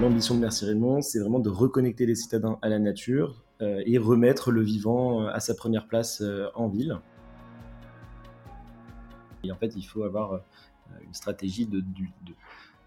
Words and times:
L'ambition 0.00 0.36
de 0.36 0.40
Merci 0.40 0.64
Raymond, 0.64 1.02
c'est 1.02 1.18
vraiment 1.18 1.40
de 1.40 1.48
reconnecter 1.48 2.06
les 2.06 2.14
citadins 2.14 2.56
à 2.62 2.68
la 2.68 2.78
nature 2.78 3.42
et 3.60 3.98
remettre 3.98 4.52
le 4.52 4.62
vivant 4.62 5.26
à 5.26 5.40
sa 5.40 5.54
première 5.54 5.88
place 5.88 6.22
en 6.54 6.68
ville. 6.68 7.00
Et 9.42 9.50
en 9.50 9.56
fait, 9.56 9.74
il 9.74 9.82
faut 9.82 10.04
avoir 10.04 10.40
une 11.04 11.14
stratégie 11.14 11.66
de, 11.66 11.82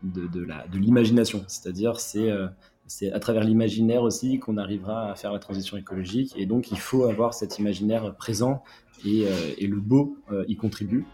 de, 0.03 0.27
de 0.27 0.79
l'imagination, 0.79 1.43
c'est-à-dire 1.47 1.99
c'est 1.99 2.29
c'est 2.87 3.11
à 3.11 3.19
travers 3.19 3.43
l'imaginaire 3.43 4.03
aussi 4.03 4.39
qu'on 4.39 4.57
arrivera 4.57 5.11
à 5.11 5.15
faire 5.15 5.33
la 5.33 5.39
transition 5.39 5.77
écologique. 5.77 6.33
Et 6.37 6.45
donc, 6.45 6.71
il 6.71 6.79
faut 6.79 7.03
avoir 7.03 7.33
cet 7.33 7.59
imaginaire 7.59 8.15
présent 8.15 8.63
et, 9.05 9.25
et 9.57 9.67
le 9.67 9.81
beau 9.81 10.17
y 10.47 10.55
contribue. 10.55 11.05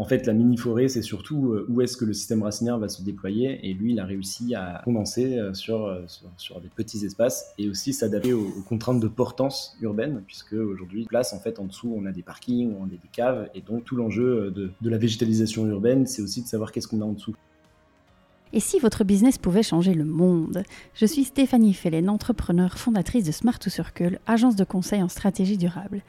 En 0.00 0.04
fait, 0.04 0.24
la 0.24 0.32
mini-forêt, 0.32 0.88
c'est 0.88 1.02
surtout 1.02 1.52
euh, 1.52 1.66
où 1.68 1.82
est-ce 1.82 1.94
que 1.94 2.06
le 2.06 2.14
système 2.14 2.42
racinaire 2.42 2.78
va 2.78 2.88
se 2.88 3.02
déployer. 3.02 3.68
Et 3.68 3.74
lui, 3.74 3.92
il 3.92 4.00
a 4.00 4.06
réussi 4.06 4.54
à 4.54 4.80
condenser 4.82 5.36
euh, 5.36 5.52
euh, 5.68 6.06
sur, 6.38 6.60
des 6.62 6.70
petits 6.74 7.04
espaces 7.04 7.52
et 7.58 7.68
aussi 7.68 7.92
s'adapter 7.92 8.32
aux, 8.32 8.48
contraintes 8.66 8.98
de 8.98 9.08
portance 9.08 9.76
urbaine, 9.82 10.22
puisque 10.26 10.54
aujourd'hui, 10.54 11.04
place, 11.04 11.34
en 11.34 11.38
fait, 11.38 11.58
en 11.58 11.66
dessous, 11.66 11.92
on 11.94 12.06
a 12.06 12.12
des 12.12 12.22
parkings, 12.22 12.74
on 12.80 12.86
a 12.86 12.88
des 12.88 13.10
caves. 13.12 13.50
Et 13.54 13.60
donc, 13.60 13.84
tout 13.84 13.94
l'enjeu 13.94 14.50
de 14.50 14.72
la 14.88 14.96
végétalisation 14.96 15.66
urbaine, 15.66 16.06
c'est 16.06 16.22
aussi 16.22 16.40
de 16.40 16.46
savoir 16.46 16.72
qu'est-ce 16.72 16.88
qu'on 16.88 17.02
a 17.02 17.04
en 17.04 17.12
dessous. 17.12 17.34
Et 18.52 18.58
si 18.58 18.80
votre 18.80 19.04
business 19.04 19.38
pouvait 19.38 19.62
changer 19.62 19.94
le 19.94 20.04
monde? 20.04 20.64
Je 20.94 21.06
suis 21.06 21.22
Stéphanie 21.22 21.72
Fellen, 21.72 22.10
entrepreneur 22.10 22.76
fondatrice 22.76 23.22
de 23.22 23.30
Smart 23.30 23.60
to 23.60 23.70
Circle, 23.70 24.18
agence 24.26 24.56
de 24.56 24.64
conseil 24.64 25.02
en 25.04 25.08
stratégie 25.08 25.56
durable. 25.56 26.02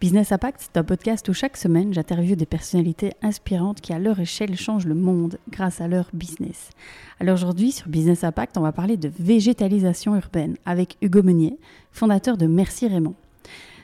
Business 0.00 0.30
Impact, 0.30 0.60
c'est 0.60 0.78
un 0.78 0.84
podcast 0.84 1.28
où 1.28 1.32
chaque 1.32 1.56
semaine 1.56 1.92
j'interviewe 1.92 2.36
des 2.36 2.46
personnalités 2.46 3.12
inspirantes 3.22 3.80
qui 3.80 3.92
à 3.92 3.98
leur 3.98 4.20
échelle 4.20 4.56
changent 4.56 4.86
le 4.86 4.94
monde 4.94 5.38
grâce 5.50 5.80
à 5.80 5.88
leur 5.88 6.08
business. 6.12 6.70
Alors 7.18 7.34
aujourd'hui 7.34 7.72
sur 7.72 7.88
Business 7.88 8.22
Impact, 8.22 8.56
on 8.56 8.62
va 8.62 8.72
parler 8.72 8.96
de 8.96 9.10
végétalisation 9.18 10.14
urbaine 10.14 10.56
avec 10.64 10.96
Hugo 11.02 11.24
Meunier, 11.24 11.58
fondateur 11.90 12.36
de 12.36 12.46
Merci 12.46 12.86
Raymond. 12.86 13.16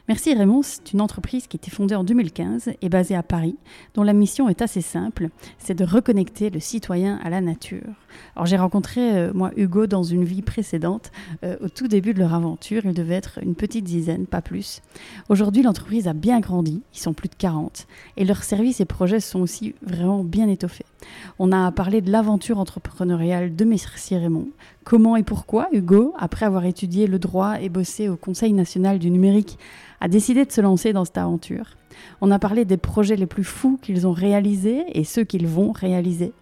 Merci 0.09 0.35
Raymond, 0.35 0.63
c'est 0.63 0.93
une 0.93 1.01
entreprise 1.01 1.49
qui 1.49 1.57
a 1.57 1.59
été 1.59 1.69
fondée 1.69 1.97
en 1.97 2.05
2015 2.05 2.71
et 2.81 2.89
basée 2.89 3.17
à 3.17 3.25
Paris, 3.25 3.57
dont 3.95 4.05
la 4.05 4.13
mission 4.13 4.49
est 4.49 4.63
assez 4.63 4.81
simple, 4.81 5.31
c'est 5.59 5.75
de 5.75 5.85
reconnecter 5.85 6.49
le 6.49 6.61
citoyen 6.61 7.19
à 7.25 7.31
la 7.31 7.41
nature. 7.41 7.83
Alors 8.37 8.47
j'ai 8.47 8.57
rencontré 8.57 9.01
euh, 9.01 9.33
moi 9.35 9.51
Hugo 9.57 9.89
dans 9.89 10.05
une 10.05 10.23
vie 10.23 10.43
précédente, 10.43 11.11
euh, 11.43 11.57
au 11.61 11.69
tout 11.69 11.89
début 11.89 12.15
de 12.15 12.21
leur 12.21 12.35
aventure, 12.35 12.83
il 12.85 12.95
devait 12.95 13.17
être 13.17 13.41
une 13.43 13.57
petite 13.57 13.85
dizaine, 13.85 14.27
pas 14.27 14.43
plus. 14.43 14.81
Aujourd'hui 15.29 15.65
l'entreprise 15.65 16.07
a 16.07 16.13
bien 16.13 16.39
grandi, 16.39 16.83
ils 16.95 17.01
sont 17.01 17.13
plus 17.13 17.29
de 17.29 17.35
40, 17.35 17.89
et 18.17 18.25
leurs 18.25 18.45
services 18.45 18.81
et 18.81 18.85
projets 18.85 19.19
sont 19.19 19.41
aussi 19.41 19.75
vraiment 19.83 20.23
bien 20.23 20.47
étoffés. 20.49 20.87
On 21.39 21.53
a 21.53 21.71
parlé 21.73 22.01
de 22.01 22.11
l'aventure 22.11 22.59
entrepreneuriale 22.59 23.55
de 23.55 23.65
Merci 23.65 24.17
Raymond, 24.17 24.49
comment 24.85 25.17
et 25.17 25.23
pourquoi 25.23 25.69
Hugo, 25.73 26.15
après 26.19 26.47
avoir 26.47 26.65
étudié 26.65 27.07
le 27.07 27.19
droit 27.19 27.61
et 27.61 27.69
bossé 27.69 28.09
au 28.09 28.17
Conseil 28.17 28.53
national 28.53 28.99
du 28.99 29.11
numérique, 29.11 29.59
a 30.01 30.09
décidé 30.09 30.45
de 30.45 30.53
se 30.53 30.61
lancer 30.61 30.93
dans 30.93 31.05
cette 31.05 31.19
aventure? 31.19 31.77
On 32.21 32.31
a 32.31 32.39
parlé 32.39 32.65
des 32.65 32.77
projets 32.77 33.17
les 33.17 33.27
plus 33.27 33.45
fous 33.45 33.79
qu'ils 33.81 34.07
ont 34.07 34.13
réalisés 34.13 34.85
et 34.93 35.05
ceux 35.05 35.25
qu'ils 35.25 35.47
vont 35.47 35.73
réaliser, 35.73 36.33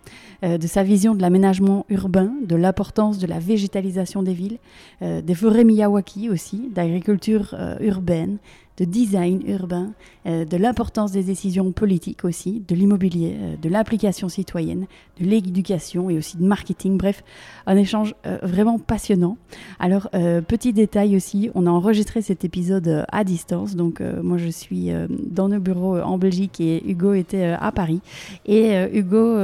euh, 0.42 0.59
de 0.59 0.67
sa 0.67 0.83
vision 0.83 1.15
de 1.15 1.23
l'aménagement 1.23 1.87
urbain, 1.89 2.33
de 2.42 2.57
l'importance 2.57 3.19
de 3.19 3.27
la 3.27 3.39
végétalisation 3.39 4.23
des 4.23 4.35
villes, 4.35 4.59
euh, 5.03 5.23
des 5.23 5.35
forêts 5.35 5.65
Miyawaki 5.65 6.29
aussi, 6.29 6.70
d'agriculture 6.70 7.55
euh, 7.55 7.77
urbaine, 7.81 8.39
de 8.78 8.84
design 8.84 9.42
urbain, 9.47 9.92
euh, 10.27 10.44
de 10.44 10.56
l'importance 10.56 11.12
des 11.12 11.22
décisions 11.22 11.70
politiques 11.70 12.25
aussi, 12.25 12.62
de 12.67 12.75
l'immobilier, 12.75 13.36
euh, 13.39 13.56
de 13.61 13.69
l'application 13.69 14.28
citoyenne, 14.28 14.86
de 15.20 15.27
l'éducation 15.27 16.11
et 16.11 16.19
aussi 16.19 16.36
de 16.39 16.45
marketing. 16.45 16.98
Bref, 16.98 17.23
un 17.67 17.77
échange 17.77 18.14
euh, 18.27 18.39
vraiment 18.42 18.79
passionnant. 18.79 19.36
Alors, 19.79 20.08
petit 20.48 20.73
détail 20.73 21.17
aussi, 21.17 21.51
on 21.55 21.67
a 21.67 21.70
enregistré 21.70 22.23
cet 22.23 22.45
épisode 22.45 23.05
à 23.11 23.24
distance. 23.24 23.77
Donc, 23.77 24.01
moi, 24.01 24.39
je 24.39 24.48
suis 24.48 24.91
dans 25.08 25.48
nos 25.48 25.61
bureaux 25.61 25.98
en 25.98 26.18
Belgique 26.18 26.61
et 26.61 26.83
Hugo 26.89 27.12
était 27.14 27.55
à 27.58 27.73
Paris. 27.73 28.01
Et 28.46 28.73
Hugo 28.92 29.36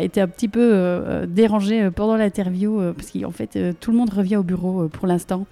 était 0.00 0.20
un 0.20 0.28
petit 0.28 0.48
peu 0.48 1.26
dérangé 1.26 1.90
pendant 1.90 2.16
l'interview 2.16 2.80
parce 2.92 3.10
qu'en 3.10 3.30
fait, 3.30 3.58
tout 3.80 3.90
le 3.90 3.96
monde 3.96 4.10
revient 4.10 4.36
au 4.36 4.42
bureau 4.42 4.88
pour 4.88 5.06
l'instant 5.06 5.46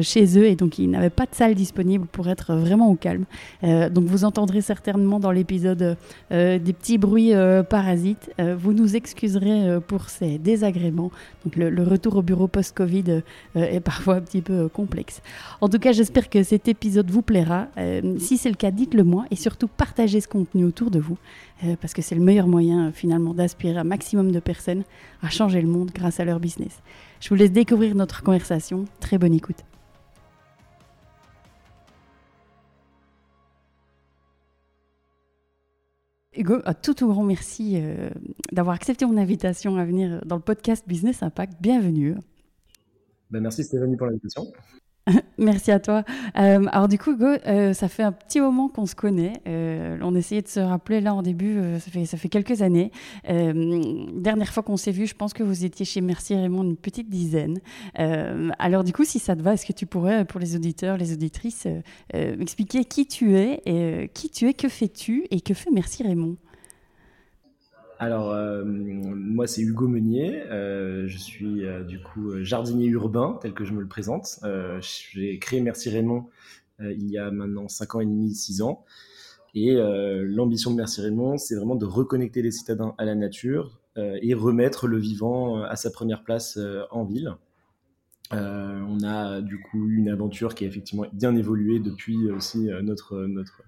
chez 0.00 0.38
eux 0.38 0.46
et 0.46 0.56
donc 0.56 0.78
il 0.78 0.90
n'avait 0.90 1.10
pas 1.10 1.26
de 1.26 1.34
salle 1.34 1.54
disponible 1.54 2.06
pour 2.06 2.28
être 2.32 2.54
vraiment 2.54 2.88
au 2.90 2.94
calme. 2.94 3.24
Euh, 3.64 3.88
donc 3.88 4.04
vous 4.04 4.24
entendrez 4.24 4.60
certainement 4.60 5.20
dans 5.20 5.30
l'épisode 5.30 5.96
euh, 6.32 6.58
des 6.58 6.72
petits 6.72 6.98
bruits 6.98 7.34
euh, 7.34 7.62
parasites. 7.62 8.30
vous 8.38 8.72
nous 8.72 8.96
excuserez 8.96 9.78
pour 9.86 10.08
ces 10.08 10.38
désagréments. 10.38 11.10
Donc 11.44 11.56
le, 11.56 11.82
retour 11.82 12.16
au 12.16 12.22
bureau 12.22 12.48
post-Covid 12.48 13.22
est 13.54 13.80
parfois 13.80 14.16
un 14.16 14.20
petit 14.20 14.40
peu 14.40 14.68
complexe. 14.68 15.20
En 15.60 15.68
tout 15.68 15.78
cas, 15.78 15.92
j'espère 15.92 16.30
que 16.30 16.42
cet 16.42 16.68
épisode 16.68 17.10
vous 17.10 17.22
plaira. 17.22 17.66
si 18.18 18.36
c'est 18.38 18.48
le 18.48 18.54
cas, 18.54 18.70
dites-le 18.70 19.04
moi 19.04 19.24
et 19.30 19.36
surtout 19.36 19.68
partagez 19.68 20.20
ce 20.20 20.28
contenu 20.28 20.64
autour 20.64 20.90
de 20.90 20.98
vous 20.98 21.18
parce 21.80 21.92
que 21.92 22.02
c'est 22.02 22.14
le 22.14 22.22
meilleur 22.22 22.46
moyen 22.46 22.92
finalement 22.92 23.34
d'aspirer 23.34 23.76
un 23.76 23.84
maximum 23.84 24.32
de 24.32 24.40
personnes 24.40 24.82
à 25.22 25.28
changer 25.28 25.60
le 25.60 25.68
monde 25.68 25.90
grâce 25.94 26.20
à 26.20 26.24
leur 26.24 26.40
business. 26.40 26.82
Je 27.20 27.28
vous 27.28 27.34
laisse 27.36 27.52
découvrir 27.52 27.94
notre 27.94 28.22
conversation. 28.22 28.86
Très 29.00 29.18
bonne 29.18 29.34
écoute. 29.34 29.62
Hugo, 36.34 36.60
un 36.64 36.72
tout, 36.72 36.94
tout 36.94 37.08
grand 37.08 37.24
merci 37.24 37.74
euh, 37.76 38.08
d'avoir 38.52 38.74
accepté 38.74 39.04
mon 39.04 39.18
invitation 39.18 39.76
à 39.76 39.84
venir 39.84 40.22
dans 40.24 40.36
le 40.36 40.42
podcast 40.42 40.84
Business 40.88 41.22
Impact. 41.22 41.60
Bienvenue. 41.60 42.14
Ben 43.30 43.42
merci 43.42 43.64
Stéphanie 43.64 43.96
pour 43.96 44.06
l'invitation. 44.06 44.46
Merci 45.38 45.72
à 45.72 45.80
toi. 45.80 46.04
Euh, 46.38 46.64
alors 46.70 46.88
du 46.88 46.98
coup, 46.98 47.12
Hugo, 47.12 47.26
euh, 47.46 47.72
ça 47.72 47.88
fait 47.88 48.02
un 48.02 48.12
petit 48.12 48.40
moment 48.40 48.68
qu'on 48.68 48.86
se 48.86 48.94
connaît. 48.94 49.32
Euh, 49.48 49.98
on 50.02 50.14
essayait 50.14 50.42
de 50.42 50.48
se 50.48 50.60
rappeler 50.60 51.00
là 51.00 51.14
en 51.14 51.22
début, 51.22 51.58
ça, 51.80 51.90
fait, 51.90 52.04
ça 52.04 52.16
fait 52.16 52.28
quelques 52.28 52.62
années. 52.62 52.90
dernière 53.24 54.52
fois 54.52 54.62
qu'on 54.62 54.76
s'est 54.76 54.92
vu, 54.92 55.06
je 55.06 55.14
pense 55.14 55.32
que 55.32 55.42
vous 55.42 55.64
étiez 55.64 55.84
chez 55.84 56.00
Merci 56.00 56.34
Raymond 56.34 56.62
une 56.62 56.76
petite 56.76 57.10
dizaine. 57.10 57.58
alors 57.94 58.84
du 58.84 58.92
coup, 58.92 59.04
si 59.04 59.18
ça 59.18 59.34
te 59.36 59.42
va, 59.42 59.54
est-ce 59.54 59.66
que 59.66 59.72
tu 59.72 59.86
pourrais, 59.86 60.24
pour 60.24 60.40
les 60.40 60.54
auditeurs, 60.54 60.96
les 60.96 61.12
auditrices, 61.12 61.66
m'expliquer 62.14 62.84
qui 62.84 63.06
tu 63.06 63.36
es, 63.36 64.10
qui 64.14 64.30
tu 64.30 64.48
es, 64.48 64.54
que 64.54 64.68
fais-tu 64.68 65.26
et 65.30 65.40
que 65.40 65.54
fait 65.54 65.70
Merci 65.72 66.02
Raymond? 66.02 66.36
Alors, 68.02 68.32
euh, 68.32 68.64
moi, 68.64 69.46
c'est 69.46 69.62
Hugo 69.62 69.86
Meunier. 69.86 70.42
Euh, 70.50 71.06
je 71.06 71.16
suis 71.18 71.64
euh, 71.64 71.84
du 71.84 72.02
coup 72.02 72.42
jardinier 72.42 72.88
urbain, 72.88 73.38
tel 73.40 73.54
que 73.54 73.64
je 73.64 73.72
me 73.72 73.80
le 73.80 73.86
présente. 73.86 74.40
J'ai 74.80 75.38
créé 75.38 75.60
Merci 75.60 75.88
Raymond 75.88 76.26
il 76.80 77.08
y 77.08 77.16
a 77.16 77.30
maintenant 77.30 77.68
5 77.68 77.94
ans 77.94 78.00
et 78.00 78.06
demi, 78.06 78.34
6 78.34 78.62
ans. 78.62 78.84
Et 79.54 79.76
l'ambition 79.76 80.72
de 80.72 80.76
Merci 80.76 81.00
Raymond, 81.00 81.38
c'est 81.38 81.54
vraiment 81.54 81.76
de 81.76 81.84
reconnecter 81.84 82.42
les 82.42 82.50
citadins 82.50 82.96
à 82.98 83.04
la 83.04 83.14
nature 83.14 83.78
et 83.96 84.34
remettre 84.34 84.88
le 84.88 84.98
vivant 84.98 85.62
à 85.62 85.76
sa 85.76 85.92
première 85.92 86.24
place 86.24 86.58
en 86.90 87.04
ville. 87.04 87.36
on 88.32 88.98
a 89.04 89.40
du 89.42 89.60
coup 89.60 89.88
une 89.90 90.08
aventure 90.08 90.56
qui 90.56 90.64
a 90.64 90.66
effectivement 90.66 91.04
bien 91.12 91.36
évolué 91.36 91.78
depuis 91.78 92.32
aussi 92.32 92.68
notre, 92.82 93.26
notre, 93.26 93.62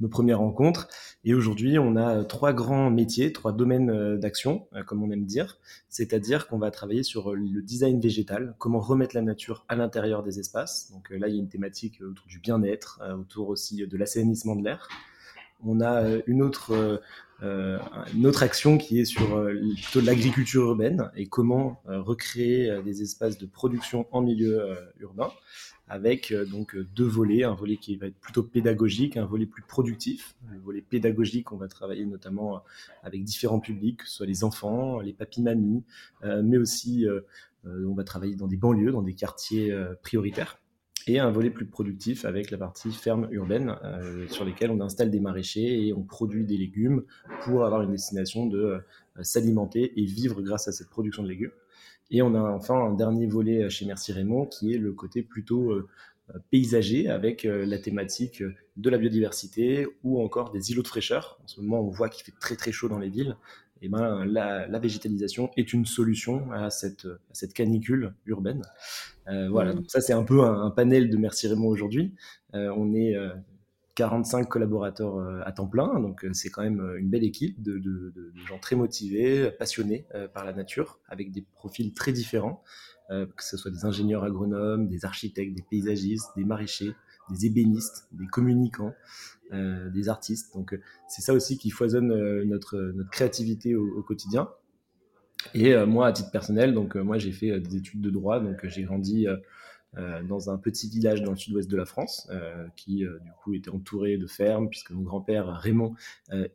nos 0.00 0.08
premières 0.08 0.40
rencontres. 0.40 0.88
Et 1.24 1.34
aujourd'hui, 1.34 1.78
on 1.78 1.96
a 1.96 2.24
trois 2.24 2.52
grands 2.52 2.90
métiers, 2.90 3.32
trois 3.32 3.52
domaines 3.52 3.90
euh, 3.90 4.18
d'action, 4.18 4.66
euh, 4.74 4.82
comme 4.82 5.02
on 5.02 5.10
aime 5.10 5.24
dire. 5.24 5.58
C'est-à-dire 5.88 6.48
qu'on 6.48 6.58
va 6.58 6.70
travailler 6.70 7.02
sur 7.02 7.34
le 7.34 7.62
design 7.62 8.00
végétal, 8.00 8.54
comment 8.58 8.80
remettre 8.80 9.14
la 9.14 9.22
nature 9.22 9.64
à 9.68 9.76
l'intérieur 9.76 10.22
des 10.22 10.40
espaces. 10.40 10.90
Donc 10.92 11.12
euh, 11.12 11.18
là, 11.18 11.28
il 11.28 11.34
y 11.34 11.38
a 11.38 11.40
une 11.40 11.48
thématique 11.48 12.00
autour 12.02 12.26
du 12.26 12.40
bien-être, 12.40 13.00
autour 13.18 13.48
aussi 13.48 13.86
de 13.86 13.96
l'assainissement 13.96 14.56
de 14.56 14.64
l'air. 14.64 14.88
On 15.64 15.80
a 15.80 16.02
une 16.26 16.42
autre, 16.42 17.00
une 17.40 18.26
autre 18.26 18.42
action 18.42 18.78
qui 18.78 18.98
est 18.98 19.04
sur 19.04 19.48
plutôt 19.80 20.00
l'agriculture 20.00 20.62
urbaine 20.64 21.08
et 21.14 21.28
comment 21.28 21.80
recréer 21.86 22.82
des 22.82 23.02
espaces 23.02 23.38
de 23.38 23.46
production 23.46 24.08
en 24.10 24.22
milieu 24.22 24.76
urbain 24.98 25.30
avec 25.92 26.32
euh, 26.32 26.46
donc 26.46 26.74
euh, 26.74 26.86
deux 26.96 27.06
volets, 27.06 27.44
un 27.44 27.52
volet 27.52 27.76
qui 27.76 27.96
va 27.96 28.06
être 28.06 28.16
plutôt 28.16 28.42
pédagogique, 28.42 29.18
un 29.18 29.26
volet 29.26 29.44
plus 29.44 29.62
productif. 29.62 30.34
Le 30.50 30.58
volet 30.58 30.80
pédagogique, 30.80 31.52
on 31.52 31.58
va 31.58 31.68
travailler 31.68 32.06
notamment 32.06 32.56
euh, 32.56 32.60
avec 33.02 33.22
différents 33.24 33.60
publics, 33.60 33.98
que 33.98 34.08
ce 34.08 34.16
soit 34.16 34.26
les 34.26 34.42
enfants, 34.42 35.00
les 35.00 35.12
papis-mamies, 35.12 35.84
mais 36.24 36.56
aussi 36.56 37.06
on 37.64 37.94
va 37.94 38.04
travailler 38.04 38.36
dans 38.36 38.46
des 38.46 38.56
banlieues, 38.56 38.92
dans 38.92 39.02
des 39.02 39.14
quartiers 39.14 39.72
prioritaires 40.02 40.58
et 41.06 41.18
un 41.18 41.30
volet 41.30 41.50
plus 41.50 41.66
productif 41.66 42.24
avec 42.24 42.50
la 42.50 42.58
partie 42.58 42.92
ferme 42.92 43.28
urbaine 43.30 43.76
sur 44.28 44.44
lesquelles 44.44 44.70
on 44.70 44.80
installe 44.80 45.10
des 45.10 45.20
maraîchers 45.20 45.86
et 45.86 45.92
on 45.92 46.02
produit 46.02 46.44
des 46.44 46.56
légumes 46.56 47.02
pour 47.42 47.64
avoir 47.64 47.82
une 47.82 47.90
destination 47.90 48.46
de 48.46 48.80
s'alimenter 49.20 49.92
et 50.00 50.04
vivre 50.04 50.42
grâce 50.42 50.68
à 50.68 50.72
cette 50.72 50.88
production 50.88 51.22
de 51.22 51.28
légumes. 51.28 51.52
Et 52.12 52.20
on 52.20 52.34
a 52.34 52.40
enfin 52.42 52.74
un 52.74 52.92
dernier 52.92 53.26
volet 53.26 53.70
chez 53.70 53.86
Merci 53.86 54.12
Raymond 54.12 54.44
qui 54.44 54.74
est 54.74 54.78
le 54.78 54.92
côté 54.92 55.22
plutôt 55.22 55.72
euh, 55.72 55.88
paysager 56.50 57.08
avec 57.08 57.46
euh, 57.46 57.64
la 57.64 57.78
thématique 57.78 58.44
de 58.76 58.90
la 58.90 58.98
biodiversité 58.98 59.86
ou 60.04 60.22
encore 60.22 60.52
des 60.52 60.70
îlots 60.70 60.82
de 60.82 60.88
fraîcheur. 60.88 61.40
En 61.42 61.48
ce 61.48 61.60
moment, 61.62 61.80
on 61.80 61.88
voit 61.88 62.10
qu'il 62.10 62.22
fait 62.24 62.38
très 62.38 62.54
très 62.54 62.70
chaud 62.70 62.88
dans 62.88 62.98
les 62.98 63.08
villes 63.08 63.34
et 63.80 63.88
ben, 63.88 64.26
la, 64.26 64.78
végétalisation 64.78 65.50
est 65.56 65.72
une 65.72 65.86
solution 65.86 66.52
à 66.52 66.68
cette, 66.70 67.08
cette 67.32 67.52
canicule 67.52 68.14
urbaine. 68.26 68.62
voilà, 69.26 69.72
mmh. 69.72 69.76
donc 69.76 69.90
ça 69.90 70.00
c'est 70.00 70.12
un 70.12 70.22
peu 70.22 70.44
un, 70.44 70.70
panel 70.70 71.10
de 71.10 71.16
Merci 71.16 71.48
Raymond 71.48 71.66
aujourd'hui. 71.66 72.14
on 72.52 72.94
est 72.94 73.16
45 73.94 74.48
collaborateurs 74.48 75.18
à 75.44 75.52
temps 75.52 75.66
plein, 75.66 76.00
donc 76.00 76.26
c'est 76.32 76.48
quand 76.48 76.62
même 76.62 76.80
une 76.96 77.10
belle 77.10 77.24
équipe 77.24 77.62
de, 77.62 77.82
gens 78.46 78.58
très 78.58 78.74
motivés, 78.74 79.50
passionnés 79.58 80.06
par 80.32 80.44
la 80.44 80.52
nature, 80.52 80.98
avec 81.08 81.30
des 81.30 81.44
profils 81.54 81.92
très 81.92 82.12
différents, 82.12 82.62
que 83.10 83.44
ce 83.44 83.56
soit 83.56 83.70
des 83.70 83.84
ingénieurs 83.84 84.24
agronomes, 84.24 84.88
des 84.88 85.04
architectes, 85.04 85.54
des 85.54 85.64
paysagistes, 85.70 86.30
des 86.36 86.44
maraîchers, 86.44 86.94
des 87.30 87.46
ébénistes, 87.46 88.08
des 88.12 88.26
communicants, 88.26 88.94
euh, 89.52 89.90
des 89.90 90.08
artistes. 90.08 90.54
Donc 90.54 90.72
euh, 90.72 90.80
c'est 91.08 91.22
ça 91.22 91.32
aussi 91.32 91.58
qui 91.58 91.70
foisonne 91.70 92.10
euh, 92.12 92.44
notre, 92.44 92.78
notre 92.78 93.10
créativité 93.10 93.74
au, 93.74 94.02
quotidien. 94.02 94.48
Et 95.54 95.74
moi, 95.86 96.06
à 96.06 96.12
titre 96.12 96.30
personnel, 96.30 96.72
donc 96.72 96.94
moi 96.94 97.18
j'ai 97.18 97.32
fait 97.32 97.58
des 97.58 97.76
études 97.76 98.00
de 98.00 98.10
droit, 98.10 98.38
donc 98.38 98.64
j'ai 98.68 98.84
grandi 98.84 99.26
dans 99.96 100.48
un 100.48 100.56
petit 100.56 100.88
village 100.88 101.22
dans 101.22 101.32
le 101.32 101.36
sud-ouest 101.36 101.70
de 101.70 101.76
la 101.76 101.84
France, 101.84 102.30
qui 102.76 102.98
du 102.98 103.32
coup 103.42 103.54
était 103.54 103.70
entouré 103.70 104.16
de 104.16 104.26
fermes, 104.26 104.70
puisque 104.70 104.90
mon 104.90 105.02
grand-père 105.02 105.46
Raymond 105.46 105.94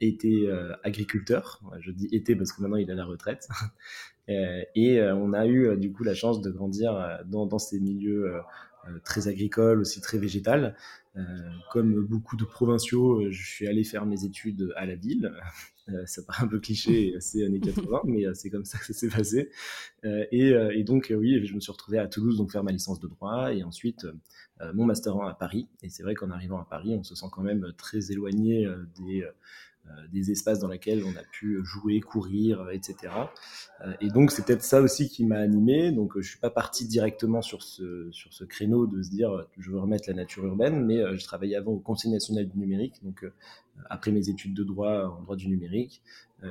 était 0.02 0.48
agriculteur. 0.84 1.62
Je 1.80 1.92
dis 1.92 2.08
était 2.12 2.36
parce 2.36 2.52
que 2.52 2.62
maintenant 2.62 2.78
il 2.78 2.90
est 2.90 2.94
à 2.94 2.96
la 2.96 3.06
retraite. 3.06 3.48
et 4.28 5.02
on 5.02 5.34
a 5.34 5.46
eu 5.46 5.78
du 5.78 5.92
coup 5.92 6.04
la 6.04 6.16
chance 6.16 6.42
de 6.42 6.50
grandir 6.50 7.20
dans, 7.26 7.46
dans 7.46 7.60
ces 7.60 7.80
milieux 7.80 8.42
euh, 8.90 9.00
très 9.04 9.28
agricole, 9.28 9.82
aussi 9.82 10.02
très 10.02 10.18
végétal. 10.18 10.76
Euh, 11.18 11.22
comme 11.72 12.06
beaucoup 12.06 12.36
de 12.36 12.46
provinciaux, 12.46 13.22
euh, 13.22 13.32
je 13.32 13.48
suis 13.48 13.68
allé 13.68 13.84
faire 13.84 14.06
mes 14.06 14.24
études 14.24 14.72
à 14.76 14.86
la 14.86 14.96
ville. 14.96 15.34
ça 16.06 16.22
paraît 16.22 16.44
un 16.44 16.48
peu 16.48 16.60
cliché, 16.60 17.16
c'est 17.20 17.46
années 17.46 17.62
80, 17.62 18.02
mais 18.06 18.26
c'est 18.34 18.50
comme 18.50 18.66
ça 18.66 18.78
que 18.78 18.86
ça 18.86 18.94
s'est 18.94 19.10
passé. 19.10 19.50
Et, 20.04 20.84
donc, 20.84 21.14
oui, 21.18 21.46
je 21.46 21.56
me 21.56 21.60
suis 21.60 21.72
retrouvé 21.72 21.98
à 21.98 22.08
Toulouse, 22.08 22.38
donc 22.38 22.52
faire 22.52 22.64
ma 22.64 22.72
licence 22.72 23.00
de 23.00 23.08
droit, 23.08 23.54
et 23.54 23.64
ensuite 23.64 24.06
mon 24.74 24.86
master 24.86 25.16
1 25.16 25.30
à 25.30 25.34
Paris. 25.34 25.68
Et 25.84 25.90
c'est 25.90 26.04
vrai 26.04 26.14
qu'en 26.14 26.30
arrivant 26.30 26.60
à 26.60 26.66
Paris, 26.66 26.96
on 26.98 27.04
se 27.04 27.16
sent 27.16 27.28
quand 27.32 27.44
même 27.44 27.72
très 27.78 28.12
éloigné 28.12 28.68
des 28.98 29.24
euh, 29.24 29.32
des 30.12 30.32
espaces 30.32 30.60
dans 30.60 30.68
lesquels 30.68 31.04
on 31.04 31.16
a 31.18 31.24
pu 31.32 31.60
jouer, 31.64 32.00
courir, 32.00 32.62
euh, 32.62 32.72
etc. 32.72 32.96
Euh, 33.82 33.94
et 34.02 34.10
donc 34.10 34.32
c'est 34.32 34.46
peut-être 34.46 34.64
ça 34.64 34.82
aussi 34.82 35.10
qui 35.10 35.26
m'a 35.26 35.38
animé. 35.38 35.92
Donc 35.92 36.14
je 36.18 36.28
suis 36.28 36.40
pas 36.40 36.50
parti 36.50 36.88
directement 36.88 37.42
sur 37.42 37.64
ce 37.64 38.10
sur 38.12 38.34
ce 38.34 38.44
créneau 38.44 38.88
de 38.88 39.02
se 39.02 39.10
dire 39.10 39.48
je 39.58 39.72
veux 39.72 39.80
remettre 39.80 40.06
la 40.08 40.16
nature 40.16 40.46
urbaine, 40.46 40.86
mais 40.86 41.18
je 41.18 41.24
travaillais 41.24 41.56
avant 41.56 41.74
au 41.74 41.80
Conseil 41.80 42.12
national 42.12 42.48
du 42.48 42.58
numérique. 42.58 42.96
Donc 43.04 43.26
après 43.90 44.12
mes 44.12 44.30
études 44.30 44.54
de 44.54 44.64
droit 44.64 45.18
en 45.18 45.22
droit 45.22 45.36
du 45.36 45.48
numérique, 45.48 46.02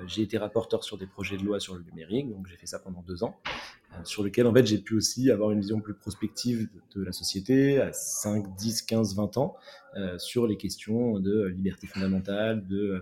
j'ai 0.06 0.22
été 0.22 0.36
rapporteur 0.36 0.82
sur 0.82 0.98
des 0.98 1.06
projets 1.06 1.36
de 1.36 1.44
loi 1.44 1.60
sur 1.60 1.74
le 1.74 1.82
numérique. 1.82 2.28
Donc 2.28 2.46
j'ai 2.48 2.56
fait 2.56 2.66
ça 2.66 2.78
pendant 2.78 3.02
deux 3.02 3.22
ans 3.22 3.36
sur 4.04 4.22
lequel 4.22 4.46
en 4.46 4.52
fait 4.52 4.66
j'ai 4.66 4.78
pu 4.78 4.94
aussi 4.94 5.30
avoir 5.30 5.50
une 5.50 5.60
vision 5.60 5.80
plus 5.80 5.94
prospective 5.94 6.68
de 6.94 7.04
la 7.04 7.12
société 7.12 7.80
à 7.80 7.92
5, 7.92 8.56
10, 8.56 8.82
15, 8.82 9.16
20 9.16 9.36
ans 9.36 9.56
euh, 9.96 10.18
sur 10.18 10.46
les 10.46 10.56
questions 10.56 11.18
de 11.18 11.46
liberté 11.46 11.86
fondamentale, 11.86 12.66
de 12.66 12.76
euh, 12.76 13.00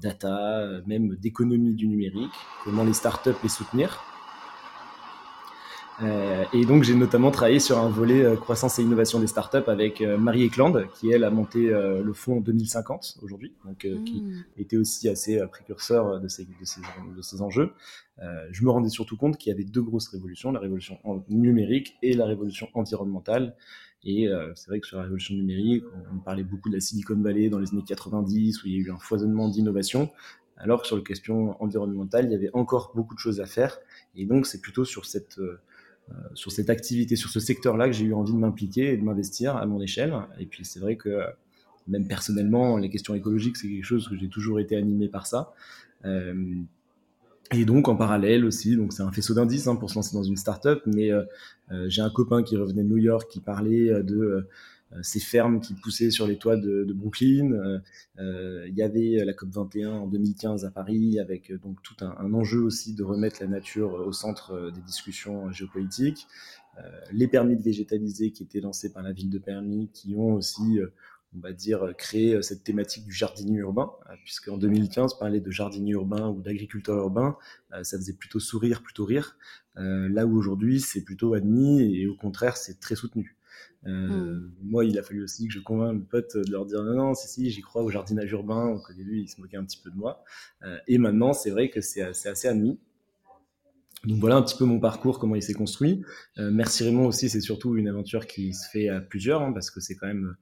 data, 0.00 0.80
même 0.86 1.16
d'économie 1.16 1.74
du 1.74 1.88
numérique, 1.88 2.32
comment 2.64 2.84
les 2.84 2.94
startups 2.94 3.30
les 3.42 3.48
soutenir. 3.48 4.11
Euh, 6.00 6.44
et 6.52 6.64
donc, 6.64 6.84
j'ai 6.84 6.94
notamment 6.94 7.30
travaillé 7.30 7.60
sur 7.60 7.78
un 7.78 7.88
volet 7.88 8.24
euh, 8.24 8.36
croissance 8.36 8.78
et 8.78 8.82
innovation 8.82 9.20
des 9.20 9.26
startups 9.26 9.68
avec 9.68 10.00
euh, 10.00 10.16
Marie 10.16 10.44
Eklund, 10.44 10.86
qui 10.94 11.10
elle 11.10 11.24
a 11.24 11.30
monté 11.30 11.70
le 11.70 12.12
fonds 12.12 12.40
2050 12.40 13.18
aujourd'hui, 13.22 13.52
donc 13.64 13.78
qui 13.78 14.20
hmm. 14.20 14.44
était 14.56 14.76
aussi 14.76 15.08
assez 15.08 15.40
précurseur 15.48 16.20
de 16.20 16.28
ces, 16.28 16.44
de 16.44 16.64
ces, 16.64 16.80
de 16.80 17.22
ces 17.22 17.42
enjeux. 17.42 17.72
je 18.50 18.64
me 18.64 18.70
rendais 18.70 18.88
surtout 18.88 19.16
compte 19.16 19.36
qu'il 19.36 19.50
y 19.50 19.54
avait 19.54 19.64
deux 19.64 19.82
grosses 19.82 20.08
révolutions, 20.08 20.52
la 20.52 20.60
révolution 20.60 20.98
numérique 21.28 21.96
et 22.02 22.14
la 22.14 22.26
révolution 22.26 22.68
environnementale. 22.74 23.56
Et 24.04 24.28
c'est 24.54 24.68
vrai 24.68 24.80
que 24.80 24.86
sur 24.86 24.96
la 24.96 25.04
révolution 25.04 25.34
numérique, 25.34 25.84
on, 26.12 26.18
parlait 26.18 26.44
beaucoup 26.44 26.68
de 26.68 26.74
la 26.74 26.80
Silicon 26.80 27.20
Valley 27.20 27.48
dans 27.48 27.58
les 27.58 27.70
années 27.70 27.84
90, 27.86 28.62
où 28.62 28.66
il 28.66 28.72
y 28.72 28.76
a 28.76 28.78
eu 28.78 28.90
un 28.90 28.98
foisonnement 28.98 29.48
d'innovation, 29.48 30.10
alors 30.56 30.82
que 30.82 30.86
sur 30.86 30.96
les 30.96 31.02
questions 31.02 31.60
environnementales, 31.62 32.26
il 32.26 32.32
y 32.32 32.34
avait 32.34 32.50
encore 32.52 32.92
beaucoup 32.94 33.14
de 33.14 33.18
choses 33.18 33.40
à 33.40 33.46
faire. 33.46 33.78
Et 34.14 34.26
donc, 34.26 34.46
c'est 34.46 34.60
plutôt 34.60 34.84
sur 34.84 35.06
cette 35.06 35.38
euh, 35.38 35.60
sur 36.34 36.52
cette 36.52 36.68
activité, 36.68 37.16
sur 37.16 37.30
ce 37.30 37.40
secteur-là 37.40 37.86
que 37.86 37.92
j'ai 37.92 38.04
eu 38.04 38.12
envie 38.12 38.32
de 38.32 38.38
m'impliquer 38.38 38.92
et 38.92 38.96
de 38.96 39.02
m'investir 39.02 39.56
à 39.56 39.64
mon 39.66 39.80
échelle. 39.80 40.14
Et 40.38 40.46
puis 40.46 40.64
c'est 40.64 40.78
vrai 40.78 40.96
que 40.96 41.20
même 41.88 42.06
personnellement, 42.06 42.76
les 42.76 42.90
questions 42.90 43.14
écologiques, 43.14 43.56
c'est 43.56 43.68
quelque 43.68 43.84
chose 43.84 44.08
que 44.08 44.16
j'ai 44.16 44.28
toujours 44.28 44.60
été 44.60 44.76
animé 44.76 45.08
par 45.08 45.26
ça. 45.26 45.52
Euh, 46.04 46.54
et 47.52 47.64
donc 47.64 47.88
en 47.88 47.96
parallèle 47.96 48.44
aussi, 48.44 48.76
donc 48.76 48.92
c'est 48.92 49.02
un 49.02 49.12
faisceau 49.12 49.34
d'indices 49.34 49.66
hein, 49.66 49.76
pour 49.76 49.90
se 49.90 49.96
lancer 49.96 50.14
dans 50.16 50.22
une 50.22 50.36
startup, 50.36 50.80
mais 50.86 51.12
euh, 51.12 51.24
j'ai 51.88 52.02
un 52.02 52.10
copain 52.10 52.42
qui 52.42 52.56
revenait 52.56 52.82
de 52.82 52.88
New 52.88 52.98
York 52.98 53.30
qui 53.30 53.40
parlait 53.40 54.02
de 54.02 54.16
euh, 54.16 54.48
ces 55.02 55.20
fermes 55.20 55.60
qui 55.60 55.74
poussaient 55.74 56.10
sur 56.10 56.26
les 56.26 56.36
toits 56.36 56.56
de, 56.56 56.92
Brooklyn. 56.92 57.52
Euh, 57.52 57.78
euh, 58.18 58.66
il 58.68 58.74
y 58.74 58.82
avait 58.82 59.24
la 59.24 59.32
COP 59.32 59.50
21 59.50 59.90
en 59.90 60.06
2015 60.06 60.64
à 60.64 60.70
Paris 60.70 61.18
avec 61.18 61.52
donc 61.62 61.82
tout 61.82 61.96
un, 62.00 62.32
enjeu 62.32 62.60
aussi 62.60 62.94
de 62.94 63.02
remettre 63.02 63.40
la 63.40 63.46
nature 63.46 63.94
au 63.94 64.12
centre 64.12 64.70
des 64.70 64.80
discussions 64.82 65.50
géopolitiques. 65.52 66.26
les 67.12 67.28
permis 67.28 67.56
de 67.56 67.62
végétaliser 67.62 68.30
qui 68.30 68.42
étaient 68.42 68.60
lancés 68.60 68.92
par 68.92 69.02
la 69.02 69.12
ville 69.12 69.30
de 69.30 69.38
Permis, 69.38 69.90
qui 69.92 70.14
ont 70.14 70.34
aussi 70.34 70.78
on 71.36 71.40
va 71.40 71.52
dire, 71.52 71.92
créé 71.96 72.42
cette 72.42 72.64
thématique 72.64 73.04
du 73.04 73.12
jardinier 73.12 73.58
urbain, 73.58 73.90
puisqu'en 74.24 74.58
2015, 74.58 75.18
parler 75.18 75.40
de 75.40 75.50
jardinier 75.50 75.92
urbain 75.92 76.28
ou 76.28 76.42
d'agriculteur 76.42 76.96
urbain, 76.98 77.36
ça 77.82 77.96
faisait 77.96 78.12
plutôt 78.12 78.40
sourire, 78.40 78.82
plutôt 78.82 79.04
rire, 79.04 79.36
là 79.76 80.26
où 80.26 80.36
aujourd'hui 80.36 80.80
c'est 80.80 81.02
plutôt 81.02 81.32
admis 81.32 81.96
et 81.96 82.06
au 82.06 82.14
contraire 82.14 82.56
c'est 82.58 82.80
très 82.80 82.96
soutenu. 82.96 83.36
Euh, 83.86 83.90
hmm. 83.90 84.52
Moi, 84.62 84.84
il 84.84 84.98
a 84.98 85.02
fallu 85.02 85.22
aussi 85.22 85.48
que 85.48 85.52
je 85.52 85.58
convainque 85.58 85.98
mes 85.98 86.04
potes 86.04 86.36
de 86.36 86.50
leur 86.50 86.66
dire 86.66 86.82
non, 86.82 86.94
non, 86.94 87.14
si, 87.14 87.28
si, 87.28 87.50
j'y 87.50 87.62
crois 87.62 87.82
au 87.82 87.90
jardinage 87.90 88.30
urbain. 88.30 88.72
Donc, 88.72 88.88
au 88.88 88.92
début, 88.92 89.20
ils 89.20 89.28
se 89.28 89.40
moquaient 89.40 89.56
un 89.56 89.64
petit 89.64 89.80
peu 89.82 89.90
de 89.90 89.96
moi. 89.96 90.24
Euh, 90.62 90.76
et 90.86 90.98
maintenant, 90.98 91.32
c'est 91.32 91.50
vrai 91.50 91.68
que 91.68 91.80
c'est 91.80 92.02
assez 92.02 92.48
admis. 92.48 92.78
Donc 94.04 94.18
voilà 94.18 94.34
un 94.34 94.42
petit 94.42 94.56
peu 94.58 94.64
mon 94.64 94.80
parcours, 94.80 95.20
comment 95.20 95.36
il 95.36 95.42
s'est 95.44 95.54
construit. 95.54 96.02
Euh, 96.36 96.50
Merci 96.50 96.82
Raymond 96.82 97.06
aussi, 97.06 97.28
c'est 97.28 97.40
surtout 97.40 97.76
une 97.76 97.86
aventure 97.86 98.26
qui 98.26 98.52
se 98.52 98.68
fait 98.68 98.88
à 98.88 99.00
plusieurs, 99.00 99.42
hein, 99.42 99.52
parce 99.52 99.70
que 99.70 99.78
c'est 99.78 99.94
quand 99.94 100.08
même 100.08 100.34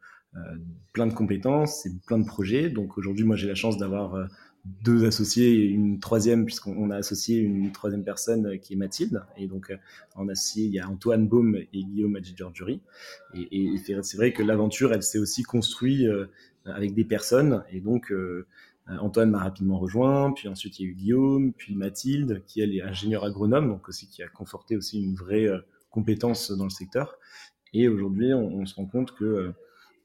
plein 0.92 1.06
de 1.06 1.12
compétences, 1.12 1.82
c'est 1.82 2.00
plein 2.06 2.18
de 2.18 2.26
projets. 2.26 2.70
Donc 2.70 2.98
aujourd'hui, 2.98 3.24
moi 3.24 3.36
j'ai 3.36 3.48
la 3.48 3.54
chance 3.54 3.78
d'avoir 3.78 4.28
deux 4.64 5.06
associés 5.06 5.54
et 5.54 5.64
une 5.64 6.00
troisième, 6.00 6.44
puisqu'on 6.44 6.90
a 6.90 6.96
associé 6.96 7.38
une 7.38 7.72
troisième 7.72 8.04
personne 8.04 8.46
euh, 8.46 8.56
qui 8.56 8.74
est 8.74 8.76
Mathilde. 8.76 9.22
Et 9.36 9.46
donc, 9.46 9.72
en 10.14 10.28
euh, 10.28 10.32
associé, 10.32 10.64
il 10.66 10.72
y 10.72 10.80
a 10.80 10.88
Antoine 10.88 11.26
Baume 11.28 11.56
et 11.56 11.84
Guillaume 11.84 12.16
Adjidjordjuri. 12.16 12.80
Et, 13.34 13.64
et 13.74 14.02
c'est 14.02 14.16
vrai 14.16 14.32
que 14.32 14.42
l'aventure, 14.42 14.92
elle 14.92 15.02
s'est 15.02 15.18
aussi 15.18 15.42
construite 15.42 16.06
euh, 16.06 16.26
avec 16.66 16.94
des 16.94 17.04
personnes. 17.04 17.64
Et 17.72 17.80
donc, 17.80 18.12
Antoine 18.86 19.30
m'a 19.30 19.38
rapidement 19.38 19.78
rejoint, 19.78 20.32
puis 20.32 20.48
ensuite 20.48 20.78
il 20.78 20.82
y 20.82 20.86
a 20.86 20.90
eu 20.90 20.94
Guillaume, 20.94 21.52
puis 21.52 21.74
Mathilde, 21.74 22.42
qui 22.46 22.60
elle 22.60 22.74
est 22.74 22.82
ingénieure 22.82 23.24
agronome, 23.24 23.68
donc 23.68 23.88
aussi 23.88 24.08
qui 24.08 24.22
a 24.22 24.28
conforté 24.28 24.76
aussi 24.76 25.02
une 25.02 25.14
vraie 25.14 25.48
compétence 25.90 26.50
dans 26.50 26.64
le 26.64 26.70
secteur. 26.70 27.18
Et 27.72 27.88
aujourd'hui, 27.88 28.34
on, 28.34 28.66
se 28.66 28.74
rend 28.74 28.84
compte 28.84 29.14
que 29.14 29.54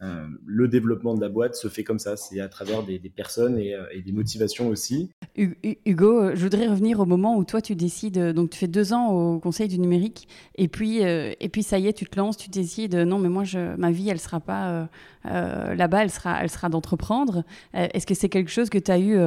euh, 0.01 0.27
le 0.45 0.67
développement 0.67 1.13
de 1.13 1.21
la 1.21 1.29
boîte 1.29 1.55
se 1.55 1.69
fait 1.69 1.83
comme 1.83 1.99
ça, 1.99 2.17
c'est 2.17 2.41
à 2.41 2.49
travers 2.49 2.83
des, 2.83 2.99
personnes 2.99 3.57
euh, 3.57 3.85
et, 3.91 4.01
des 4.01 4.11
motivations 4.11 4.67
aussi. 4.67 5.09
Hugo, 5.37 6.19
euh, 6.19 6.31
je 6.35 6.43
voudrais 6.43 6.67
revenir 6.67 6.99
au 6.99 7.05
moment 7.05 7.37
où 7.37 7.45
toi 7.45 7.61
tu 7.61 7.75
décides, 7.75 8.19
donc 8.33 8.49
tu 8.49 8.59
fais 8.59 8.67
deux 8.67 8.91
ans 8.91 9.11
au 9.11 9.39
Conseil 9.39 9.69
du 9.69 9.79
numérique, 9.79 10.27
et 10.55 10.67
puis, 10.67 10.99
et 10.99 11.49
puis 11.51 11.63
ça 11.63 11.79
y 11.79 11.87
est, 11.87 11.93
tu 11.93 12.05
te 12.05 12.17
lances, 12.17 12.35
tu 12.35 12.49
décides, 12.49 12.95
non 12.95 13.19
mais 13.19 13.29
moi 13.29 13.43
je, 13.43 13.75
ma 13.77 13.91
vie 13.91 14.09
elle 14.09 14.19
sera 14.19 14.39
pas 14.39 14.89
là-bas, 15.23 16.03
elle 16.03 16.11
sera, 16.11 16.43
elle 16.43 16.49
sera 16.49 16.69
d'entreprendre. 16.69 17.43
Est-ce 17.73 18.05
que 18.05 18.13
c'est 18.13 18.29
quelque 18.29 18.51
chose 18.51 18.69
que 18.69 18.77
tu 18.77 18.91
as 18.91 18.99
eu 18.99 19.17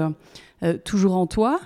toujours 0.84 1.16
en 1.16 1.26
toi? 1.26 1.60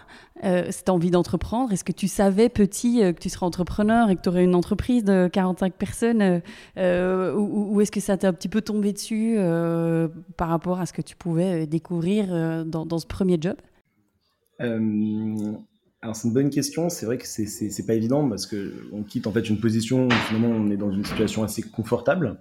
Euh, 0.44 0.66
cette 0.70 0.88
envie 0.88 1.12
d'entreprendre 1.12 1.72
Est-ce 1.72 1.84
que 1.84 1.92
tu 1.92 2.08
savais 2.08 2.48
petit 2.48 3.02
euh, 3.02 3.12
que 3.12 3.20
tu 3.20 3.28
serais 3.28 3.46
entrepreneur 3.46 4.10
et 4.10 4.16
que 4.16 4.22
tu 4.22 4.28
aurais 4.28 4.42
une 4.42 4.56
entreprise 4.56 5.04
de 5.04 5.28
45 5.32 5.74
personnes 5.74 6.42
euh, 6.78 7.34
Ou, 7.34 7.80
est-ce 7.80 7.92
que 7.92 8.00
ça 8.00 8.16
t'a 8.16 8.28
un 8.28 8.32
petit 8.32 8.48
peu 8.48 8.60
tombé 8.60 8.92
dessus 8.92 9.36
par 10.36 10.48
rapport 10.48 10.80
à 10.80 10.86
ce 10.86 10.92
que 10.92 11.02
tu 11.02 11.14
pouvais 11.14 11.66
découvrir 11.66 12.64
dans, 12.66 12.98
ce 12.98 13.06
premier 13.06 13.38
job? 13.40 13.56
Alors 14.58 16.16
c'est 16.16 16.26
une 16.26 16.34
bonne 16.34 16.50
question. 16.50 16.88
C'est 16.88 17.06
vrai 17.06 17.18
que 17.18 17.26
c'est 17.26 17.86
pas 17.86 17.94
évident 17.94 18.28
parce 18.28 18.46
que 18.46 18.72
on 18.92 19.02
quitte 19.02 19.26
en 19.26 19.32
fait 19.32 19.48
une 19.48 19.60
position 19.60 20.06
où 20.06 20.10
finalement 20.10 20.48
on 20.48 20.70
est 20.70 20.76
dans 20.76 20.90
une 20.90 21.04
situation 21.04 21.44
assez 21.44 21.62
confortable 21.62 22.36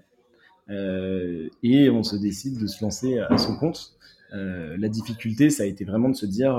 et 0.69 1.89
on 1.89 2.03
se 2.03 2.15
décide 2.15 2.59
de 2.59 2.67
se 2.67 2.83
lancer 2.83 3.19
à 3.19 3.37
son 3.37 3.55
compte. 3.57 3.93
la 4.31 4.89
difficulté, 4.89 5.49
ça 5.49 5.63
a 5.63 5.65
été 5.67 5.85
vraiment 5.85 6.09
de 6.09 6.15
se 6.15 6.25
dire 6.25 6.57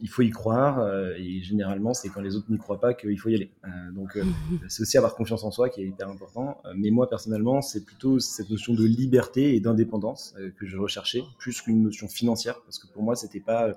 il 0.00 0.08
faut 0.08 0.22
y 0.22 0.30
croire 0.30 0.78
euh, 0.78 1.14
et 1.16 1.42
généralement 1.42 1.94
c'est 1.94 2.08
quand 2.08 2.20
les 2.20 2.36
autres 2.36 2.50
n'y 2.50 2.58
croient 2.58 2.80
pas 2.80 2.94
qu'il 2.94 3.18
faut 3.18 3.28
y 3.28 3.34
aller. 3.34 3.50
Euh, 3.64 3.92
donc 3.92 4.16
euh, 4.16 4.24
c'est 4.68 4.82
aussi 4.82 4.96
avoir 4.96 5.14
confiance 5.14 5.44
en 5.44 5.50
soi 5.50 5.68
qui 5.68 5.82
est 5.82 5.86
hyper 5.86 6.08
important. 6.08 6.60
mais 6.74 6.90
moi 6.90 7.08
personnellement 7.08 7.62
c'est 7.62 7.84
plutôt 7.84 8.18
cette 8.18 8.50
notion 8.50 8.74
de 8.74 8.84
liberté 8.84 9.54
et 9.54 9.60
d'indépendance 9.60 10.34
que 10.56 10.66
je 10.66 10.76
recherchais 10.76 11.22
plus 11.38 11.60
qu'une 11.62 11.82
notion 11.82 12.08
financière 12.08 12.60
parce 12.62 12.78
que 12.78 12.86
pour 12.92 13.02
moi 13.02 13.16
c'était 13.16 13.40
pas 13.40 13.72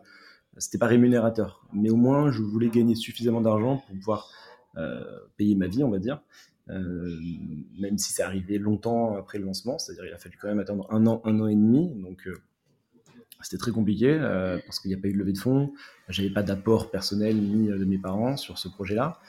c'était 0.58 0.78
pas 0.78 0.88
rémunérateur, 0.88 1.66
mais 1.74 1.90
au 1.90 1.96
moins 1.96 2.32
je 2.32 2.42
voulais 2.42 2.70
gagner 2.70 2.96
suffisamment 2.96 3.42
d'argent 3.42 3.78
pour 3.78 3.96
pouvoir 3.96 4.32
payer 5.38 5.56
ma 5.56 5.68
vie, 5.68 5.84
on 5.84 5.90
va 5.90 6.00
dire. 6.00 6.22
même 6.68 7.98
si 7.98 8.12
c'est 8.14 8.24
arrivé 8.24 8.58
longtemps 8.58 9.16
après 9.16 9.38
le 9.38 9.46
lancement, 9.46 9.78
c'est-à-dire 9.78 10.06
il 10.06 10.14
a 10.14 10.18
fallu 10.18 10.38
quand 10.42 10.48
même 10.48 10.60
attendre 10.60 10.88
un 10.90 11.06
an, 11.08 11.22
un 11.24 11.40
an 11.40 11.48
et 11.48 11.56
demi, 11.56 11.94
donc 11.96 12.28
c'était 13.42 13.58
très 13.58 13.72
compliqué 13.72 14.18
parce 14.66 14.80
qu'il 14.80 14.90
n'y 14.90 14.96
a 14.96 15.00
pas 15.00 15.08
eu 15.08 15.14
de 15.14 15.18
levée 15.18 15.34
de 15.34 15.38
fonds, 15.38 15.74
j'avais 16.10 16.30
pas 16.30 16.44
d'apport 16.44 16.92
personnel 16.92 17.38
ni 17.38 17.68
de 17.68 17.86
mes 17.86 17.98
parents 17.98 18.38
sur 18.38 18.58
ce 18.58 18.68
projet-là. 18.68 19.20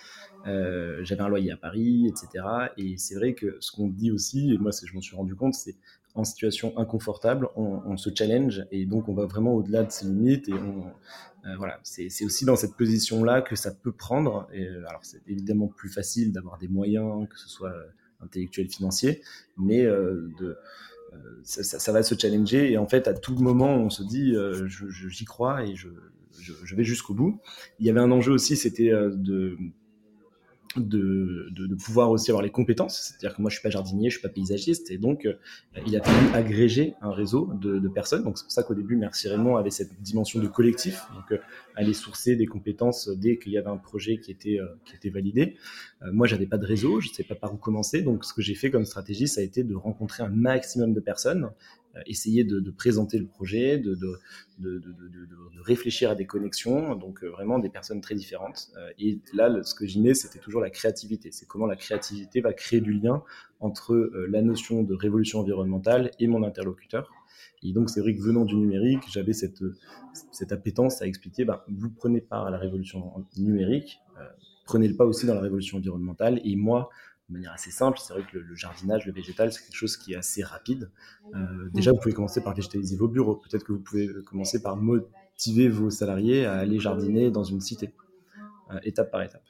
Euh, 0.46 1.00
j'avais 1.02 1.22
un 1.22 1.28
loyer 1.28 1.52
à 1.52 1.56
Paris, 1.56 2.06
etc. 2.08 2.44
Et 2.76 2.96
c'est 2.96 3.14
vrai 3.14 3.34
que 3.34 3.56
ce 3.60 3.72
qu'on 3.72 3.88
dit 3.88 4.10
aussi, 4.10 4.52
et 4.52 4.58
moi 4.58 4.70
je 4.70 4.92
m'en 4.94 5.00
suis 5.00 5.16
rendu 5.16 5.34
compte, 5.34 5.54
c'est 5.54 5.76
en 6.14 6.24
situation 6.24 6.76
inconfortable, 6.76 7.48
on, 7.54 7.96
se 7.96 8.10
challenge 8.12 8.66
et 8.72 8.84
donc 8.84 9.08
on 9.08 9.14
va 9.14 9.26
vraiment 9.26 9.54
au-delà 9.54 9.84
de 9.84 9.92
ses 9.92 10.06
limites 10.06 10.48
et 10.48 10.54
euh, 10.54 11.56
voilà, 11.56 11.78
c'est 11.84 12.24
aussi 12.24 12.44
dans 12.44 12.56
cette 12.56 12.74
position-là 12.74 13.42
que 13.42 13.54
ça 13.54 13.70
peut 13.70 13.92
prendre. 13.92 14.48
Euh, 14.54 14.82
alors 14.88 15.04
c'est 15.04 15.22
évidemment 15.28 15.68
plus 15.68 15.88
facile 15.88 16.32
d'avoir 16.32 16.58
des 16.58 16.68
moyens, 16.68 17.28
que 17.28 17.38
ce 17.38 17.48
soit 17.48 17.72
intellectuels, 18.20 18.68
financiers, 18.68 19.22
mais 19.56 19.84
de 19.84 20.58
ça, 21.42 21.62
ça, 21.62 21.92
va 21.92 22.02
se 22.02 22.14
challenger 22.14 22.72
et 22.72 22.78
en 22.78 22.86
fait 22.86 23.08
à 23.08 23.14
tout 23.14 23.34
moment 23.36 23.74
on 23.76 23.90
se 23.90 24.02
dit 24.02 24.34
j'y 25.08 25.24
crois 25.24 25.64
et 25.64 25.74
je, 25.74 25.88
je, 26.38 26.52
je 26.62 26.76
vais 26.76 26.84
jusqu'au 26.84 27.14
bout. 27.14 27.40
Il 27.78 27.86
y 27.86 27.90
avait 27.90 28.00
un 28.00 28.10
enjeu 28.10 28.32
aussi, 28.32 28.56
c'était 28.56 28.90
de 28.90 29.56
de, 30.76 31.48
de, 31.50 31.74
pouvoir 31.74 32.10
aussi 32.10 32.30
avoir 32.30 32.42
les 32.42 32.50
compétences. 32.50 33.00
C'est-à-dire 33.00 33.36
que 33.36 33.42
moi, 33.42 33.50
je 33.50 33.56
suis 33.56 33.62
pas 33.62 33.70
jardinier, 33.70 34.08
je 34.08 34.18
suis 34.18 34.22
pas 34.22 34.28
paysagiste, 34.28 34.90
et 34.90 34.98
donc 34.98 35.26
euh, 35.26 35.34
il 35.86 35.96
a 35.96 36.02
fallu 36.02 36.28
agréger 36.34 36.94
un 37.00 37.10
réseau 37.10 37.50
de, 37.60 37.78
de 37.78 37.88
personnes. 37.88 38.22
Donc 38.22 38.38
c'est 38.38 38.44
pour 38.44 38.52
ça 38.52 38.62
qu'au 38.62 38.74
début, 38.74 38.96
Merci 38.96 39.28
Raymond 39.28 39.56
avait 39.56 39.70
cette 39.70 40.00
dimension 40.00 40.40
de 40.40 40.46
collectif, 40.46 41.02
donc 41.14 41.32
euh, 41.32 41.38
aller 41.74 41.92
sourcer 41.92 42.36
des 42.36 42.46
compétences 42.46 43.08
dès 43.08 43.38
qu'il 43.38 43.52
y 43.52 43.58
avait 43.58 43.70
un 43.70 43.78
projet 43.78 44.18
qui 44.18 44.30
était 44.30 44.60
euh, 44.60 44.66
qui 44.84 44.94
était 44.94 45.10
validé. 45.10 45.56
moi, 46.12 46.26
j'avais 46.26 46.46
pas 46.46 46.58
de 46.58 46.66
réseau, 46.66 47.00
je 47.00 47.08
ne 47.08 47.14
sais 47.14 47.24
pas 47.24 47.34
par 47.34 47.52
où 47.52 47.56
commencer, 47.56 48.02
donc 48.02 48.24
ce 48.24 48.32
que 48.32 48.42
j'ai 48.42 48.54
fait 48.54 48.70
comme 48.70 48.84
stratégie, 48.84 49.26
ça 49.26 49.40
a 49.40 49.44
été 49.44 49.64
de 49.64 49.74
rencontrer 49.74 50.22
un 50.22 50.28
maximum 50.28 50.94
de 50.94 51.00
personnes 51.00 51.40
euh, 51.44 51.79
essayer 52.06 52.44
de, 52.44 52.70
présenter 52.70 53.18
le 53.18 53.26
projet, 53.26 53.78
de, 53.78 53.94
de, 53.94 54.18
de, 54.58 54.80
réfléchir 55.60 56.10
à 56.10 56.14
des 56.14 56.26
connexions, 56.26 56.94
donc 56.94 57.22
euh, 57.22 57.28
vraiment 57.28 57.58
des 57.58 57.68
personnes 57.68 58.00
très 58.00 58.14
différentes. 58.14 58.70
Euh, 58.76 58.90
et 58.98 59.20
là, 59.34 59.62
ce 59.62 59.74
que 59.74 59.86
j'y 59.86 60.00
mets, 60.00 60.14
c'était 60.14 60.38
toujours 60.38 60.60
la 60.60 60.70
créativité. 60.70 61.30
C'est 61.32 61.46
comment 61.46 61.66
la 61.66 61.76
créativité 61.76 62.40
va 62.40 62.52
créer 62.52 62.80
du 62.80 62.92
lien 62.92 63.22
entre 63.60 64.10
la 64.30 64.40
notion 64.40 64.82
de 64.82 64.94
révolution 64.94 65.40
environnementale 65.40 66.12
et 66.18 66.26
mon 66.26 66.42
interlocuteur. 66.44 67.10
Et 67.62 67.72
donc, 67.72 67.90
c'est 67.90 68.00
vrai 68.00 68.14
que 68.14 68.22
venant 68.22 68.46
du 68.46 68.54
numérique, 68.56 69.02
j'avais 69.10 69.34
cette, 69.34 69.62
cette 70.32 70.52
appétence 70.52 71.02
à 71.02 71.06
expliquer, 71.06 71.44
bah, 71.44 71.66
vous 71.68 71.90
prenez 71.90 72.22
part 72.22 72.46
à 72.46 72.50
la 72.50 72.56
révolution 72.56 73.12
numérique, 73.36 74.00
prenez 74.64 74.88
le 74.88 74.96
pas 74.96 75.04
aussi 75.04 75.26
dans 75.26 75.34
la 75.34 75.42
révolution 75.42 75.76
environnementale. 75.76 76.40
Et 76.42 76.56
moi, 76.56 76.88
de 77.30 77.34
manière 77.34 77.52
assez 77.52 77.70
simple. 77.70 77.98
C'est 78.02 78.12
vrai 78.12 78.24
que 78.30 78.38
le, 78.38 78.54
jardinage, 78.54 79.06
le 79.06 79.12
végétal, 79.12 79.52
c'est 79.52 79.62
quelque 79.62 79.76
chose 79.76 79.96
qui 79.96 80.12
est 80.12 80.16
assez 80.16 80.42
rapide. 80.42 80.90
Euh, 81.34 81.70
déjà, 81.72 81.92
vous 81.92 81.98
pouvez 81.98 82.14
commencer 82.14 82.42
par 82.42 82.54
végétaliser 82.54 82.96
vos 82.96 83.08
bureaux. 83.08 83.36
Peut-être 83.36 83.64
que 83.64 83.72
vous 83.72 83.80
pouvez 83.80 84.08
commencer 84.26 84.60
par 84.62 84.76
motiver 84.76 85.68
vos 85.68 85.90
salariés 85.90 86.44
à 86.44 86.54
aller 86.54 86.78
jardiner 86.78 87.30
dans 87.30 87.44
une 87.44 87.60
cité, 87.60 87.94
euh, 88.70 88.78
étape 88.82 89.10
par 89.10 89.22
étape. 89.22 89.44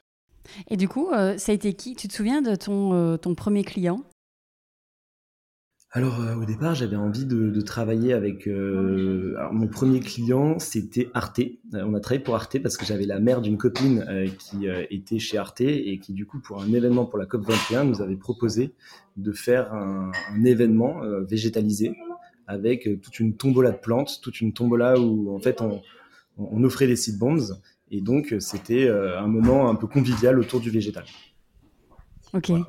Et 0.69 0.77
du 0.77 0.87
coup, 0.87 1.09
euh, 1.11 1.37
ça 1.37 1.51
a 1.51 1.55
été 1.55 1.73
qui? 1.73 1.95
Tu 1.95 2.07
te 2.07 2.13
souviens 2.13 2.41
de 2.41 2.55
ton, 2.55 3.17
ton 3.17 3.35
premier 3.35 3.63
client? 3.63 4.03
Alors 5.93 6.21
euh, 6.21 6.35
au 6.35 6.45
départ, 6.45 6.73
j'avais 6.73 6.95
envie 6.95 7.25
de, 7.25 7.59
travailler 7.61 8.13
avec. 8.13 8.47
Euh, 8.47 9.35
alors, 9.37 9.53
mon 9.53 9.67
premier 9.67 9.99
client, 9.99 10.57
c'était 10.57 11.09
Arte. 11.13 11.41
Euh, 11.73 11.83
on 11.85 11.93
a 11.95 11.99
travaillé 11.99 12.23
pour 12.23 12.33
Arte 12.33 12.59
parce 12.59 12.77
que 12.77 12.85
j'avais 12.85 13.05
la 13.05 13.19
mère 13.19 13.41
d'une 13.41 13.57
copine 13.57 14.05
qui 14.39 14.67
était 14.89 15.19
chez 15.19 15.37
Arte 15.37 15.61
et 15.61 15.99
qui 15.99 16.13
du 16.13 16.25
coup, 16.25 16.39
pour 16.39 16.61
un 16.61 16.71
événement 16.71 17.05
pour 17.05 17.19
la 17.19 17.25
COP 17.25 17.45
21, 17.45 17.83
nous 17.83 18.01
avait 18.01 18.15
proposé 18.15 18.73
de 19.17 19.33
faire 19.33 19.73
un, 19.73 20.11
événement 20.45 21.01
végétalisé 21.27 21.93
avec 22.47 22.89
toute 23.01 23.19
une 23.19 23.35
tombola 23.35 23.71
de 23.71 23.77
plantes, 23.77 24.21
toute 24.23 24.39
une 24.39 24.53
tombola 24.53 24.97
où 24.97 25.35
en 25.35 25.39
fait 25.39 25.61
on, 25.61 25.81
on 26.37 26.63
offrait 26.63 26.87
des 26.87 26.95
seed 26.95 27.17
bombs 27.17 27.59
et 27.91 27.99
donc 28.01 28.33
c'était 28.39 28.89
un 28.89 29.27
moment 29.27 29.69
un 29.69 29.75
peu 29.75 29.87
convivial 29.87 30.39
autour 30.39 30.61
du 30.61 30.69
végétal. 30.69 31.03
Ok. 32.33 32.51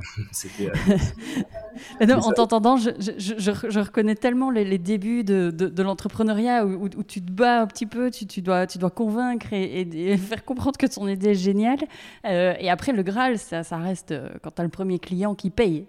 Euh, 2.02 2.06
en 2.14 2.32
t'entendant, 2.32 2.76
je, 2.76 2.90
je, 2.98 3.34
je, 3.38 3.80
reconnais 3.80 4.14
tellement 4.14 4.50
les, 4.50 4.76
débuts 4.76 5.24
de, 5.24 5.50
de, 5.50 5.82
l'entrepreneuriat 5.82 6.66
où, 6.66 6.84
où, 6.84 7.02
tu 7.02 7.22
te 7.22 7.32
bats 7.32 7.62
un 7.62 7.66
petit 7.66 7.86
peu, 7.86 8.10
tu, 8.10 8.26
tu 8.26 8.42
dois, 8.42 8.66
tu 8.66 8.76
dois 8.76 8.90
convaincre 8.90 9.46
et, 9.52 10.16
faire 10.18 10.44
comprendre 10.44 10.76
que 10.76 10.86
ton 10.86 11.08
idée 11.08 11.30
est 11.30 11.34
géniale. 11.34 11.78
Euh, 12.26 12.54
et 12.60 12.68
après, 12.68 12.92
le 12.92 13.02
Graal, 13.02 13.38
ça, 13.38 13.62
ça 13.62 13.78
reste 13.78 14.12
euh, 14.12 14.28
quand 14.42 14.50
tu 14.50 14.60
as 14.60 14.64
le 14.64 14.70
premier 14.70 14.98
client 14.98 15.34
qui 15.34 15.48
paye. 15.48 15.86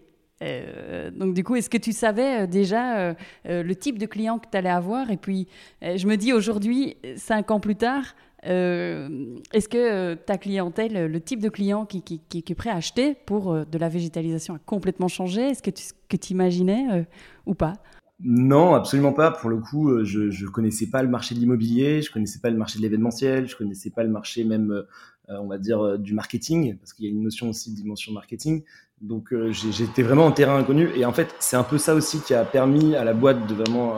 donc 1.18 1.34
du 1.34 1.44
coup, 1.44 1.58
est-ce 1.58 1.70
que 1.70 1.77
tu 1.77 1.92
savais 1.92 2.48
déjà 2.48 3.13
le 3.46 3.75
type 3.75 3.98
de 3.98 4.06
client 4.06 4.39
que 4.39 4.48
tu 4.50 4.58
allais 4.58 4.70
avoir? 4.70 5.12
Et 5.12 5.18
puis, 5.18 5.48
je 5.82 6.08
me 6.08 6.15
dis 6.15 6.32
aujourd'hui, 6.32 6.96
cinq 7.18 7.51
ans 7.51 7.60
plus 7.60 7.75
tard, 7.75 8.15
euh, 8.46 9.38
est-ce 9.54 9.70
que 9.70 9.78
euh, 9.78 10.16
ta 10.16 10.38
clientèle, 10.38 11.12
le 11.12 11.22
type 11.22 11.40
de 11.40 11.50
client 11.50 11.86
qui, 11.86 12.22
est 12.34 12.56
prêt 12.56 12.70
à 12.70 12.76
acheter 12.76 13.16
pour 13.26 13.52
euh, 13.52 13.64
de 13.66 13.78
la 13.78 13.90
végétalisation 13.90 14.56
a 14.56 14.60
complètement 14.60 15.08
changé? 15.08 15.42
Est-ce 15.42 15.64
que 15.64 16.18
tu 16.18 16.32
imaginais 16.32 17.08
ou 17.46 17.54
pas? 17.54 17.74
Non, 18.20 18.74
absolument 18.76 19.14
pas. 19.14 19.32
Pour 19.32 19.50
le 19.50 19.58
coup, 19.58 20.04
je 20.04 20.44
ne 20.44 20.50
connaissais 20.50 20.88
pas 20.88 21.04
le 21.04 21.10
marché 21.10 21.36
de 21.36 21.40
l'immobilier, 21.40 22.02
je 22.02 22.12
connaissais 22.12 22.40
pas 22.40 22.50
le 22.50 22.58
marché 22.58 22.78
de 22.78 22.84
l'événementiel, 22.84 23.48
je 23.48 23.56
connaissais 23.56 23.90
pas 23.90 24.04
le 24.04 24.10
marché 24.10 24.44
même, 24.44 24.84
on 25.28 25.48
va 25.48 25.58
dire, 25.58 25.98
du 25.98 26.14
marketing, 26.14 26.78
parce 26.78 26.94
qu'il 26.94 27.06
y 27.06 27.08
a 27.10 27.12
une 27.12 27.24
notion 27.24 27.50
aussi 27.50 27.72
de 27.72 27.76
dimension 27.76 28.14
marketing. 28.14 28.64
Donc 29.02 29.34
j'étais 29.50 30.04
vraiment 30.04 30.26
en 30.26 30.32
terrain 30.32 30.58
inconnu. 30.58 30.90
Et 30.96 31.06
en 31.06 31.12
fait, 31.12 31.34
c'est 31.40 31.58
un 31.58 31.64
peu 31.64 31.78
ça 31.78 31.96
aussi 31.96 32.22
qui 32.22 32.34
a 32.34 32.46
permis 32.46 32.96
à 32.96 33.04
la 33.04 33.14
boîte 33.14 33.48
de 33.48 33.56
vraiment, 33.56 33.96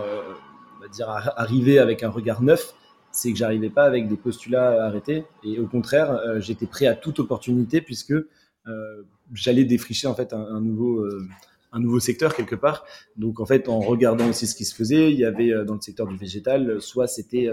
on 0.77 0.81
va 0.81 0.87
dire, 0.87 1.09
arriver 1.09 1.77
avec 1.77 2.01
un 2.01 2.09
regard 2.09 2.41
neuf 2.41 2.73
c'est 3.15 3.31
que 3.31 3.37
j'arrivais 3.37 3.69
pas 3.69 3.85
avec 3.85 4.07
des 4.07 4.17
postulats 4.17 4.85
arrêtés. 4.85 5.25
Et 5.43 5.59
au 5.59 5.67
contraire 5.67 6.11
euh, 6.11 6.39
j'étais 6.39 6.67
prêt 6.67 6.85
à 6.85 6.95
toute 6.95 7.19
opportunité 7.19 7.81
puisque 7.81 8.11
euh, 8.11 9.03
j'allais 9.33 9.63
défricher 9.63 10.07
en 10.07 10.15
fait 10.15 10.33
un, 10.33 10.59
nouveau 10.59 10.99
euh, 10.99 11.27
un 11.71 11.79
nouveau 11.79 11.99
secteur 11.99 12.35
quelque 12.35 12.55
part. 12.55 12.85
Donc 13.15 13.39
en 13.39 13.45
fait 13.45 13.69
en 13.69 13.79
regardant 13.79 14.29
aussi 14.29 14.47
ce 14.47 14.55
qui 14.55 14.65
se 14.65 14.75
faisait 14.75 15.11
il 15.11 15.17
y 15.17 15.25
avait 15.25 15.53
dans 15.65 15.75
le 15.75 15.81
secteur 15.81 16.07
du 16.07 16.17
végétal 16.17 16.81
soit 16.81 17.07
c'était 17.07 17.49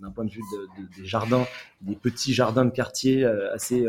d'un 0.00 0.10
point 0.10 0.24
de 0.24 0.30
vue 0.30 0.42
des 0.98 1.04
jardins 1.04 1.46
des 1.82 1.96
petits 1.96 2.32
jardins 2.32 2.64
de 2.64 2.70
quartier 2.70 3.24
assez 3.24 3.84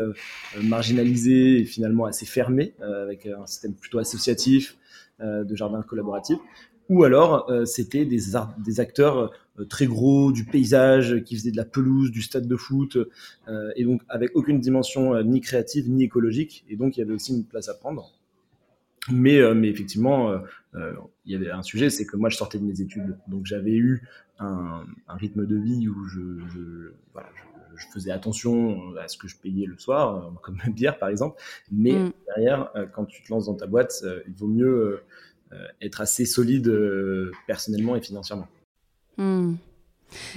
marginalisés 0.62 1.60
et 1.60 1.64
finalement 1.64 2.04
assez 2.04 2.26
fermés 2.26 2.74
avec 2.80 3.26
un 3.26 3.46
système 3.46 3.74
plutôt 3.74 3.98
associatif 3.98 4.76
de 5.20 5.54
jardins 5.54 5.82
collaboratifs 5.82 6.40
ou 6.88 7.04
alors 7.04 7.50
c'était 7.64 8.04
des, 8.04 8.20
des 8.58 8.80
acteurs 8.80 9.32
euh, 9.60 9.64
très 9.64 9.86
gros, 9.86 10.32
du 10.32 10.44
paysage, 10.44 11.22
qui 11.24 11.36
faisait 11.36 11.52
de 11.52 11.56
la 11.56 11.64
pelouse, 11.64 12.10
du 12.10 12.22
stade 12.22 12.48
de 12.48 12.56
foot, 12.56 12.96
euh, 12.96 13.72
et 13.76 13.84
donc 13.84 14.02
avec 14.08 14.30
aucune 14.34 14.60
dimension 14.60 15.14
euh, 15.14 15.22
ni 15.22 15.40
créative 15.40 15.88
ni 15.88 16.04
écologique. 16.04 16.64
Et 16.68 16.76
donc 16.76 16.96
il 16.96 17.00
y 17.00 17.02
avait 17.02 17.14
aussi 17.14 17.36
une 17.36 17.44
place 17.44 17.68
à 17.68 17.74
prendre. 17.74 18.12
Mais, 19.12 19.38
mais 19.54 19.68
effectivement, 19.68 20.32
il 20.72 21.32
y 21.32 21.34
avait 21.34 21.50
un 21.50 21.62
sujet, 21.62 21.90
c'est 21.90 22.06
que 22.06 22.16
moi 22.16 22.30
je 22.30 22.38
sortais 22.38 22.58
de 22.58 22.64
mes 22.64 22.80
études, 22.80 23.18
donc 23.28 23.44
j'avais 23.44 23.74
eu 23.74 24.08
un, 24.38 24.86
rythme 25.08 25.44
de 25.44 25.56
vie 25.56 25.90
où 25.90 26.06
je, 26.06 26.38
je, 26.48 27.86
faisais 27.92 28.12
attention 28.12 28.96
à 28.96 29.06
ce 29.06 29.18
que 29.18 29.28
je 29.28 29.36
payais 29.36 29.66
le 29.66 29.76
soir, 29.76 30.32
comme 30.42 30.56
la 30.64 30.70
bière 30.70 30.98
par 30.98 31.10
exemple. 31.10 31.38
Mais 31.70 31.92
mm. 31.92 32.12
derrière, 32.28 32.72
quand 32.94 33.04
tu 33.04 33.22
te 33.22 33.30
lances 33.30 33.44
dans 33.44 33.56
ta 33.56 33.66
boîte, 33.66 34.02
il 34.26 34.32
vaut 34.32 34.48
mieux 34.48 35.02
être 35.80 36.00
assez 36.00 36.24
solide 36.24 36.72
personnellement 37.46 37.96
et 37.96 38.00
financièrement. 38.00 38.48
Hmm. 39.16 39.54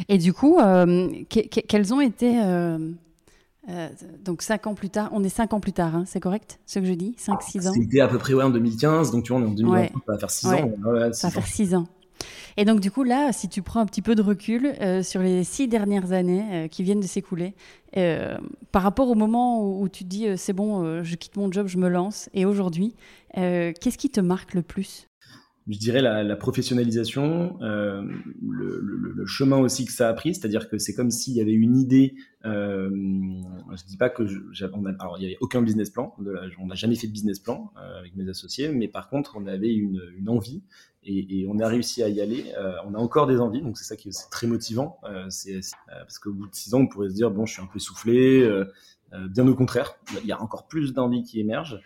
Et 0.10 0.18
du 0.18 0.34
coup, 0.34 0.60
euh, 0.60 1.10
quels 1.30 1.94
ont 1.94 2.02
été. 2.02 2.42
Euh, 2.44 2.78
euh, 3.70 3.90
donc, 4.24 4.42
cinq 4.42 4.68
ans 4.68 4.76
plus 4.76 4.90
tard, 4.90 5.10
on 5.12 5.24
est 5.24 5.30
cinq 5.30 5.54
ans 5.54 5.60
plus 5.60 5.74
tard, 5.74 5.96
hein, 5.96 6.04
c'est 6.06 6.22
correct 6.22 6.60
ce 6.66 6.80
que 6.80 6.86
je 6.86 6.94
dis 6.94 7.16
5-6 7.20 7.68
ans? 7.68 7.74
C'était 7.74 8.00
à 8.00 8.08
peu 8.08 8.18
près 8.18 8.34
ouais, 8.34 8.44
en 8.44 8.50
2015, 8.50 9.12
donc 9.12 9.26
tu 9.26 9.34
vois, 9.34 9.42
on 9.42 9.44
est 9.44 9.50
en 9.50 9.54
2020, 9.54 9.88
ça 9.88 9.92
va 10.08 10.18
faire 10.18 10.32
6 10.32 10.48
ans. 10.48 10.72
ça 11.12 11.28
va 11.28 11.34
faire 11.34 11.48
6 11.48 11.76
ans. 11.76 11.88
Et 12.56 12.66
donc, 12.66 12.80
du 12.80 12.90
coup, 12.90 13.04
là, 13.04 13.32
si 13.34 13.50
tu 13.50 13.62
prends 13.62 13.82
un 13.82 13.86
petit 13.86 14.02
peu 14.02 14.16
de 14.16 14.22
recul 14.22 14.74
sur 15.04 15.22
les 15.22 15.44
6 15.44 15.68
dernières 15.68 16.12
années 16.14 16.70
qui 16.72 16.82
viennent 16.82 17.02
de 17.02 17.08
s'écouler, 17.08 17.54
par 17.94 18.84
rapport 18.84 19.10
au 19.10 19.16
moment 19.16 19.62
où, 19.62 19.84
où 19.84 19.90
tu 19.90 20.06
te 20.06 20.10
dis 20.10 20.26
c'est 20.38 20.54
bon, 20.54 21.04
je 21.04 21.16
quitte 21.16 21.36
mon 21.36 21.52
job, 21.52 21.68
je 21.68 21.78
me 21.78 21.90
lance, 21.90 22.30
et 22.34 22.46
aujourd'hui, 22.46 22.96
qu'est-ce 23.36 23.98
qui 23.98 24.10
te 24.10 24.22
marque 24.22 24.54
le 24.54 24.62
plus? 24.62 25.07
Je 25.70 25.78
dirais 25.78 26.02
la, 26.02 26.36
professionnalisation, 26.36 27.58
euh, 27.62 28.02
le, 28.42 29.26
chemin 29.26 29.58
aussi 29.58 29.86
que 29.86 29.92
ça 29.92 30.08
a 30.08 30.14
pris, 30.14 30.34
c'est-à-dire 30.34 30.70
que 30.70 30.78
c'est 30.78 30.94
comme 30.94 31.12
s'il 31.12 31.34
y 31.34 31.42
avait 31.42 31.52
une 31.52 31.78
idée. 31.78 32.16
Euh, 32.46 32.90
je 32.90 33.84
dis 33.86 33.98
pas 33.98 34.10
que 34.10 34.24
alors 35.00 35.18
il 35.18 35.22
n'y 35.22 35.26
avait 35.26 35.38
aucun 35.42 35.62
business 35.62 35.90
plan, 35.90 36.16
on 36.60 36.68
n'a 36.68 36.76
jamais 36.76 36.96
fait 36.96 37.08
de 37.08 37.12
business 37.12 37.40
plan 37.40 37.74
euh, 37.78 38.00
avec 38.00 38.16
mes 38.16 38.30
associés, 38.30 38.70
mais 38.70 38.88
par 38.88 39.10
contre 39.10 39.36
on 39.38 39.48
avait 39.48 39.74
une, 39.74 40.00
envie 40.28 40.64
et, 41.04 41.46
on 41.50 41.60
a 41.60 41.68
réussi 41.68 42.04
à 42.04 42.10
y 42.10 42.22
aller. 42.22 42.46
Euh, 42.58 42.74
on 42.86 42.94
a 42.94 42.98
encore 42.98 43.28
des 43.28 43.40
envies, 43.40 43.62
donc 43.62 43.78
c'est 43.78 43.84
ça 43.84 43.98
qui 43.98 44.10
est 44.10 44.30
très 44.32 44.48
motivant. 44.48 45.02
c'est 45.30 45.60
parce 45.88 46.20
qu'au 46.20 46.32
bout 46.32 46.48
de 46.48 46.56
six 46.56 46.74
ans, 46.74 46.80
on 46.80 46.88
pourrait 46.88 47.10
se 47.10 47.16
dire 47.16 47.32
bon, 47.32 47.46
je 47.46 47.54
suis 47.54 47.62
un 47.62 47.68
peu 47.68 47.80
soufflé. 47.80 48.50
bien 49.30 49.46
au 49.48 49.56
contraire, 49.56 49.98
il 50.22 50.28
y 50.28 50.32
a 50.32 50.42
encore 50.42 50.68
plus 50.68 50.94
d'envie 50.94 51.24
qui 51.24 51.42
émergent, 51.42 51.82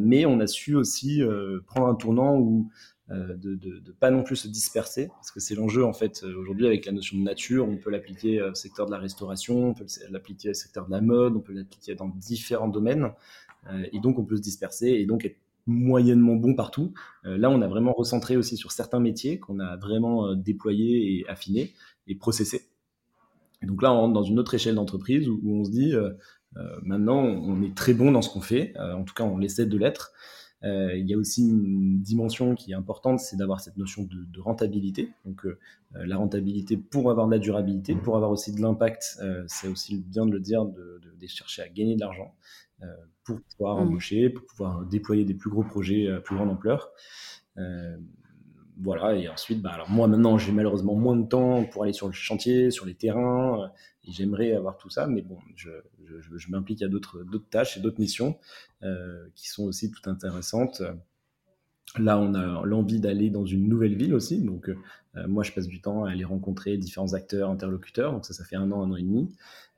mais 0.00 0.24
on 0.24 0.40
a 0.40 0.46
su 0.46 0.74
aussi 0.74 1.20
prendre 1.66 1.88
un 1.88 1.94
tournant 1.94 2.38
où 2.38 2.70
euh, 3.12 3.36
de, 3.36 3.54
de, 3.54 3.92
pas 3.92 4.10
non 4.10 4.24
plus 4.24 4.34
se 4.34 4.48
disperser, 4.48 5.06
parce 5.06 5.30
que 5.30 5.38
c'est 5.38 5.54
l'enjeu 5.54 5.84
en 5.84 5.92
fait 5.92 6.24
euh, 6.24 6.36
aujourd'hui 6.36 6.66
avec 6.66 6.86
la 6.86 6.90
notion 6.90 7.16
de 7.16 7.22
nature, 7.22 7.68
on 7.68 7.76
peut 7.76 7.90
l'appliquer 7.90 8.42
au 8.42 8.54
secteur 8.54 8.86
de 8.86 8.90
la 8.90 8.98
restauration, 8.98 9.68
on 9.68 9.74
peut 9.74 9.86
l'appliquer 10.10 10.50
au 10.50 10.54
secteur 10.54 10.86
de 10.86 10.90
la 10.90 11.00
mode, 11.00 11.36
on 11.36 11.40
peut 11.40 11.52
l'appliquer 11.52 11.94
dans 11.94 12.08
différents 12.08 12.66
domaines, 12.66 13.12
euh, 13.70 13.86
et 13.92 14.00
donc 14.00 14.18
on 14.18 14.24
peut 14.24 14.36
se 14.36 14.42
disperser 14.42 14.88
et 14.88 15.06
donc 15.06 15.24
être 15.24 15.36
moyennement 15.68 16.34
bon 16.34 16.54
partout. 16.54 16.94
là, 17.24 17.50
on 17.50 17.60
a 17.60 17.66
vraiment 17.66 17.92
recentré 17.92 18.36
aussi 18.36 18.56
sur 18.56 18.70
certains 18.70 19.00
métiers 19.00 19.40
qu'on 19.40 19.58
a 19.58 19.76
vraiment 19.76 20.34
déployés 20.36 21.18
et 21.18 21.28
affinés 21.28 21.74
et 22.06 22.14
processés. 22.14 22.68
Et 23.62 23.66
donc 23.66 23.82
là, 23.82 23.92
on 23.92 24.00
rentre 24.00 24.14
dans 24.14 24.22
une 24.22 24.38
autre 24.38 24.54
échelle 24.54 24.76
d'entreprise 24.76 25.28
où, 25.28 25.40
on 25.44 25.64
se 25.64 25.72
dit, 25.72 25.92
maintenant, 26.84 27.18
on 27.18 27.62
est 27.62 27.76
très 27.76 27.94
bon 27.94 28.12
dans 28.12 28.22
ce 28.22 28.30
qu'on 28.30 28.42
fait, 28.42 28.74
en 28.78 29.02
tout 29.02 29.14
cas, 29.14 29.24
on 29.24 29.40
essaie 29.40 29.66
de 29.66 29.76
l'être. 29.76 30.12
Euh, 30.64 30.96
il 30.96 31.08
y 31.08 31.14
a 31.14 31.18
aussi 31.18 31.42
une 31.42 32.00
dimension 32.00 32.54
qui 32.54 32.72
est 32.72 32.74
importante, 32.74 33.20
c'est 33.20 33.36
d'avoir 33.36 33.60
cette 33.60 33.76
notion 33.76 34.04
de, 34.04 34.40
rentabilité. 34.40 35.12
Donc 35.24 35.44
euh, 35.44 35.58
euh, 35.96 36.06
la 36.06 36.16
rentabilité 36.16 36.76
pour 36.76 37.10
avoir 37.10 37.26
de 37.26 37.32
la 37.32 37.38
durabilité, 37.38 37.94
pour 37.94 38.16
avoir 38.16 38.30
aussi 38.30 38.52
de 38.52 38.60
l'impact, 38.60 39.20
c'est 39.46 39.68
aussi 39.68 39.98
bien 39.98 40.26
de 40.26 40.32
le 40.32 40.40
dire, 40.40 40.64
de, 40.64 41.00
chercher 41.28 41.62
à 41.62 41.68
gagner 41.68 41.96
de 41.96 42.00
l'argent 42.00 42.36
pour 43.24 43.40
pouvoir 43.40 43.78
mmh. 43.78 43.80
embaucher, 43.80 44.30
pour 44.30 44.46
pouvoir 44.46 44.84
déployer 44.84 45.24
des 45.24 45.34
plus 45.34 45.50
gros 45.50 45.64
projets 45.64 46.08
à 46.08 46.20
plus 46.20 46.36
grande 46.36 46.50
ampleur 46.50 46.92
voilà, 48.78 49.14
et 49.14 49.28
ensuite, 49.28 49.62
bah, 49.62 49.70
alors 49.72 49.88
moi 49.88 50.06
maintenant, 50.06 50.36
j'ai 50.38 50.52
malheureusement 50.52 50.94
moins 50.94 51.16
de 51.16 51.26
temps 51.26 51.64
pour 51.64 51.84
aller 51.84 51.92
sur 51.92 52.06
le 52.06 52.12
chantier, 52.12 52.70
sur 52.70 52.84
les 52.84 52.94
terrains, 52.94 53.70
et 54.04 54.12
j'aimerais 54.12 54.52
avoir 54.52 54.76
tout 54.76 54.90
ça, 54.90 55.06
mais 55.06 55.22
bon, 55.22 55.38
je, 55.54 55.70
je, 56.04 56.50
m'implique 56.50 56.82
à 56.82 56.88
d'autres 56.88 57.24
tâches 57.50 57.76
et 57.76 57.80
d'autres 57.80 58.00
missions 58.00 58.38
euh, 58.82 59.26
qui 59.34 59.48
sont 59.48 59.64
aussi 59.64 59.90
tout 59.90 60.08
intéressantes. 60.08 60.82
Là, 61.98 62.18
on 62.18 62.34
a 62.34 62.64
l'envie 62.66 63.00
d'aller 63.00 63.30
dans 63.30 63.46
une 63.46 63.68
nouvelle 63.68 63.96
ville 63.96 64.14
aussi. 64.14 64.40
Donc, 64.42 64.68
euh, 64.68 65.26
moi, 65.28 65.42
je 65.42 65.52
passe 65.52 65.66
du 65.66 65.80
temps 65.80 66.04
à 66.04 66.10
aller 66.10 66.24
rencontrer 66.24 66.76
différents 66.76 67.14
acteurs, 67.14 67.50
interlocuteurs. 67.50 68.12
Donc, 68.12 68.24
ça, 68.24 68.34
ça 68.34 68.44
fait 68.44 68.56
un 68.56 68.70
an, 68.72 68.82
un 68.82 68.90
an 68.90 68.96
et 68.96 69.02
demi. 69.02 69.28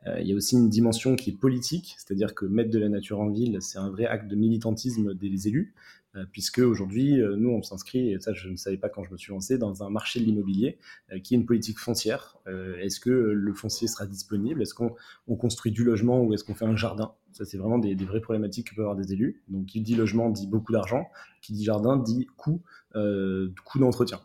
Euh, 0.06 0.20
il 0.20 0.28
y 0.28 0.32
a 0.32 0.36
aussi 0.36 0.54
une 0.54 0.68
dimension 0.68 1.16
qui 1.16 1.30
est 1.30 1.36
politique, 1.36 1.94
c'est-à-dire 1.98 2.34
que 2.34 2.46
mettre 2.46 2.70
de 2.70 2.78
la 2.78 2.88
nature 2.88 3.20
en 3.20 3.28
ville, 3.28 3.58
c'est 3.60 3.78
un 3.78 3.90
vrai 3.90 4.06
acte 4.06 4.28
de 4.28 4.36
militantisme 4.36 5.14
des 5.14 5.48
élus. 5.48 5.74
Euh, 6.16 6.24
puisque 6.32 6.58
aujourd'hui, 6.58 7.20
euh, 7.20 7.36
nous, 7.36 7.50
on 7.50 7.62
s'inscrit, 7.62 8.12
et 8.12 8.20
ça, 8.20 8.32
je 8.32 8.48
ne 8.48 8.56
savais 8.56 8.78
pas 8.78 8.88
quand 8.88 9.04
je 9.04 9.12
me 9.12 9.18
suis 9.18 9.30
lancé, 9.30 9.58
dans 9.58 9.82
un 9.82 9.90
marché 9.90 10.20
de 10.20 10.24
l'immobilier 10.24 10.78
qui 11.22 11.34
est 11.34 11.36
une 11.36 11.46
politique 11.46 11.78
foncière. 11.78 12.38
est-ce 12.80 13.00
que 13.00 13.10
le 13.10 13.52
foncier 13.52 13.88
sera 13.88 14.06
disponible? 14.06 14.62
Est-ce 14.62 14.74
qu'on 14.74 14.94
construit 15.36 15.72
du 15.72 15.84
logement 15.84 16.22
ou 16.22 16.32
est-ce 16.32 16.44
qu'on 16.44 16.54
fait 16.54 16.64
un 16.64 16.76
jardin? 16.76 17.12
Ça, 17.38 17.44
c'est 17.44 17.56
vraiment 17.56 17.78
des, 17.78 17.94
vraies 17.94 18.20
problématiques 18.20 18.70
que 18.70 18.74
peuvent 18.74 18.86
avoir 18.86 18.96
des 18.96 19.12
élus. 19.12 19.40
Donc, 19.46 19.66
qui 19.66 19.80
dit 19.80 19.94
logement 19.94 20.28
dit 20.28 20.48
beaucoup 20.48 20.72
d'argent, 20.72 21.06
qui 21.40 21.52
dit 21.52 21.62
jardin 21.62 21.96
dit 21.96 22.26
coût, 22.36 22.62
coût 22.92 23.78
d'entretien. 23.78 24.18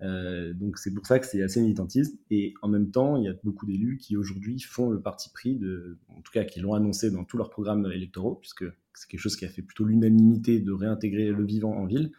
donc 0.00 0.76
c'est 0.76 0.92
pour 0.92 1.06
ça 1.06 1.20
que 1.20 1.26
c'est 1.26 1.40
assez 1.40 1.60
militantiste. 1.60 2.18
Et 2.32 2.54
en 2.62 2.66
même 2.66 2.90
temps, 2.90 3.16
il 3.16 3.26
y 3.26 3.28
a 3.28 3.34
beaucoup 3.44 3.64
d'élus 3.64 3.96
qui 3.98 4.16
aujourd'hui 4.16 4.58
font 4.58 4.90
le 4.90 5.00
parti 5.00 5.30
pris, 5.30 5.54
de, 5.54 5.98
en 6.08 6.20
tout 6.20 6.32
cas 6.32 6.42
qui 6.42 6.58
l'ont 6.58 6.74
annoncé 6.74 7.12
dans 7.12 7.22
tous 7.22 7.36
leurs 7.36 7.50
programmes 7.50 7.86
électoraux, 7.92 8.34
puisque 8.34 8.64
c'est 8.92 9.08
quelque 9.08 9.20
chose 9.20 9.36
qui 9.36 9.44
a 9.44 9.48
fait 9.48 9.62
plutôt 9.62 9.84
l'unanimité 9.84 10.58
de 10.58 10.72
réintégrer 10.72 11.28
le 11.28 11.44
vivant 11.44 11.76
en 11.76 11.86
ville. 11.86 12.10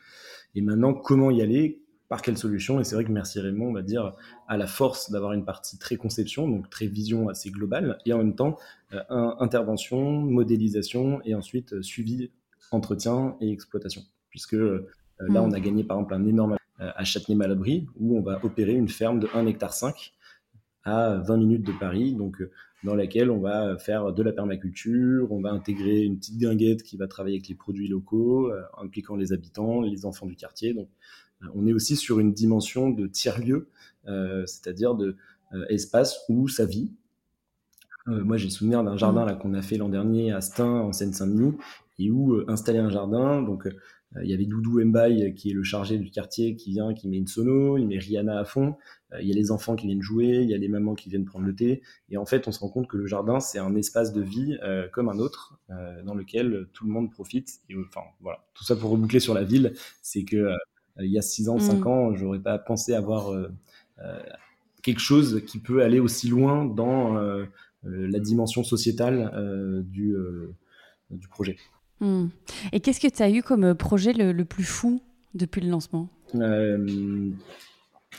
Et 0.56 0.62
maintenant, 0.62 0.94
comment 0.94 1.32
y 1.32 1.42
aller? 1.42 1.82
Par 2.10 2.24
quelle 2.24 2.38
solution 2.38 2.80
Et 2.82 2.84
c'est 2.84 2.96
vrai 2.96 3.06
que 3.06 3.12
Merci 3.12 3.40
Raymond, 3.40 3.70
on 3.70 3.74
va 3.74 3.84
dire, 3.84 4.16
à 4.48 4.58
la 4.58 4.68
force 4.68 5.12
d'avoir 5.12 5.32
une 5.34 5.46
partie 5.46 5.78
très 5.78 5.96
conception, 5.96 6.48
donc 6.50 6.70
très 6.70 6.88
vision 6.88 7.30
assez 7.30 7.52
globale, 7.52 8.00
et 8.06 8.14
en 8.14 8.18
même 8.18 8.36
temps, 8.36 8.58
euh, 8.94 9.00
intervention, 9.40 10.20
modélisation, 10.22 11.22
et 11.24 11.36
ensuite 11.36 11.74
euh, 11.74 11.84
suivi, 11.84 12.32
entretien 12.72 13.38
et 13.42 13.52
exploitation. 13.52 14.02
Puisque 14.32 14.56
euh, 14.56 14.88
là, 15.20 15.42
mm. 15.42 15.46
on 15.46 15.52
a 15.52 15.60
gagné 15.60 15.84
par 15.84 15.98
exemple 15.98 16.16
un 16.16 16.26
énorme 16.26 16.58
à 16.80 17.04
Châtenay-Malabry, 17.04 17.88
où 18.00 18.18
on 18.18 18.22
va 18.22 18.40
opérer 18.44 18.74
une 18.74 18.88
ferme 18.88 19.20
de 19.20 19.28
1 19.34 19.46
hectare 19.48 19.74
5 19.74 20.14
à 20.86 21.16
20 21.18 21.38
minutes 21.38 21.68
de 21.68 21.74
Paris. 21.74 22.14
Donc, 22.14 22.42
dans 22.86 22.96
laquelle 22.96 23.30
on 23.30 23.42
va 23.42 23.78
faire 23.78 24.14
de 24.14 24.24
la 24.24 24.32
permaculture, 24.32 25.30
on 25.30 25.42
va 25.42 25.52
intégrer 25.52 26.04
une 26.04 26.18
petite 26.18 26.38
guinguette 26.38 26.84
qui 26.84 26.96
va 26.96 27.08
travailler 27.08 27.36
avec 27.36 27.50
les 27.50 27.56
produits 27.56 27.90
locaux, 27.90 28.50
impliquant 28.78 29.18
les 29.18 29.34
habitants, 29.34 29.82
les 29.82 30.06
enfants 30.06 30.26
du 30.26 30.38
quartier. 30.38 30.74
Donc, 30.74 30.88
on 31.54 31.68
est 31.68 31.74
aussi 31.74 31.96
sur 31.96 32.20
une 32.20 32.34
dimension 32.34 32.90
de 32.90 33.08
tiers-lieu, 33.08 33.70
euh, 34.08 34.46
c'est-à-dire 34.46 34.96
de 34.96 35.16
espace 35.70 36.20
où 36.30 36.48
ça 36.48 36.66
vit. 36.66 36.94
moi, 38.06 38.38
j'ai 38.38 38.52
souvenir 38.52 38.84
d'un 38.84 38.98
jardin 38.98 39.26
là 39.26 39.34
qu'on 39.34 39.56
a 39.56 39.64
fait 39.64 39.78
l'an 39.78 39.90
dernier 39.90 40.32
à 40.32 40.42
Stein, 40.42 40.82
en 40.82 40.94
Seine-Saint-Denis, 40.94 41.58
et 41.98 42.12
où 42.12 42.40
installer 42.48 42.78
un 42.78 42.92
jardin, 42.92 43.42
donc 43.42 43.68
euh, 44.16 44.24
il 44.24 44.30
y 44.30 44.34
avait 44.34 44.46
Doudou 44.46 44.84
Mbaye 44.84 45.36
qui 45.36 45.52
est 45.52 45.54
le 45.54 45.64
chargé 45.64 45.98
du 45.98 46.10
quartier 46.10 46.56
qui 46.56 46.72
vient, 46.72 46.94
qui 46.94 47.08
met 47.08 47.18
une 47.18 47.28
sono, 47.28 47.78
il 47.78 47.88
met 47.88 47.98
Rihanna 47.98 48.40
à 48.40 48.46
fond. 48.46 48.76
Euh, 49.14 49.22
il 49.22 49.28
y 49.28 49.32
a 49.32 49.36
les 49.36 49.52
enfants 49.52 49.76
qui 49.76 49.88
viennent 49.88 50.02
jouer, 50.02 50.40
il 50.42 50.50
y 50.50 50.54
a 50.54 50.58
les 50.58 50.68
mamans 50.68 50.96
qui 50.96 51.10
viennent 51.10 51.26
prendre 51.26 51.46
le 51.46 51.56
thé. 51.56 51.82
Et 52.10 52.18
en 52.18 52.26
fait, 52.26 52.48
on 52.48 52.52
se 52.52 52.60
rend 52.60 52.70
compte 52.70 52.88
que 52.88 52.98
le 52.98 53.06
jardin, 53.06 53.40
c'est 53.40 53.60
un 53.60 53.76
espace 53.76 54.14
de 54.14 54.22
vie 54.22 54.58
euh, 54.64 54.88
comme 54.90 55.10
un 55.10 55.20
autre, 55.20 55.60
dans 56.04 56.16
lequel 56.16 56.68
tout 56.74 56.86
le 56.86 56.92
monde 56.92 57.12
profite. 57.12 57.60
Et 57.70 57.76
enfin, 57.76 58.02
voilà. 58.22 58.44
Tout 58.56 58.64
ça 58.64 58.76
pour 58.76 58.90
reboucler 58.90 59.20
sur 59.20 59.34
la 59.34 59.44
ville, 59.44 59.74
c'est 60.02 60.24
que 60.24 60.52
il 61.02 61.12
y 61.12 61.18
a 61.18 61.22
6 61.22 61.50
ans, 61.50 61.60
5 61.60 61.80
mm. 61.80 61.88
ans, 61.88 62.16
j'aurais 62.16 62.40
pas 62.40 62.58
pensé 62.58 62.94
avoir 62.94 63.32
quelque 64.82 65.02
chose 65.02 65.44
qui 65.46 65.60
peut 65.60 65.84
aller 65.84 66.00
aussi 66.00 66.28
loin 66.28 66.66
dans 66.66 67.16
la 67.84 68.20
dimension 68.20 68.64
sociétale 68.64 69.84
du, 69.86 70.16
du 71.12 71.28
projet. 71.28 71.58
Hmm. 72.00 72.28
Et 72.72 72.80
qu'est-ce 72.80 73.00
que 73.00 73.14
tu 73.14 73.22
as 73.22 73.30
eu 73.30 73.44
comme 73.44 73.64
euh, 73.66 73.76
projet 73.76 74.14
le, 74.14 74.46
plus 74.46 74.64
fou 74.64 75.02
depuis 75.34 75.62
le 75.62 75.70
lancement? 75.70 76.10
Euh, 76.36 77.32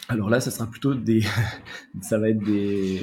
Alors 0.08 0.28
là, 0.28 0.40
ça 0.40 0.50
sera 0.50 0.66
plutôt 0.66 0.94
des. 0.94 1.22
ça 2.02 2.18
va 2.18 2.28
être 2.28 2.42
des. 2.44 3.02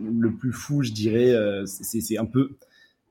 Le 0.00 0.32
plus 0.32 0.52
fou, 0.52 0.82
je 0.82 0.92
dirais, 0.92 1.30
euh, 1.32 1.66
c'est 1.66 2.18
un 2.18 2.24
peu. 2.24 2.50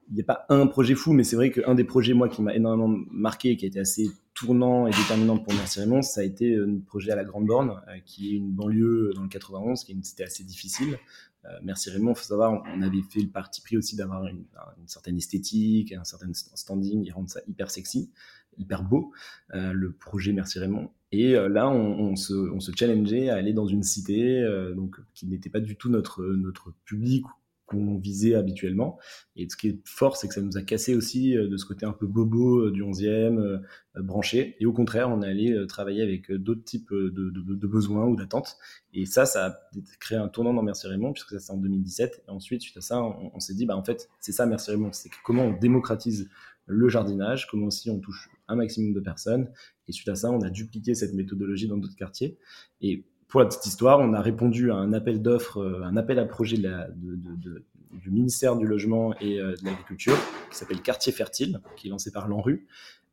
Il 0.10 0.16
n'y 0.16 0.22
a 0.22 0.24
pas 0.24 0.46
un 0.50 0.66
projet 0.66 0.96
fou, 0.96 1.14
mais 1.14 1.24
c'est 1.24 1.36
vrai 1.36 1.52
qu'un 1.52 1.76
des 1.76 1.84
projets, 1.84 2.14
moi, 2.14 2.30
qui 2.30 2.42
m'a 2.42 2.56
énormément 2.56 2.98
marqué, 3.12 3.56
qui 3.58 3.66
a 3.66 3.68
été 3.68 3.80
assez 3.80 4.10
tournant 4.40 4.88
et 4.88 4.92
déterminant 4.92 5.38
pour 5.38 5.54
Merci 5.54 5.82
Raymond, 5.82 6.02
ça 6.02 6.22
a 6.22 6.24
été 6.24 6.56
un 6.56 6.80
projet 6.80 7.12
à 7.12 7.16
la 7.16 7.26
Grande 7.26 7.46
Borne, 7.46 7.82
qui 8.06 8.30
est 8.30 8.38
une 8.38 8.52
banlieue 8.52 9.12
dans 9.14 9.24
le 9.24 9.28
91, 9.28 9.84
qui 9.84 9.92
est 9.92 9.96
une 9.96 10.04
cité 10.04 10.24
assez 10.24 10.44
difficile, 10.44 10.98
euh, 11.46 11.60
merci 11.64 11.90
Raymond, 11.90 12.12
il 12.12 12.18
faut 12.18 12.24
savoir, 12.24 12.64
on 12.76 12.82
avait 12.82 13.02
fait 13.02 13.22
le 13.22 13.30
parti 13.30 13.62
pris 13.62 13.78
aussi 13.78 13.96
d'avoir 13.96 14.28
une, 14.28 14.44
certaine 14.88 15.18
esthétique, 15.18 15.94
un 15.94 16.04
certain 16.04 16.32
standing, 16.34 17.08
et 17.08 17.12
rendre 17.12 17.30
ça 17.30 17.40
hyper 17.48 17.72
sexy, 17.72 18.12
hyper 18.58 18.84
beau, 18.84 19.14
euh, 19.54 19.72
le 19.72 19.92
projet 19.92 20.34
Merci 20.34 20.60
Raymond. 20.60 20.90
Et 21.12 21.36
euh, 21.36 21.48
là, 21.48 21.70
on, 21.70 22.16
se, 22.16 22.72
challengeait 22.76 23.30
à 23.30 23.36
aller 23.36 23.54
dans 23.54 23.68
une 23.68 23.84
cité 23.84 24.44
donc, 24.76 24.98
qui 25.14 25.28
n'était 25.28 25.50
pas 25.50 25.60
du 25.60 25.76
tout 25.76 25.90
notre, 25.90 26.24
notre 26.24 26.74
public 26.86 27.26
qu'on 27.70 27.98
visait 27.98 28.36
habituellement. 28.36 28.98
Et 29.36 29.48
ce 29.50 29.56
qui 29.56 29.70
est 29.70 29.80
fort, 29.86 30.18
c'est 30.18 30.28
que 30.28 30.34
ça 30.34 30.42
nous 30.42 30.58
a 30.58 30.62
cassé 30.62 30.96
aussi 30.96 31.38
euh, 31.38 31.48
de 31.48 31.58
ce 31.58 31.66
côté 31.66 31.86
un 31.86 31.94
peu 31.94 32.08
bobo 32.08 32.66
euh, 32.66 32.72
du 32.72 32.84
11e, 32.84 33.38
euh, 33.40 33.60
branché. 33.98 34.56
Et 34.60 34.66
au 34.66 34.74
contraire, 34.74 35.10
on 35.10 35.22
est 35.22 35.28
allé 35.28 35.66
travailler 35.68 36.02
avec 36.02 36.32
d'autres 36.32 36.64
types 36.64 36.92
de, 36.92 37.68
besoins 37.68 38.06
ou 38.06 38.16
d'attentes. 38.16 38.58
Et 38.94 39.06
ça, 39.06 39.26
ça 39.26 39.46
a 39.48 39.60
créé 40.00 40.18
un 40.18 40.28
tournant 40.28 40.54
dans 40.54 40.64
Merci 40.64 40.88
Raymond, 40.88 41.14
puisque 41.14 41.32
ça 41.32 41.40
c'est 41.40 41.52
en 41.52 41.58
2017. 41.58 42.24
Et 42.28 42.32
ensuite, 42.32 42.62
suite 42.62 42.78
à 42.78 42.82
ça, 42.82 43.02
on, 43.02 43.40
s'est 43.40 43.54
dit, 43.54 43.66
bah, 43.66 43.76
en 43.76 43.84
fait, 43.84 44.10
c'est 44.20 44.32
ça 44.32 44.46
Merci 44.46 44.72
Raymond, 44.72 44.94
c'est 44.94 45.10
comment 45.24 45.46
on 45.46 45.58
démocratise 45.58 46.30
le 46.66 46.88
jardinage, 46.88 47.48
comment 47.48 47.68
aussi 47.68 47.90
on 47.90 48.00
touche 48.00 48.30
un 48.48 48.56
maximum 48.56 48.94
de 48.94 49.00
personnes. 49.00 49.50
Et 49.88 49.92
suite 49.92 50.10
à 50.10 50.16
ça, 50.16 50.32
on 50.32 50.42
a 50.42 50.50
dupliqué 50.50 50.96
cette 50.96 51.14
méthodologie 51.14 51.68
dans 51.68 51.78
d'autres 51.78 51.96
quartiers. 51.96 52.38
Et 52.82 53.06
pour 53.30 53.40
la 53.40 53.46
petite 53.46 53.68
histoire, 53.68 54.00
on 54.00 54.14
a 54.14 54.22
répondu 54.22 54.72
à 54.72 54.76
un 54.76 54.92
appel 54.92 55.22
d'offres, 55.22 55.60
euh, 55.60 55.84
un 55.84 55.96
appel 55.98 56.18
à 56.18 56.26
projet 56.26 56.58
du 56.58 58.12
ministère 58.12 58.56
du 58.56 58.66
Logement 58.66 59.14
et 59.22 59.40
euh, 59.40 59.56
de 59.56 59.66
l'Agriculture, 59.66 60.18
qui 60.50 60.58
s'appelle 60.58 60.82
Quartier 60.82 61.14
Fertile, 61.14 61.62
qui 61.78 61.88
est 61.88 61.92
lancé 61.92 62.12
par 62.12 62.28
l'ANRU, 62.28 62.68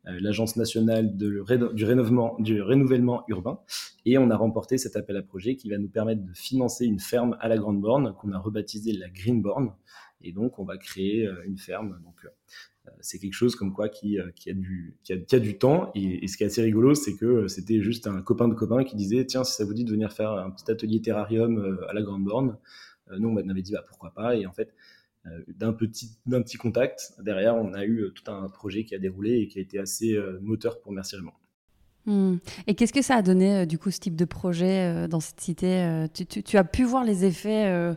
euh, 0.07 0.17
l'Agence 0.19 0.55
nationale 0.55 1.15
du, 1.15 1.43
du 1.69 1.85
renouvellement 1.85 3.25
urbain. 3.27 3.59
Et 4.05 4.17
on 4.17 4.31
a 4.31 4.35
remporté 4.35 4.79
cet 4.79 4.95
appel 4.95 5.15
à 5.17 5.21
projet 5.21 5.55
qui 5.55 5.69
va 5.69 5.77
nous 5.77 5.89
permettre 5.89 6.23
de 6.23 6.33
financer 6.33 6.85
une 6.85 6.99
ferme 6.99 7.37
à 7.39 7.47
la 7.47 7.57
Grande 7.57 7.79
Borne, 7.79 8.15
qu'on 8.15 8.31
a 8.31 8.39
rebaptisée 8.39 8.93
la 8.93 9.09
Green 9.09 9.43
Borne. 9.43 9.71
Et 10.21 10.31
donc, 10.31 10.57
on 10.57 10.63
va 10.63 10.77
créer 10.77 11.29
une 11.45 11.59
ferme 11.59 11.99
donc, 12.03 12.25
c'est 12.99 13.19
quelque 13.19 13.33
chose 13.33 13.55
comme 13.55 13.73
quoi 13.73 13.89
qui, 13.89 14.17
qui, 14.35 14.49
a, 14.49 14.53
du, 15.39 15.57
temps. 15.57 15.91
Et, 15.95 16.27
ce 16.27 16.37
qui 16.37 16.43
est 16.43 16.47
assez 16.47 16.61
rigolo, 16.61 16.95
c'est 16.95 17.15
que 17.15 17.47
c'était 17.47 17.81
juste 17.81 18.07
un 18.07 18.21
copain 18.21 18.47
de 18.47 18.53
copain 18.53 18.83
qui 18.83 18.95
disait 18.95 19.25
Tiens, 19.25 19.43
si 19.43 19.53
ça 19.53 19.65
vous 19.65 19.73
dit 19.73 19.83
de 19.83 19.91
venir 19.91 20.11
faire 20.11 20.31
un 20.31 20.51
petit 20.51 20.69
atelier 20.71 21.01
terrarium 21.01 21.79
à 21.89 21.93
la 21.93 22.01
Grande 22.01 22.23
Borne, 22.23 22.57
nous, 23.17 23.29
on 23.29 23.49
avait 23.49 23.61
dit 23.61 23.71
bah, 23.71 23.83
Pourquoi 23.87 24.11
pas 24.11 24.35
Et 24.35 24.45
en 24.45 24.53
fait, 24.53 24.73
d'un 25.47 25.73
petit, 25.73 26.17
petit 26.29 26.57
contact, 26.57 27.13
derrière, 27.19 27.55
on 27.55 27.73
a 27.73 27.85
eu 27.85 28.11
tout 28.13 28.31
un 28.31 28.47
projet 28.49 28.85
qui 28.85 28.95
a 28.95 28.99
déroulé 28.99 29.39
et 29.39 29.47
qui 29.47 29.59
a 29.59 29.61
été 29.61 29.79
assez 29.79 30.17
moteur 30.41 30.79
pour 30.79 30.91
Merci 30.91 31.15
Raymond. 31.15 31.33
Hmm. 32.07 32.37
Et 32.67 32.73
qu'est-ce 32.73 32.93
que 32.93 33.01
ça 33.01 33.15
a 33.15 33.21
donné, 33.21 33.65
du 33.65 33.77
coup, 33.77 33.91
ce 33.91 33.99
type 33.99 34.15
de 34.15 34.23
projet 34.23 35.07
dans 35.09 35.19
cette 35.19 35.41
cité 35.41 36.05
tu, 36.13 36.25
tu, 36.25 36.57
as 36.57 36.63
pu 36.63 36.85
voir 36.85 37.03
les 37.03 37.25
effets 37.25 37.93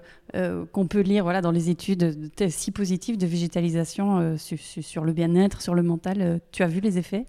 qu'on 0.73 0.89
peut 0.89 1.01
lire 1.01 1.23
voilà, 1.23 1.41
dans 1.41 1.53
les 1.53 1.71
études 1.71 2.31
si 2.49 2.73
positives 2.73 3.17
de 3.17 3.27
végétalisation 3.27 4.37
sur, 4.37 5.05
le 5.05 5.13
bien-être, 5.13 5.63
sur 5.63 5.77
le 5.77 5.83
mental. 5.83 6.41
tu 6.51 6.65
as 6.65 6.67
vu 6.67 6.81
les 6.81 6.99
effets? 6.99 7.27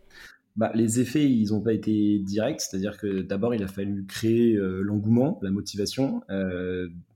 Bah, 0.55 0.71
les 0.73 0.99
effets, 0.99 1.29
ils 1.29 1.51
n'ont 1.51 1.61
pas 1.61 1.73
été 1.73 2.17
directs, 2.17 2.61
c'est-à-dire 2.61 2.97
que 2.97 3.21
d'abord, 3.21 3.53
il 3.53 3.63
a 3.63 3.67
fallu 3.67 4.05
créer 4.07 4.57
l'engouement, 4.57 5.39
la 5.43 5.51
motivation 5.51 6.23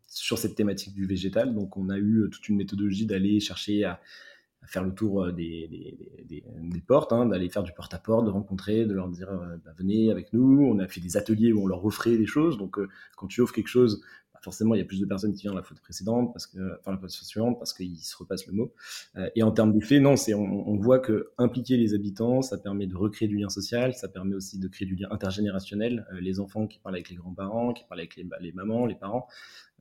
sur 0.08 0.38
cette 0.38 0.54
thématique 0.54 0.94
du 0.94 1.08
végétal. 1.08 1.56
Donc, 1.56 1.76
on 1.76 1.90
a 1.90 1.98
eu 1.98 2.30
toute 2.32 2.48
une 2.50 2.58
méthodologie 2.58 3.08
d'aller 3.08 3.40
chercher 3.40 3.84
à, 3.84 4.00
faire 4.68 4.84
le 4.84 4.94
tour 4.94 5.32
des, 5.32 5.68
des, 6.28 6.82
portes, 6.82 7.14
hein, 7.14 7.26
d'aller 7.26 7.50
faire 7.50 7.64
du 7.64 7.72
porte-à-porte, 7.74 8.26
de 8.26 8.32
rencontrer, 8.32 8.86
de 8.86 8.94
leur 8.94 9.10
dire 9.10 9.30
bah, 9.64 9.72
venez 9.78 10.12
avec 10.12 10.34
nous. 10.34 10.66
On 10.66 10.80
a 10.80 10.88
fait 10.88 11.02
des 11.02 11.18
ateliers 11.18 11.54
où 11.54 11.64
on 11.64 11.68
leur 11.68 11.84
offrait 11.86 12.18
des 12.18 12.26
choses. 12.26 12.58
Donc, 12.58 12.78
quand 13.18 13.28
tu 13.28 13.42
offres 13.42 13.54
quelque 13.54 13.68
chose, 13.68 14.02
forcément, 14.46 14.76
il 14.76 14.78
y 14.78 14.82
a 14.82 14.86
plus 14.86 15.00
de 15.00 15.06
personnes 15.06 15.34
qui 15.34 15.42
viennent 15.42 15.56
la 15.56 15.64
faute 15.64 15.80
précédente, 15.80 16.32
parce 16.32 16.46
que, 16.46 16.60
enfin 16.80 16.92
la 16.92 16.98
faute 17.00 17.10
suivante, 17.10 17.58
parce 17.58 17.74
qu'ils 17.74 17.98
se 17.98 18.16
repassent 18.16 18.46
le 18.46 18.54
mot. 18.54 18.74
Euh, 19.18 19.28
et 19.36 19.42
en 19.42 19.52
termes 19.52 19.74
d'effet, 19.74 20.00
non, 20.00 20.16
c'est, 20.16 20.36
on, 20.36 20.78
voit 20.78 21.00
que 21.00 21.32
impliquer 21.40 21.78
les 21.78 21.96
habitants, 21.96 22.44
ça 22.44 22.58
permet 22.60 22.86
de 22.86 22.96
recréer 22.96 23.28
du 23.28 23.38
lien 23.38 23.50
social, 23.50 23.96
ça 23.96 24.08
permet 24.08 24.36
aussi 24.36 24.60
de 24.60 24.68
créer 24.68 24.88
du 24.88 24.96
lien 24.96 25.08
intergénérationnel. 25.10 26.06
Euh, 26.14 26.22
les 26.22 26.40
enfants 26.40 26.68
qui 26.68 26.78
parlent 26.78 26.96
avec 26.96 27.10
les 27.10 27.16
grands-parents, 27.16 27.74
qui 27.74 27.84
parlent 27.86 28.02
avec 28.02 28.16
les, 28.16 28.52
mamans, 28.54 28.86
les 28.86 28.96
parents, 28.96 29.28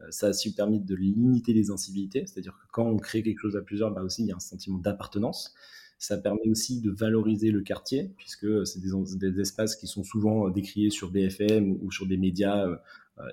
euh, 0.01 0.07
ça 0.09 0.29
a 0.29 0.31
aussi 0.31 0.55
permis 0.55 0.81
de 0.81 0.95
limiter 0.95 1.53
les 1.53 1.71
incivilités, 1.71 2.25
c'est-à-dire 2.27 2.55
que 2.55 2.67
quand 2.73 2.87
on 2.87 2.97
crée 2.97 3.23
quelque 3.23 3.41
chose 3.41 3.57
à 3.57 3.61
plusieurs, 3.61 3.91
bah 3.91 4.03
aussi 4.03 4.23
il 4.23 4.29
y 4.29 4.33
a 4.33 4.37
un 4.37 4.41
sentiment 4.41 4.79
d'appartenance. 4.79 5.55
Ça 5.99 6.17
permet 6.19 6.49
aussi 6.49 6.81
de 6.81 6.91
valoriser 6.91 7.51
le 7.51 7.61
quartier, 7.61 8.11
puisque 8.17 8.67
c'est 8.67 8.81
des, 8.81 8.91
des, 9.17 9.41
espaces 9.41 9.77
qui 9.77 9.87
sont 9.87 10.03
souvent 10.03 10.49
décriés 10.49 10.91
sur 10.91 11.11
BFM 11.11 11.79
ou 11.83 11.93
sur 11.93 12.07
des 12.07 12.17
médias 12.17 12.67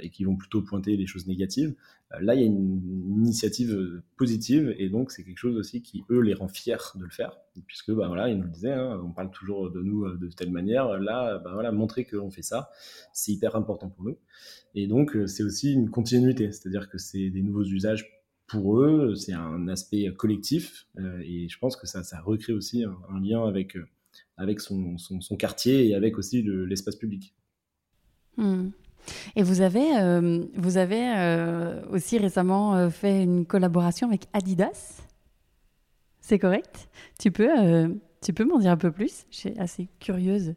et 0.02 0.10
qui 0.10 0.24
vont 0.24 0.36
plutôt 0.36 0.62
pointer 0.62 0.96
les 0.96 1.08
choses 1.08 1.28
négatives. 1.28 1.74
Euh, 2.14 2.20
là, 2.22 2.36
il 2.36 2.42
y 2.42 2.44
a 2.44 2.48
une, 2.48 2.82
initiative 3.22 3.74
euh, 3.74 4.04
positive 4.18 4.74
et 4.78 4.90
donc 4.90 5.12
c'est 5.12 5.24
quelque 5.24 5.38
chose 5.38 5.58
aussi 5.58 5.82
qui, 5.82 6.04
eux, 6.10 6.20
les 6.20 6.34
rend 6.34 6.48
fiers 6.48 6.78
de 6.96 7.04
le 7.04 7.10
faire. 7.10 7.38
Puisque, 7.68 7.92
bah, 7.92 8.08
voilà, 8.08 8.30
ils 8.30 8.38
nous 8.38 8.44
le 8.44 8.50
disaient, 8.50 8.74
hein, 8.74 9.02
on 9.04 9.12
parle 9.12 9.32
toujours 9.32 9.70
de 9.70 9.82
nous 9.82 10.10
de 10.18 10.28
telle 10.30 10.52
manière. 10.52 11.00
Là, 11.00 11.40
bah, 11.40 11.52
voilà, 11.54 11.72
montrer 11.72 12.06
qu'on 12.06 12.32
fait 12.32 12.42
ça, 12.42 12.70
c'est 13.14 13.32
hyper 13.32 13.56
important 13.56 13.90
pour 13.90 14.06
nous. 14.06 14.18
Et 14.76 14.88
donc, 14.88 15.18
c'est 15.28 15.44
aussi 15.44 15.74
une 15.74 15.90
continuité, 15.90 16.52
c'est-à-dire 16.52 16.90
que 16.90 16.98
c'est 16.98 17.30
des 17.30 17.42
nouveaux 17.42 17.66
usages 17.66 18.10
pour 18.48 18.80
eux, 18.82 19.16
c'est 19.16 19.34
un 19.34 19.68
aspect 19.70 20.12
collectif 20.14 20.88
et 21.24 21.48
je 21.48 21.58
pense 21.58 21.78
que 21.78 21.88
ça, 21.88 22.02
recrée 22.22 22.52
aussi 22.52 22.84
un, 22.84 23.20
lien 23.22 23.46
avec, 23.46 23.78
son, 24.60 24.98
quartier 25.38 25.88
et 25.88 25.96
avec 25.96 26.18
aussi 26.18 26.42
l'espace 26.42 26.98
public. 26.98 27.34
Mmh. 28.36 28.70
Et 29.36 29.44
vous 29.44 29.62
avez, 29.62 29.98
euh, 29.98 30.44
vous 30.56 30.78
avez 30.78 31.02
euh, 31.18 31.82
aussi 31.90 32.18
récemment 32.18 32.76
euh, 32.76 32.90
fait 32.90 33.24
une 33.24 33.46
collaboration 33.46 34.08
avec 34.08 34.28
Adidas. 34.34 35.02
C'est 36.20 36.40
correct? 36.40 36.90
Tu 37.20 37.32
peux, 37.32 37.50
peux 38.36 38.46
m'en 38.46 38.60
dire 38.60 38.72
un 38.72 38.78
peu 38.78 38.92
plus? 38.92 39.26
Je 39.32 39.38
suis 39.38 39.54
assez 39.58 39.88
curieuse. 40.00 40.54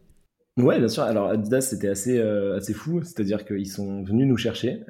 Ouais, 0.56 0.78
bien 0.78 0.88
sûr. 0.88 1.02
Alors 1.02 1.28
Adidas, 1.28 1.62
c'était 1.62 1.88
assez, 1.88 2.20
assez 2.20 2.74
fou. 2.74 3.02
C'est-à-dire 3.02 3.44
qu'ils 3.44 3.68
sont 3.68 4.02
venus 4.04 4.26
nous 4.26 4.36
chercher. 4.36 4.82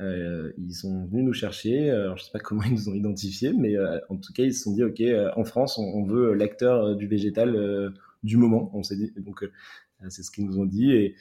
ils 0.59 0.75
sont 0.75 1.07
venus 1.07 1.25
nous 1.25 1.33
chercher. 1.33 1.90
Alors, 1.90 2.19
je 2.19 2.25
sais 2.25 2.33
pas 2.33 2.40
comment 2.40 2.62
ils 2.64 2.73
nous 2.73 2.88
ont 2.88 2.95
identifiés, 2.95 3.53
mais 3.57 3.77
en 4.09 4.17
tout 4.17 4.33
cas, 4.33 4.43
ils 4.43 4.53
se 4.53 4.64
sont 4.64 4.73
dit, 4.73 4.83
OK, 4.83 5.03
en 5.37 5.45
France, 5.45 5.79
on, 5.79 6.05
veut 6.05 6.35
l'acteur 6.35 6.97
du 6.97 7.07
végétal 7.07 7.93
du 8.25 8.37
moment. 8.37 8.71
On 8.75 8.83
s'est 8.83 8.97
dit, 8.97 9.12
donc 9.17 9.49
c'est 10.11 10.23
ce 10.23 10.31
qu'ils 10.31 10.47
nous 10.47 10.59
ont 10.59 10.67
dit. 10.67 10.93
Et, 10.93 11.14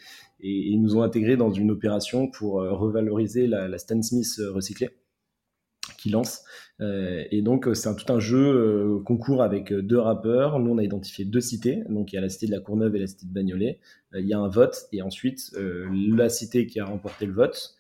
ils 0.45 0.81
nous 0.81 0.97
ont 0.97 1.03
intégrés 1.03 1.37
dans 1.37 1.51
une 1.51 1.71
opération 1.71 2.27
pour 2.27 2.61
euh, 2.61 2.73
revaloriser 2.73 3.47
la, 3.47 3.77
Stan 3.77 4.01
Smith 4.01 4.27
euh, 4.39 4.51
recyclée 4.51 4.89
qui 5.97 6.09
lance. 6.09 6.43
et 6.79 7.41
donc, 7.41 7.67
c'est 7.73 7.95
tout 7.95 8.11
un 8.11 8.19
jeu 8.19 8.99
concours 9.05 9.41
avec 9.41 9.73
deux 9.73 9.99
rappeurs. 9.99 10.59
Nous, 10.59 10.71
on 10.71 10.77
a 10.77 10.83
identifié 10.83 11.23
deux 11.23 11.39
cités. 11.39 11.83
Donc, 11.89 12.11
il 12.11 12.15
y 12.15 12.19
a 12.19 12.21
la 12.21 12.27
cité 12.27 12.45
de 12.45 12.51
la 12.51 12.59
Courneuve 12.59 12.95
et 12.95 12.99
la 12.99 13.07
cité 13.07 13.25
de 13.25 13.31
Bagnolet. 13.31 13.79
il 14.13 14.25
y 14.25 14.33
a 14.33 14.39
un 14.39 14.49
vote. 14.49 14.75
Et 14.91 15.01
ensuite, 15.01 15.51
la 15.55 16.27
cité 16.27 16.67
qui 16.67 16.79
a 16.81 16.85
remporté 16.85 17.25
le 17.25 17.33
vote 17.33 17.75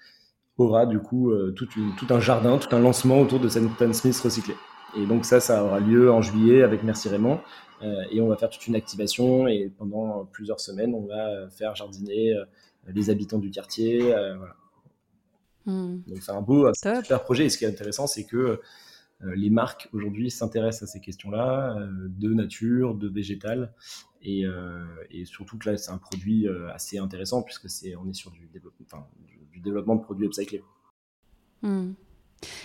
aura 0.57 0.85
du 0.85 0.99
coup 0.99 1.33
tout, 1.55 1.65
tout, 1.65 2.13
un 2.13 2.19
jardin, 2.19 2.57
tout 2.57 2.73
un 2.73 2.79
lancement 2.79 3.19
autour 3.19 3.41
de 3.41 3.49
cette 3.49 3.69
Stan 3.75 3.91
Smith 3.91 4.17
recyclée. 4.17 4.55
Et 4.95 5.05
donc, 5.05 5.25
ça, 5.25 5.39
ça 5.39 5.63
aura 5.63 5.79
lieu 5.79 6.11
en 6.11 6.21
juillet 6.21 6.63
avec 6.63 6.83
Merci 6.83 7.09
Raymond. 7.09 7.39
Euh, 7.83 8.03
et 8.11 8.21
on 8.21 8.27
va 8.27 8.37
faire 8.37 8.49
toute 8.49 8.65
une 8.67 8.75
activation 8.75 9.47
et 9.47 9.69
pendant 9.77 10.25
plusieurs 10.25 10.59
semaines, 10.59 10.93
on 10.95 11.05
va 11.05 11.49
faire 11.49 11.75
jardiner 11.75 12.33
euh, 12.33 12.45
les 12.87 13.09
habitants 13.09 13.39
du 13.39 13.51
quartier. 13.51 14.13
Euh, 14.13 14.37
voilà. 14.37 14.55
Hmm. 15.65 16.01
Donc 16.07 16.21
c'est 16.21 16.31
un 16.31 16.41
beau, 16.41 16.71
super 16.73 17.23
projet. 17.23 17.45
Et 17.45 17.49
ce 17.49 17.57
qui 17.57 17.65
est 17.65 17.69
intéressant, 17.69 18.07
c'est 18.07 18.25
que 18.25 18.61
les 19.35 19.49
marques 19.49 19.87
aujourd'hui 19.93 20.29
s'intéressent 20.29 20.89
à 20.89 20.91
ces 20.91 20.99
questions-là, 20.99 21.77
de 22.09 22.33
nature, 22.33 22.93
de 22.93 23.07
végétal, 23.07 23.73
et, 24.21 24.43
et, 25.11 25.23
surtout 25.23 25.57
que 25.57 25.69
là 25.69 25.77
c'est 25.77 25.91
un 25.91 25.97
produit 25.97 26.45
assez 26.73 26.97
intéressant 26.97 27.41
puisque 27.41 27.69
c'est 27.69 27.95
on 27.95 28.09
est 28.09 28.13
sur 28.13 28.31
du 28.31 28.47
développement, 28.47 28.85
enfin, 28.85 29.07
du, 29.53 29.61
développement 29.61 29.95
de 29.95 30.01
produits 30.01 30.25
upcyclés. 30.25 30.61
Hmm. 31.61 31.93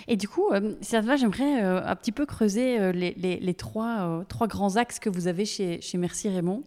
Et 0.07 0.15
du 0.15 0.27
coup, 0.27 0.49
euh, 0.51 0.75
ça 0.81 1.01
va, 1.01 1.15
j'aimerais 1.15 1.63
euh, 1.63 1.83
un 1.83 1.95
petit 1.95 2.11
peu 2.11 2.25
creuser 2.25 2.79
euh, 2.79 2.91
les, 2.91 3.13
les, 3.13 3.53
trois, 3.53 4.25
grands 4.43 4.75
axes 4.75 4.99
que 4.99 5.09
vous 5.09 5.27
avez 5.27 5.45
chez, 5.45 5.79
Merci 5.95 6.29
Raymond. 6.29 6.63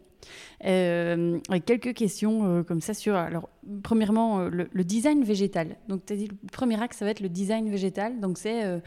avec 0.61 1.65
quelques 1.65 1.95
questions 1.95 2.65
comme 2.65 2.81
ça 2.81 2.95
sur, 2.95 3.17
alors, 3.17 3.49
premièrement, 3.83 4.49
le, 4.49 4.85
design 4.85 5.25
végétal. 5.25 5.77
Donc, 5.89 6.07
tu 6.07 6.13
as 6.13 6.17
dit, 6.17 6.29
le 6.29 6.51
premier 6.51 6.81
axe, 6.81 6.99
ça 6.99 7.05
va 7.05 7.11
être 7.11 7.21
le 7.21 7.29
design 7.29 7.71
végétal. 7.71 8.21
Donc, 8.21 8.39
c'est 8.39 8.81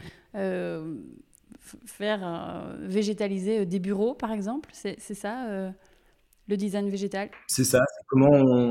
faire 1.84 2.76
végétaliser 2.80 3.66
des 3.66 3.80
bureaux, 3.80 4.14
par 4.14 4.32
exemple. 4.32 4.70
C'est 4.72 4.98
ça, 5.14 5.72
le 6.48 6.56
design 6.56 6.88
végétal? 6.88 7.30
C'est 7.48 7.64
ça. 7.64 7.80
Comment 8.06 8.30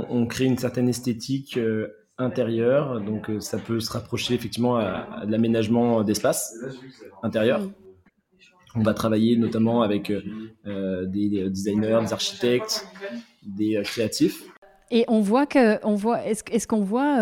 on, 0.10 0.26
crée 0.28 0.46
une 0.46 0.58
certaine 0.58 0.88
esthétique 0.88 1.60
intérieur. 2.18 3.02
Donc, 3.02 3.30
euh, 3.30 3.40
ça 3.40 3.58
peut 3.58 3.80
se 3.80 3.92
rapprocher 3.92 4.34
effectivement 4.34 4.78
à, 4.78 5.26
de 5.26 5.32
l'aménagement 5.32 6.04
d'espace 6.04 6.56
intérieur. 7.24 7.62
On 8.76 8.82
va 8.82 8.94
travailler 8.94 9.38
notamment 9.38 9.82
avec 9.82 10.10
euh, 10.10 10.22
euh, 10.66 11.06
des 11.06 11.50
designers, 11.50 12.00
des 12.02 12.14
architectes, 12.14 12.88
des 13.44 13.82
créatifs. 13.84 14.44
Et 14.92 15.06
on 15.08 15.22
voit 15.22 15.46
que, 15.46 15.84
on 15.86 15.96
voit, 15.96 16.26
est-ce, 16.26 16.68
qu'on 16.68 16.82
voit, 16.82 17.18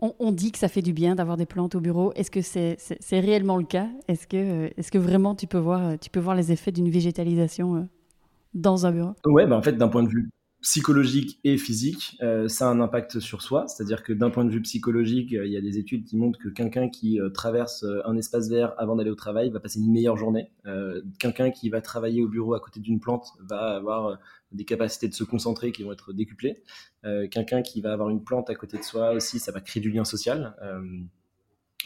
on, 0.00 0.32
dit 0.32 0.50
que 0.50 0.58
ça 0.58 0.68
fait 0.68 0.82
du 0.82 0.92
bien 0.92 1.14
d'avoir 1.14 1.36
des 1.36 1.46
plantes 1.46 1.74
au 1.74 1.80
bureau. 1.80 2.12
Est-ce 2.14 2.30
que 2.30 2.40
c'est, 2.42 2.76
réellement 3.12 3.56
le 3.56 3.64
cas? 3.64 3.86
Est-ce 4.08 4.26
que, 4.26 4.70
est-ce 4.76 4.90
que 4.90 4.98
vraiment 4.98 5.34
tu 5.34 5.46
peux 5.46 5.58
voir, 5.58 5.98
tu 5.98 6.10
peux 6.10 6.20
voir 6.20 6.34
les 6.34 6.50
effets 6.50 6.72
d'une 6.72 6.90
végétalisation 6.90 7.88
dans 8.52 8.84
un 8.84 8.92
bureau? 8.92 9.14
Ouais, 9.26 9.46
bah 9.46 9.56
en 9.56 9.62
fait, 9.62 9.72
d'un 9.72 9.88
point 9.88 10.02
de 10.02 10.08
vue 10.08 10.28
psychologique 10.60 11.38
et 11.44 11.56
physique, 11.56 12.16
euh, 12.20 12.48
ça 12.48 12.68
a 12.68 12.70
un 12.70 12.80
impact 12.80 13.20
sur 13.20 13.42
soi. 13.42 13.68
C'est-à-dire 13.68 14.02
que 14.02 14.12
d'un 14.12 14.30
point 14.30 14.44
de 14.44 14.50
vue 14.50 14.62
psychologique, 14.62 15.32
euh, 15.32 15.46
il 15.46 15.52
y 15.52 15.56
a 15.56 15.60
des 15.60 15.78
études 15.78 16.04
qui 16.04 16.16
montrent 16.16 16.38
que 16.38 16.48
quelqu'un 16.48 16.88
qui 16.88 17.20
euh, 17.20 17.30
traverse 17.30 17.84
un 18.04 18.16
espace 18.16 18.48
vert 18.48 18.74
avant 18.76 18.96
d'aller 18.96 19.10
au 19.10 19.14
travail 19.14 19.50
va 19.50 19.60
passer 19.60 19.78
une 19.78 19.92
meilleure 19.92 20.16
journée. 20.16 20.50
quelqu'un 21.18 21.50
qui 21.50 21.70
va 21.70 21.80
travailler 21.80 22.22
au 22.22 22.28
bureau 22.28 22.54
à 22.54 22.60
côté 22.60 22.80
d'une 22.80 23.00
plante 23.00 23.28
va 23.40 23.76
avoir 23.76 24.18
des 24.52 24.64
capacités 24.64 25.08
de 25.08 25.14
se 25.14 25.24
concentrer 25.24 25.72
qui 25.72 25.82
vont 25.82 25.92
être 25.92 26.12
décuplées. 26.12 26.62
quelqu'un 27.30 27.62
qui 27.62 27.80
va 27.80 27.92
avoir 27.92 28.10
une 28.10 28.22
plante 28.22 28.50
à 28.50 28.54
côté 28.54 28.78
de 28.78 28.82
soi 28.82 29.12
aussi, 29.12 29.38
ça 29.38 29.52
va 29.52 29.60
créer 29.60 29.80
du 29.80 29.90
lien 29.90 30.04
social 30.04 30.56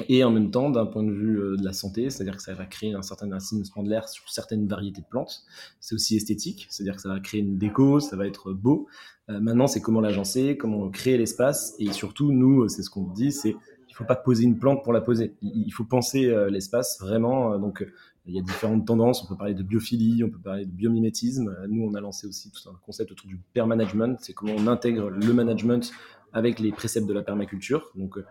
et 0.09 0.25
en 0.25 0.31
même 0.31 0.51
temps 0.51 0.71
d'un 0.71 0.87
point 0.87 1.03
de 1.03 1.13
vue 1.13 1.39
euh, 1.39 1.57
de 1.57 1.65
la 1.65 1.73
santé, 1.73 2.09
c'est-à-dire 2.09 2.37
que 2.37 2.43
ça 2.43 2.55
va 2.55 2.65
créer 2.65 2.95
un 2.95 3.03
certain 3.03 3.31
assainissement 3.33 3.83
de 3.83 3.91
l'air 3.91 4.09
sur 4.09 4.29
certaines 4.31 4.67
variétés 4.67 5.03
de 5.03 5.07
plantes. 5.07 5.45
C'est 5.81 5.95
aussi 5.95 6.17
esthétique, 6.17 6.67
c'est-à-dire 6.71 6.97
que 6.97 7.03
ça 7.03 7.11
va 7.11 7.21
créer 7.21 7.41
une 7.41 7.59
déco, 7.59 8.01
ça 8.01 8.17
va 8.17 8.27
être 8.27 8.53
beau. 8.53 8.87
Euh, 9.29 9.39
maintenant, 9.41 9.67
c'est 9.67 9.83
comment 9.83 10.01
l'agencer, 10.01 10.57
comment 10.57 10.89
créer 10.91 11.19
l'espace, 11.19 11.75
et 11.79 11.93
surtout, 11.93 12.33
nous, 12.33 12.69
c'est 12.69 12.83
ce 12.83 12.91
qu'on 12.91 13.09
dit, 13.09 13.33
c'est 13.33 13.55
il 13.89 13.95
faut 13.95 14.05
pas 14.05 14.17
poser 14.17 14.45
une 14.45 14.59
plante 14.59 14.83
pour 14.83 14.95
la 14.95 15.03
poser. 15.03 15.35
Il, 15.43 15.71
faut 15.71 15.85
penser 15.85 16.25
euh, 16.25 16.49
l'espace 16.49 16.99
vraiment. 16.99 17.59
donc, 17.59 17.87
il 18.25 18.35
y 18.35 18.39
a 18.39 18.43
différentes 18.43 18.87
tendances. 18.87 19.23
On 19.23 19.27
peut 19.27 19.37
parler 19.37 19.53
de 19.53 19.63
biophilie, 19.63 20.25
on 20.25 20.31
peut 20.31 20.39
parler 20.39 20.65
de 20.65 20.71
biomimétisme. 20.71 21.55
Nous, 21.69 21.85
on 21.85 21.93
a 21.93 22.01
lancé 22.01 22.27
aussi 22.27 22.51
tout 22.51 22.71
un 22.71 22.75
concept 22.87 23.13
autour 23.13 23.27
du 23.27 23.37
pair 23.53 23.67
management. 23.67 24.17
C'est 24.23 24.33
comment 24.33 24.55
on 24.57 24.67
intègre 24.67 25.11
le 25.11 25.35
management 25.35 25.93
avec 26.33 26.59
les 26.61 26.73
préceptes 26.73 27.07
de 27.07 27.13
la 27.13 27.23
permaculture. 27.23 27.91
Donc, 27.95 28.19
euh, 28.19 28.25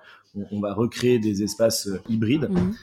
on, 0.51 0.59
va 0.59 0.73
recréer 0.73 1.19
des 1.19 1.43
espaces 1.43 1.87
euh, 1.87 2.01
hybrides. 2.09 2.49
Mhm. 2.49 2.73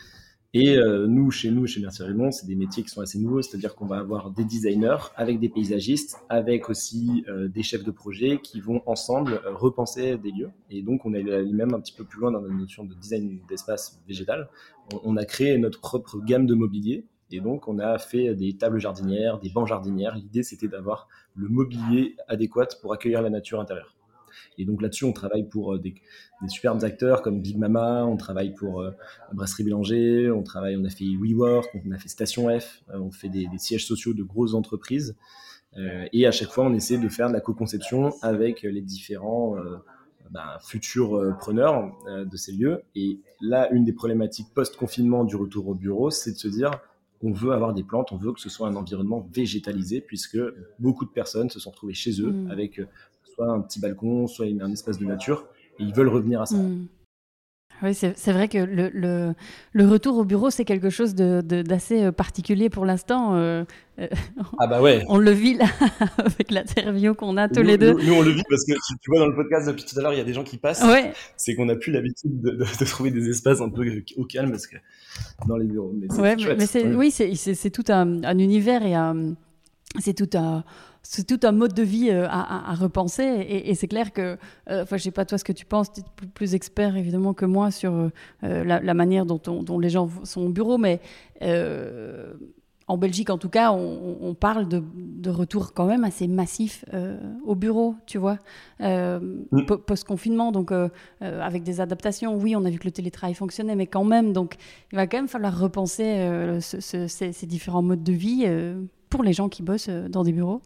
Et 0.55 0.79
euh, 0.79 1.07
nous, 1.07 1.31
chez 1.31 1.51
nous, 1.51 1.67
chez 1.67 1.79
Mercier 1.79 2.07
Raymond, 2.07 2.31
c'est 2.31 2.47
des 2.47 2.55
métiers 2.55 2.83
qui 2.83 2.89
sont 2.89 3.03
assez 3.03 3.19
nouveaux, 3.19 3.43
c'est-à-dire 3.43 3.75
qu'on 3.75 3.85
va 3.85 3.99
avoir 3.99 4.31
des 4.31 4.45
designers 4.45 4.97
avec 5.15 5.41
des 5.41 5.51
paysagistes, 5.51 6.17
avec 6.31 6.71
aussi 6.71 7.23
euh, 7.29 7.49
des 7.49 7.63
chefs 7.63 7.85
de 7.85 7.91
projet 7.91 8.41
qui 8.43 8.61
vont 8.61 8.83
ensemble 8.87 9.43
euh, 9.45 9.53
repenser 9.53 10.17
des 10.17 10.31
lieux. 10.31 10.51
Et 10.71 10.81
donc, 10.81 11.05
on 11.05 11.13
est 11.13 11.23
même 11.23 11.75
un 11.75 11.81
petit 11.81 11.93
peu 11.93 12.05
plus 12.05 12.21
loin 12.21 12.31
dans 12.31 12.41
la 12.41 12.49
notion 12.49 12.85
de 12.85 12.95
design 12.95 13.41
d'espace 13.47 14.01
végétal. 14.09 14.49
On, 14.95 15.01
on, 15.05 15.17
a 15.19 15.27
créé 15.27 15.59
notre 15.59 15.81
propre 15.81 16.19
gamme 16.25 16.47
de 16.47 16.55
mobilier. 16.55 17.05
Et 17.31 17.41
donc, 17.41 17.69
on 17.69 17.79
a 17.79 17.99
fait 17.99 18.35
des 18.35 18.57
tables 18.57 18.81
jardinières, 18.81 19.39
des 19.39 19.51
bancs 19.51 19.69
jardinières. 19.69 20.17
L'idée, 20.17 20.43
c'était 20.43 20.69
d'avoir 20.69 21.09
le 21.35 21.49
mobilier 21.49 22.17
adéquat 22.27 22.69
pour 22.81 22.95
accueillir 22.95 23.21
la 23.21 23.29
nature 23.29 23.61
intérieure. 23.61 23.98
Et 24.59 24.65
donc 24.65 24.83
là-dessus, 24.83 25.05
on 25.05 25.13
travaille 25.13 25.49
pour 25.49 25.75
euh, 25.75 25.79
des, 25.79 25.95
des, 26.43 26.49
superbes 26.49 26.83
acteurs 26.85 27.23
comme 27.23 27.41
Big 27.41 27.57
Mama, 27.57 28.05
on 28.05 28.17
travaille 28.17 28.53
pour 28.53 28.81
euh, 28.81 28.91
Brasserie 29.33 29.65
Bélanger, 29.65 30.31
on 30.31 30.43
travaille, 30.43 30.77
on 30.77 30.85
a 30.85 30.91
fait 30.91 31.05
WeWork, 31.05 31.69
on 31.87 31.93
a 31.93 31.99
fait 31.99 32.09
Station 32.09 32.49
F, 32.59 32.83
euh, 32.91 32.99
on 32.99 33.11
fait 33.11 33.29
des, 33.29 33.47
des, 33.47 33.59
sièges 33.59 33.87
sociaux 33.87 34.13
de 34.13 34.23
grosses 34.23 34.55
entreprises. 34.55 35.17
Et 36.13 36.27
à 36.27 36.33
chaque 36.33 36.49
fois, 36.49 36.65
on 36.65 36.75
essaie 36.75 36.99
de 36.99 37.09
faire 37.09 37.29
de 37.29 37.35
la 37.35 37.41
co-conception 37.41 38.13
avec 38.21 38.63
les 38.63 38.81
différents 38.81 39.55
bah, 40.29 40.59
futurs 40.61 41.37
preneurs 41.39 41.93
de 42.09 42.37
ces 42.37 42.51
lieux. 42.51 42.83
Et 42.97 43.21
là, 43.41 43.71
une 43.71 43.85
des 43.85 43.93
problématiques 43.93 44.49
post-confinement 44.55 45.23
du 45.23 45.37
retour 45.37 45.69
au 45.69 45.75
bureau, 45.75 46.11
c'est 46.11 46.33
de 46.33 46.37
se 46.37 46.49
dire 46.49 46.73
on 47.23 47.31
veut 47.31 47.53
avoir 47.53 47.75
des 47.75 47.85
plantes, 47.85 48.11
on 48.11 48.17
veut 48.17 48.33
que 48.33 48.41
ce 48.41 48.49
soit 48.49 48.67
un 48.67 48.75
environnement 48.75 49.29
végétalisé, 49.33 50.01
puisque 50.01 50.39
beaucoup 50.81 51.05
de 51.05 51.11
personnes 51.11 51.51
se 51.51 51.61
sont 51.61 51.71
retrouvées 51.71 51.95
chez 51.95 52.21
eux 52.23 52.33
mmh. 52.33 52.51
avec 52.51 52.81
soit 53.39 53.53
un 53.53 53.61
petit 53.61 53.81
balcon, 53.81 54.27
soit 54.27 54.47
un 54.47 54.73
espace 54.73 54.99
de 54.99 55.05
nature, 55.05 55.47
et 55.79 55.85
ils 55.85 55.95
veulent 55.95 56.09
revenir 56.09 56.43
à 56.43 56.47
ça. 56.47 56.57
Mmh. 56.57 56.89
Oui, 57.81 57.95
c'est 57.95 58.33
vrai 58.33 58.49
que 58.49 58.59
le, 58.59 58.91
le, 58.93 59.35
le, 59.71 59.89
retour 59.89 60.19
au 60.19 60.25
bureau, 60.25 60.51
c'est 60.51 60.65
quelque 60.65 60.91
chose 60.91 61.15
d'assez 61.15 62.03
de, 62.03 62.11
particulier 62.11 62.71
pour 62.71 62.85
l'instant. 62.85 63.37
Euh, 63.37 63.63
ah 64.59 64.67
bah 64.67 64.83
ouais. 64.83 65.05
On 65.07 65.17
le 65.17 65.31
vit 65.31 65.55
là, 65.55 65.67
avec 66.19 66.51
l'interview 66.51 67.15
qu'on 67.15 67.37
a 67.37 67.49
tous 67.49 67.63
les 67.63 67.79
deux. 67.79 67.93
Nous, 67.93 68.03
nous, 68.03 68.15
on 68.15 68.23
le 68.23 68.33
vit 68.33 68.43
parce 68.51 68.65
que 68.65 68.73
tu 68.73 69.11
vois 69.11 69.21
dans 69.21 69.29
le 69.29 69.35
podcast 69.37 69.69
depuis 69.69 69.85
tout 69.85 69.97
à 69.97 70.03
l'heure, 70.03 70.13
il 70.13 70.19
y 70.19 70.21
a 70.21 70.25
des 70.25 70.35
gens 70.35 70.43
qui 70.43 70.57
passent. 70.57 70.83
Ouais. 70.83 71.13
C'est 71.37 71.55
qu'on 71.55 71.67
n'a 71.67 71.77
plus 71.77 71.93
l'habitude 71.93 72.41
de, 72.41 72.51
de, 72.51 72.85
trouver 72.85 73.13
des 73.13 73.29
espaces 73.29 73.61
un 73.61 73.69
peu 73.69 74.03
au 74.17 74.25
calme 74.25 74.51
parce 74.51 74.67
que 74.67 74.77
dans 75.47 75.57
les 75.57 75.67
bureaux. 75.67 75.95
Mais 75.95 76.13
ouais, 76.21 76.35
mais, 76.37 76.67
mais 76.75 76.95
oui, 76.97 77.13
c'est 77.13 77.71
tout 77.71 77.85
un, 77.91 78.25
un, 78.25 78.39
univers 78.39 78.85
et 78.85 78.97
c'est 80.01 80.15
tout 80.15 80.37
un 80.37 80.65
c'est 81.11 81.27
tout 81.27 81.41
un 81.47 81.53
mode 81.53 81.73
de 81.73 81.83
vie 81.83 82.11
euh, 82.11 82.27
à, 82.29 82.71
à, 82.71 82.75
repenser. 82.75 83.23
Et, 83.23 83.71
et 83.71 83.75
c'est 83.75 83.89
clair 83.89 84.13
que, 84.13 84.37
euh, 84.69 84.83
enfin, 84.83 84.99
je 84.99 85.05
sais 85.05 85.11
pas 85.11 85.25
toi 85.25 85.39
ce 85.39 85.45
que 85.45 85.55
tu 85.55 85.65
penses, 85.65 85.91
tu 85.91 86.01
es 86.01 86.27
plus, 86.35 86.55
expert 86.55 86.97
évidemment 86.97 87.33
que 87.33 87.47
moi 87.47 87.71
sur 87.71 87.95
euh, 87.95 88.11
la, 88.43 88.81
la, 88.81 88.95
manière 88.95 89.25
dont, 89.25 89.41
on, 89.47 89.63
dont, 89.63 89.79
les 89.79 89.89
gens 89.89 90.11
sont 90.25 90.43
au 90.43 90.51
bureau, 90.51 90.77
mais 90.77 91.01
en 92.89 92.99
Belgique, 92.99 93.31
en 93.31 93.39
tout 93.39 93.49
cas, 93.49 93.73
on, 93.73 94.19
on 94.21 94.35
parle 94.35 94.69
de, 94.69 94.83
de, 94.95 95.31
retour 95.31 95.73
quand 95.73 95.87
même 95.87 96.05
assez 96.05 96.27
massif 96.27 96.85
euh, 96.93 97.19
au 97.45 97.55
bureau, 97.55 97.95
tu 98.07 98.19
vois, 98.19 98.39
euh, 98.81 99.21
oui. 99.53 99.65
post-confinement, 99.65 100.53
donc 100.53 100.73
euh, 100.73 100.89
avec 101.21 101.63
des 101.63 101.81
adaptations. 101.81 102.37
Oui, 102.37 102.55
on 102.57 102.65
a 102.65 102.71
vu 102.71 102.79
que 102.79 102.87
le 102.87 102.91
télétravail 102.91 103.35
fonctionnait, 103.35 103.77
mais 103.77 103.87
quand 103.87 104.05
même, 104.05 104.33
donc 104.33 104.57
il 104.93 104.97
va 104.97 105.07
quand 105.07 105.19
même 105.19 105.29
falloir 105.29 105.59
repenser 105.59 106.59
ce, 106.61 106.81
ce, 106.81 107.07
ces, 107.07 107.33
ces, 107.33 107.47
différents 107.47 107.83
modes 107.83 108.03
de 108.03 108.13
vie 108.13 108.47
pour 109.11 109.23
les 109.23 109.35
gens 109.35 109.51
qui 109.51 109.63
bossent 109.63 109.91
dans 109.91 110.23
des 110.23 110.33
bureaux. 110.33 110.63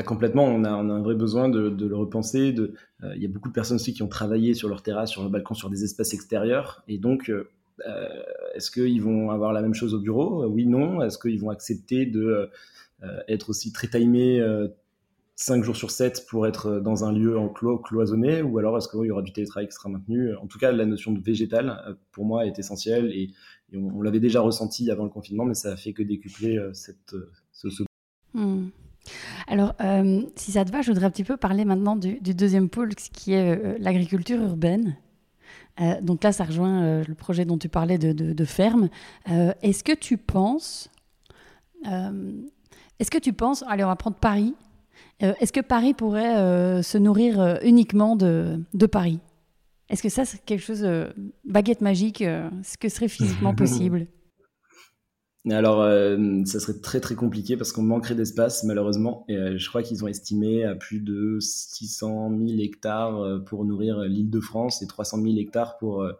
Ah, 0.00 0.02
complètement, 0.02 0.44
on 0.44 0.64
a, 0.64 0.70
un 0.70 1.02
vrai 1.02 1.14
besoin 1.14 1.50
de, 1.50 1.68
le 1.68 1.94
repenser. 1.94 2.54
Euh, 2.56 3.14
il 3.16 3.22
y 3.22 3.26
a 3.26 3.28
beaucoup 3.28 3.50
de 3.50 3.52
personnes 3.52 3.74
aussi 3.74 3.92
qui 3.92 4.02
ont 4.02 4.08
travaillé 4.08 4.54
sur 4.54 4.70
leur 4.70 4.82
terrasse, 4.82 5.10
sur 5.10 5.20
leur 5.20 5.30
balcon, 5.30 5.52
sur 5.52 5.68
des 5.68 5.84
espaces 5.84 6.14
extérieurs. 6.14 6.82
Et 6.88 6.96
donc, 6.96 7.28
euh, 7.28 7.44
est-ce 8.54 8.70
qu'ils 8.70 9.02
vont 9.02 9.30
avoir 9.30 9.52
la 9.52 9.60
même 9.60 9.74
chose 9.74 9.92
au 9.92 9.98
bureau? 9.98 10.46
Oui, 10.46 10.64
non. 10.64 11.02
Est-ce 11.02 11.18
qu'ils 11.18 11.38
vont 11.38 11.50
accepter 11.50 12.06
de 12.06 12.48
euh, 13.02 13.20
être 13.28 13.50
aussi 13.50 13.72
très 13.72 13.88
timés 13.88 14.42
5 15.36 15.62
jours 15.62 15.76
sur 15.76 15.90
7 15.90 16.24
pour 16.30 16.46
être 16.46 16.80
dans 16.80 17.04
un 17.04 17.12
lieu 17.12 17.36
enclos, 17.38 17.76
cloisonné? 17.80 18.40
Ou 18.40 18.56
alors 18.56 18.78
est-ce 18.78 18.88
qu'il 18.88 19.04
y 19.04 19.10
aura 19.10 19.20
du 19.20 19.34
télétravail 19.34 19.68
qui 19.68 19.74
sera 19.74 19.90
maintenu? 19.90 20.34
En 20.36 20.46
tout 20.46 20.58
cas, 20.58 20.72
la 20.72 20.86
notion 20.86 21.12
de 21.12 21.20
végétal, 21.20 21.98
pour 22.10 22.24
moi, 22.24 22.46
est 22.46 22.58
essentielle. 22.58 23.12
Et, 23.12 23.32
on, 23.74 24.00
l'avait 24.00 24.18
déjà 24.18 24.40
ressenti 24.40 24.90
avant 24.90 25.04
le 25.04 25.10
confinement, 25.10 25.44
mais 25.44 25.52
ça 25.52 25.72
a 25.72 25.76
fait 25.76 25.92
que 25.92 26.02
décupler 26.02 26.58
cette, 26.72 27.14
ce. 27.52 27.68
Mmh. 28.32 28.68
Alors, 29.50 29.74
euh, 29.80 30.22
si 30.36 30.52
ça 30.52 30.64
te 30.64 30.70
va, 30.70 30.80
je 30.80 30.92
voudrais 30.92 31.06
un 31.06 31.10
petit 31.10 31.24
peu 31.24 31.36
parler 31.36 31.64
maintenant 31.64 31.96
du, 31.96 32.20
du 32.20 32.34
deuxième 32.34 32.68
pôle, 32.68 32.94
qui 32.94 33.32
est 33.32 33.58
euh, 33.58 33.76
l'agriculture 33.80 34.40
urbaine. 34.40 34.96
Euh, 35.80 36.00
donc 36.00 36.22
là, 36.22 36.30
ça 36.30 36.44
rejoint 36.44 37.02
le 37.02 37.14
projet 37.14 37.44
dont 37.44 37.58
tu 37.58 37.68
parlais 37.68 37.98
de, 37.98 38.12
de, 38.12 38.32
de 38.32 38.44
ferme. 38.44 38.88
Est-ce 39.26 39.82
que 39.82 39.92
tu 39.92 40.18
penses, 40.18 40.88
est-ce 41.84 43.10
que 43.10 43.18
tu 43.18 43.32
penses, 43.32 43.64
allez, 43.66 43.82
on 43.82 43.88
va 43.88 43.96
prendre 43.96 44.16
Paris. 44.16 44.54
est-ce 45.18 45.52
que 45.52 45.60
Paris 45.60 45.94
pourrait 45.94 46.82
se 46.82 46.98
nourrir 46.98 47.58
uniquement 47.62 48.14
de, 48.14 48.62
de 48.74 48.86
Paris? 48.86 49.18
Est-ce 49.88 50.02
que 50.02 50.10
ça, 50.10 50.24
c'est 50.24 50.44
quelque 50.44 50.62
chose, 50.62 50.86
baguette 51.44 51.80
magique, 51.80 52.20
est-ce 52.20 52.78
que 52.78 52.88
ce 52.88 52.96
serait 52.96 53.08
physiquement 53.08 53.54
possible? 53.56 54.06
Alors, 55.48 55.80
euh, 55.80 56.44
ça 56.44 56.60
serait 56.60 56.78
très 56.80 57.00
très 57.00 57.14
compliqué 57.14 57.56
parce 57.56 57.72
qu'on 57.72 57.82
manquerait 57.82 58.14
d'espace 58.14 58.62
malheureusement. 58.64 59.24
Et 59.28 59.36
euh, 59.36 59.56
je 59.56 59.68
crois 59.68 59.82
qu'ils 59.82 60.04
ont 60.04 60.08
estimé 60.08 60.64
à 60.64 60.74
plus 60.74 61.00
de 61.00 61.38
600 61.40 62.30
000 62.46 62.60
hectares 62.60 63.18
euh, 63.20 63.38
pour 63.38 63.64
nourrir 63.64 64.00
l'île 64.00 64.28
de 64.28 64.40
France 64.40 64.82
et 64.82 64.86
300 64.86 65.22
000 65.22 65.36
hectares 65.38 65.78
pour 65.78 66.02
euh, 66.02 66.12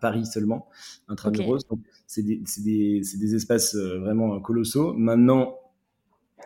Paris 0.00 0.24
seulement, 0.24 0.68
intramuros. 1.08 1.56
Okay. 1.56 1.66
Donc, 1.68 1.80
c'est 2.06 2.22
des, 2.22 2.42
des, 2.64 3.02
des, 3.18 3.34
espaces 3.34 3.74
vraiment 3.74 4.40
colossaux. 4.40 4.94
Maintenant, 4.94 5.58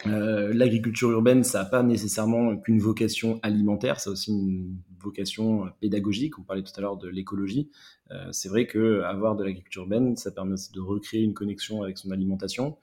euh, 0.07 0.53
l'agriculture 0.53 1.11
urbaine, 1.11 1.43
ça 1.43 1.61
n'a 1.61 1.65
pas 1.65 1.83
nécessairement 1.83 2.57
qu'une 2.57 2.79
vocation 2.79 3.41
alimentaire, 3.43 4.01
ça 4.01 4.11
a 4.11 4.13
aussi 4.13 4.31
une 4.31 4.77
vocation 5.01 5.71
pédagogique. 5.81 6.39
On 6.39 6.43
parlait 6.43 6.63
tout 6.63 6.73
à 6.77 6.81
l'heure 6.81 6.97
de 6.97 7.09
l'écologie. 7.09 7.71
Euh, 8.11 8.29
c'est 8.33 8.49
vrai 8.49 8.67
que 8.67 9.03
avoir 9.03 9.37
de 9.37 9.45
l'agriculture 9.45 9.83
urbaine, 9.83 10.17
ça 10.17 10.31
permet 10.31 10.53
aussi 10.53 10.73
de 10.73 10.81
recréer 10.81 11.23
une 11.23 11.35
connexion 11.35 11.83
avec 11.83 11.99
son 11.99 12.11
alimentation. 12.11 12.77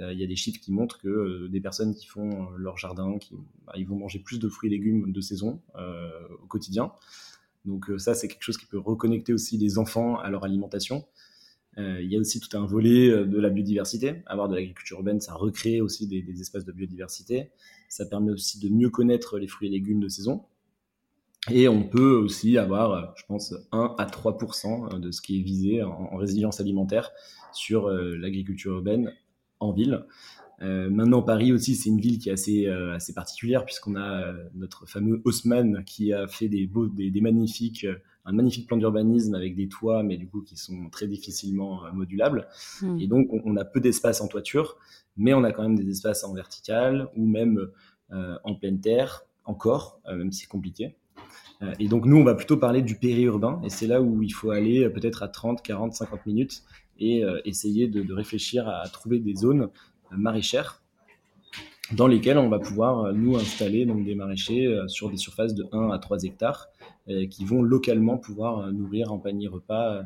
Euh, 0.00 0.12
il 0.12 0.18
y 0.18 0.24
a 0.24 0.26
des 0.26 0.36
chiffres 0.36 0.60
qui 0.60 0.72
montrent 0.72 0.98
que 0.98 1.46
des 1.46 1.60
personnes 1.60 1.94
qui 1.94 2.06
font 2.06 2.48
leur 2.56 2.76
jardin, 2.76 3.16
qui, 3.18 3.34
bah, 3.66 3.74
ils 3.76 3.86
vont 3.86 3.96
manger 3.96 4.18
plus 4.18 4.38
de 4.38 4.48
fruits 4.48 4.68
et 4.68 4.76
légumes 4.76 5.12
de 5.12 5.20
saison 5.20 5.60
au 6.42 6.46
quotidien. 6.46 6.92
Donc 7.64 7.90
ça, 7.98 8.14
c'est 8.14 8.28
quelque 8.28 8.42
chose 8.42 8.58
qui 8.58 8.66
peut 8.66 8.78
reconnecter 8.78 9.32
aussi 9.32 9.56
les 9.56 9.78
enfants 9.78 10.18
à 10.18 10.30
leur 10.30 10.44
alimentation. 10.44 11.04
Euh, 11.78 12.00
il 12.00 12.10
y 12.10 12.16
a 12.16 12.20
aussi 12.20 12.40
tout 12.40 12.56
un 12.56 12.64
volet 12.64 13.10
euh, 13.10 13.26
de 13.26 13.38
la 13.38 13.50
biodiversité. 13.50 14.22
Avoir 14.26 14.48
de 14.48 14.54
l'agriculture 14.54 14.98
urbaine, 14.98 15.20
ça 15.20 15.34
recrée 15.34 15.80
aussi 15.80 16.06
des, 16.06 16.24
espaces 16.40 16.64
de 16.64 16.72
biodiversité. 16.72 17.50
Ça 17.88 18.06
permet 18.06 18.32
aussi 18.32 18.58
de 18.58 18.68
mieux 18.68 18.90
connaître 18.90 19.38
les 19.38 19.46
fruits 19.46 19.68
et 19.68 19.70
légumes 19.70 20.00
de 20.00 20.08
saison. 20.08 20.44
Et 21.50 21.68
on 21.68 21.84
peut 21.84 22.16
aussi 22.16 22.58
avoir, 22.58 22.92
euh, 22.92 23.02
je 23.16 23.24
pense, 23.26 23.54
1 23.72 23.94
à 23.98 24.06
3% 24.06 24.98
de 24.98 25.10
ce 25.10 25.20
qui 25.20 25.38
est 25.38 25.42
visé 25.42 25.82
en, 25.82 25.90
en 25.90 26.16
résilience 26.16 26.60
alimentaire 26.60 27.10
sur 27.52 27.88
l'agriculture 27.88 28.72
urbaine 28.72 29.14
en 29.60 29.72
ville. 29.72 30.04
Maintenant, 30.60 31.22
Paris 31.22 31.52
aussi, 31.52 31.74
c'est 31.74 31.88
une 31.88 32.00
ville 32.00 32.18
qui 32.18 32.28
est 32.28 32.32
assez, 32.32 32.66
assez 32.66 33.14
particulière 33.14 33.64
puisqu'on 33.64 33.96
a 33.96 34.34
notre 34.54 34.86
fameux 34.86 35.22
Haussmann 35.24 35.82
qui 35.84 36.12
a 36.12 36.26
fait 36.26 36.48
des 36.48 36.68
magnifiques, 37.22 37.86
un 38.26 38.32
magnifique 38.32 38.66
plan 38.66 38.76
d'urbanisme 38.76 39.34
avec 39.34 39.56
des 39.56 39.68
toits, 39.68 40.02
mais 40.02 40.16
du 40.16 40.28
coup 40.28 40.42
qui 40.42 40.56
sont 40.56 40.90
très 40.90 41.06
difficilement 41.06 41.82
modulables. 41.92 42.48
Mmh. 42.82 43.00
Et 43.00 43.06
donc, 43.06 43.28
on, 43.32 43.40
on, 43.44 43.56
a 43.56 43.64
peu 43.64 43.80
d'espace 43.80 44.20
en 44.20 44.28
toiture, 44.28 44.76
mais 45.16 45.32
on 45.32 45.44
a 45.44 45.52
quand 45.52 45.62
même 45.62 45.78
des 45.78 45.88
espaces 45.88 46.24
en 46.24 46.34
vertical 46.34 47.08
ou 47.16 47.26
même 47.26 47.68
en 48.44 48.54
pleine 48.54 48.80
terre, 48.80 49.24
encore, 49.44 50.00
même 50.06 50.30
si 50.30 50.42
c'est 50.42 50.48
compliqué. 50.48 50.94
Et 51.80 51.88
donc, 51.88 52.04
nous, 52.04 52.16
on 52.16 52.24
va 52.24 52.34
plutôt 52.34 52.56
parler 52.56 52.82
du 52.82 52.96
périurbain, 52.96 53.60
et 53.64 53.68
c'est 53.68 53.88
là 53.88 54.00
où 54.00 54.22
il 54.22 54.30
faut 54.30 54.50
aller 54.50 54.88
peut-être 54.90 55.22
à 55.24 55.28
30, 55.28 55.62
40, 55.62 55.94
50 55.94 56.26
minutes 56.26 56.62
et 57.00 57.24
essayer 57.44 57.88
de, 57.88 58.02
de 58.02 58.12
réfléchir 58.12 58.68
à, 58.68 58.82
à 58.82 58.88
trouver 58.88 59.18
des 59.18 59.34
zones 59.34 59.70
maraîchères 60.10 60.82
dans 61.92 62.06
lesquelles 62.06 62.38
on 62.38 62.48
va 62.48 62.58
pouvoir 62.58 63.04
euh, 63.04 63.12
nous 63.12 63.36
installer 63.36 63.86
donc 63.86 64.04
des 64.04 64.14
maraîchers 64.14 64.66
euh, 64.66 64.88
sur 64.88 65.10
des 65.10 65.16
surfaces 65.16 65.54
de 65.54 65.66
1 65.72 65.90
à 65.90 65.98
3 65.98 66.24
hectares 66.24 66.68
euh, 66.75 66.75
qui 67.30 67.44
vont 67.44 67.62
localement 67.62 68.18
pouvoir 68.18 68.72
nourrir 68.72 69.12
en 69.12 69.18
panier 69.18 69.48
repas 69.48 70.02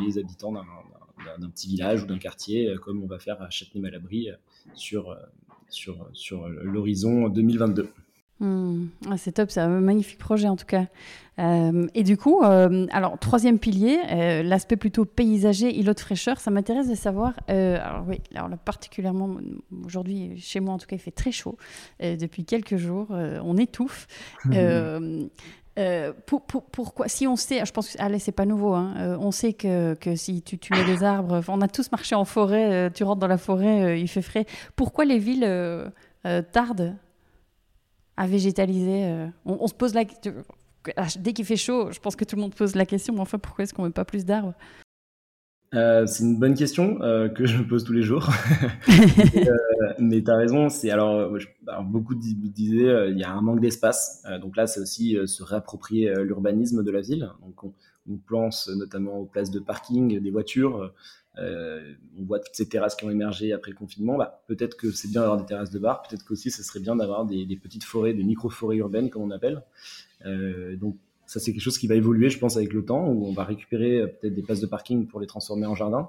les 0.00 0.18
habitants 0.18 0.52
d'un 0.52 1.50
petit 1.50 1.68
village 1.68 2.02
ou 2.02 2.06
d'un 2.06 2.18
quartier 2.18 2.74
comme 2.82 3.02
on 3.02 3.06
va 3.06 3.18
faire 3.18 3.40
à 3.40 3.50
Châtenay-Malabry 3.50 4.30
sur, 4.74 5.16
sur, 5.68 6.08
sur 6.12 6.48
l'horizon 6.48 7.28
2022. 7.28 7.88
Mmh. 8.38 8.88
Ah, 9.10 9.16
c'est 9.16 9.32
top, 9.32 9.50
c'est 9.50 9.60
un 9.60 9.80
magnifique 9.80 10.18
projet 10.18 10.48
en 10.48 10.56
tout 10.56 10.66
cas. 10.66 10.86
Euh, 11.38 11.86
et 11.94 12.02
du 12.02 12.16
coup, 12.18 12.42
euh, 12.42 12.86
alors 12.90 13.18
troisième 13.18 13.58
pilier, 13.58 13.98
euh, 14.10 14.42
l'aspect 14.42 14.76
plutôt 14.76 15.06
paysager, 15.06 15.74
îlot 15.74 15.94
de 15.94 16.00
fraîcheur, 16.00 16.38
ça 16.38 16.50
m'intéresse 16.50 16.88
de 16.88 16.94
savoir. 16.94 17.32
Euh, 17.50 17.78
alors 17.82 18.04
oui, 18.06 18.20
alors 18.34 18.48
là, 18.48 18.58
particulièrement 18.58 19.36
aujourd'hui 19.84 20.38
chez 20.38 20.60
moi 20.60 20.74
en 20.74 20.78
tout 20.78 20.86
cas, 20.86 20.96
il 20.96 20.98
fait 21.00 21.10
très 21.10 21.32
chaud 21.32 21.56
depuis 22.00 22.44
quelques 22.44 22.76
jours, 22.76 23.08
on 23.10 23.56
étouffe. 23.56 24.06
Mmh. 24.44 25.28
pourquoi 26.26 27.08
Si 27.08 27.26
on 27.26 27.36
sait, 27.36 27.64
je 27.64 27.72
pense 27.72 27.90
que 27.90 28.02
allez, 28.02 28.18
c'est 28.18 28.32
pas 28.32 28.46
nouveau. 28.46 28.74
Hein, 28.74 29.18
on 29.20 29.30
sait 29.30 29.52
que, 29.52 29.94
que 29.94 30.16
si 30.16 30.42
tu, 30.42 30.58
mets 30.72 30.84
des 30.84 31.02
arbres, 31.04 31.42
on 31.48 31.60
a 31.60 31.68
tous 31.68 31.90
marché 31.92 32.14
en 32.14 32.24
forêt. 32.24 32.90
tu 32.92 33.04
rentres 33.04 33.20
dans 33.20 33.26
la 33.26 33.38
forêt, 33.38 34.00
il 34.00 34.08
fait 34.08 34.22
frais. 34.22 34.46
Pourquoi 34.74 35.04
les 35.04 35.18
villes 35.18 35.92
tardent 36.52 36.94
à 38.16 38.26
végétaliser 38.26 39.28
on, 39.44 39.66
se 39.66 39.74
pose 39.74 39.92
la 39.94 40.04
dès 41.18 41.32
qu'il 41.32 41.44
fait 41.44 41.56
chaud, 41.56 41.90
je 41.90 41.98
pense 41.98 42.16
que 42.16 42.24
tout 42.24 42.36
le 42.36 42.42
monde 42.42 42.54
pose 42.54 42.74
la 42.74 42.86
question, 42.86 43.14
mais 43.14 43.20
enfin, 43.20 43.38
pourquoi 43.38 43.64
est-ce 43.64 43.74
qu'on 43.74 43.84
met 43.84 43.90
pas 43.90 44.04
plus 44.04 44.24
d'arbres? 44.24 44.54
Euh, 45.74 46.06
c'est 46.06 46.22
une 46.22 46.38
bonne 46.38 46.54
question 46.54 47.02
euh, 47.02 47.28
que 47.28 47.44
je 47.44 47.58
me 47.58 47.66
pose 47.66 47.84
tous 47.84 47.92
les 47.92 48.02
jours. 48.02 48.28
euh, 48.88 49.92
mais 49.98 50.22
tu 50.22 50.30
as 50.30 50.36
raison, 50.36 50.68
c'est 50.68 50.90
alors, 50.90 51.32
beaucoup 51.84 52.14
disaient 52.14 53.10
il 53.10 53.18
y 53.18 53.24
a 53.24 53.32
un 53.32 53.40
manque 53.40 53.60
d'espace. 53.60 54.22
donc 54.40 54.56
là, 54.56 54.66
c'est 54.66 54.80
aussi 54.80 55.16
se 55.26 55.42
réapproprier 55.42 56.14
l'urbanisme 56.22 56.82
de 56.82 56.90
la 56.90 57.00
ville. 57.00 57.30
Donc 57.42 57.64
on, 57.64 57.74
on, 58.10 58.16
pense 58.16 58.68
notamment 58.68 59.18
aux 59.18 59.26
places 59.26 59.50
de 59.50 59.58
parking 59.58 60.20
des 60.20 60.30
voitures. 60.30 60.92
on 61.36 62.24
voit 62.24 62.38
toutes 62.38 62.54
ces 62.54 62.68
terrasses 62.68 62.94
qui 62.94 63.04
ont 63.04 63.10
émergé 63.10 63.52
après 63.52 63.72
le 63.72 63.76
confinement. 63.76 64.16
Bah, 64.16 64.42
peut-être 64.46 64.76
que 64.76 64.92
c'est 64.92 65.08
bien 65.08 65.22
d'avoir 65.22 65.38
des 65.38 65.46
terrasses 65.46 65.70
de 65.70 65.78
bar. 65.78 66.02
Peut-être 66.02 66.24
qu'aussi 66.24 66.50
ce 66.50 66.62
serait 66.62 66.80
bien 66.80 66.96
d'avoir 66.96 67.24
des, 67.26 67.44
des, 67.44 67.56
petites 67.56 67.84
forêts, 67.84 68.14
des 68.14 68.24
micro-forêts 68.24 68.76
urbaines 68.76 69.10
comme 69.10 69.22
on 69.22 69.30
appelle. 69.30 69.62
donc 70.24 70.96
ça, 71.26 71.40
c'est 71.40 71.52
quelque 71.52 71.62
chose 71.62 71.78
qui 71.78 71.88
va 71.88 71.96
évoluer, 71.96 72.30
je 72.30 72.38
pense, 72.38 72.56
avec 72.56 72.72
le 72.72 72.84
temps, 72.84 73.08
où 73.08 73.26
on 73.26 73.32
va 73.32 73.44
récupérer 73.44 73.98
euh, 73.98 74.06
peut-être 74.06 74.34
des 74.34 74.42
places 74.42 74.60
de 74.60 74.66
parking 74.66 75.06
pour 75.06 75.20
les 75.20 75.26
transformer 75.26 75.66
en 75.66 75.74
jardin. 75.74 76.08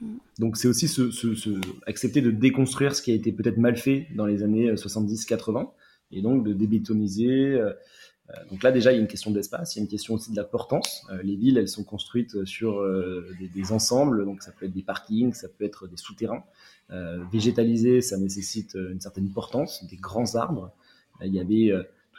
Mm. 0.00 0.16
Donc, 0.38 0.56
c'est 0.56 0.68
aussi 0.68 0.88
ce, 0.88 1.60
accepter 1.86 2.20
de 2.20 2.30
déconstruire 2.30 2.94
ce 2.94 3.02
qui 3.02 3.10
a 3.10 3.14
été 3.14 3.32
peut-être 3.32 3.58
mal 3.58 3.76
fait 3.76 4.06
dans 4.14 4.26
les 4.26 4.42
années 4.42 4.72
70-80, 4.72 5.58
euh, 5.58 5.64
et 6.12 6.22
donc 6.22 6.44
de 6.44 6.52
débétoniser. 6.52 7.54
Euh, 7.54 7.72
donc 8.50 8.62
là, 8.62 8.70
déjà, 8.70 8.92
il 8.92 8.96
y 8.96 8.98
a 8.98 9.00
une 9.00 9.08
question 9.08 9.32
d'espace, 9.32 9.74
il 9.74 9.78
y 9.78 9.80
a 9.80 9.84
une 9.84 9.88
question 9.88 10.14
aussi 10.14 10.30
de 10.30 10.36
la 10.36 10.44
portance. 10.44 11.06
les 11.22 11.36
villes, 11.36 11.58
elles 11.58 11.68
sont 11.68 11.84
construites 11.84 12.44
sur 12.44 12.84
des, 13.54 13.70
ensembles, 13.72 14.24
donc 14.24 14.42
ça 14.42 14.50
peut 14.50 14.66
être 14.66 14.72
des 14.72 14.82
parkings, 14.82 15.32
ça 15.32 15.46
peut 15.48 15.64
être 15.64 15.86
des 15.86 15.96
souterrains. 15.96 16.42
végétaliser, 17.30 18.00
ça 18.00 18.16
nécessite 18.16 18.74
une 18.74 19.00
certaine 19.00 19.30
portance, 19.30 19.84
des 19.88 19.96
grands 19.96 20.34
arbres. 20.34 20.72
il 21.24 21.32
y 21.32 21.38
avait 21.38 21.72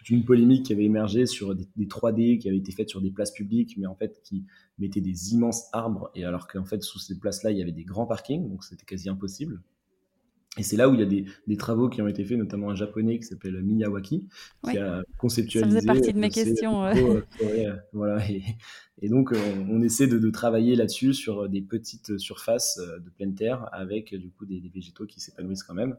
une 0.10 0.26
polémique 0.26 0.66
qui 0.66 0.74
avait 0.74 0.86
émergé 0.86 1.26
sur 1.26 1.56
des, 1.56 1.66
3D 1.78 2.40
qui 2.40 2.48
avaient 2.48 2.58
été 2.58 2.72
faites 2.72 2.90
sur 2.90 3.02
des 3.02 3.12
places 3.12 3.32
publiques, 3.32 3.76
mais 3.78 3.88
en 3.88 3.96
fait 3.96 4.22
qui 4.24 4.46
mettaient 4.78 5.02
des 5.02 5.34
immenses 5.34 5.70
arbres, 5.74 6.12
et 6.16 6.24
alors 6.24 6.48
qu'en 6.48 6.66
fait 6.66 6.82
sous 6.84 7.00
ces 7.00 7.20
places-là 7.20 7.52
il 7.52 7.58
y 7.58 7.62
avait 7.62 7.72
des 7.72 7.84
grands 7.84 8.06
parkings, 8.06 8.48
donc 8.50 8.64
c'était 8.64 8.86
quasi 8.86 9.10
impossible. 9.10 9.62
Et 10.58 10.64
c'est 10.64 10.78
là 10.78 10.90
où 10.90 10.94
il 10.94 11.00
y 11.00 11.04
a 11.04 11.06
des, 11.48 11.58
travaux 11.58 11.90
qui 11.90 12.02
ont 12.02 12.08
été 12.08 12.24
faits, 12.24 12.38
notamment 12.38 12.70
un 12.70 12.76
japonais 12.76 13.18
qui 13.20 13.26
s'appelle 13.26 13.62
Miyawaki, 13.62 14.28
qui 14.64 14.78
a 14.78 15.04
conceptualisé. 15.18 15.70
Ça 15.70 15.80
faisait 15.80 15.86
partie 15.86 16.14
de 16.14 16.20
mes 16.20 16.30
questions. 16.30 16.86
Euh, 16.86 17.76
voilà, 17.94 18.20
et, 19.02 19.10
donc 19.10 19.34
on, 19.70 19.82
essaie 19.82 20.08
de, 20.08 20.30
travailler 20.30 20.76
là-dessus 20.76 21.14
sur 21.14 21.48
des 21.50 21.62
petites 21.62 22.18
surfaces 22.18 22.80
euh, 22.80 23.00
de 23.00 23.10
pleine 23.10 23.36
terre 23.36 23.70
avec 23.72 24.14
du 24.14 24.30
coup 24.32 24.46
des, 24.46 24.62
végétaux 24.74 25.06
qui 25.06 25.20
s'épanouissent 25.20 25.64
quand 25.64 25.74
même. 25.74 25.98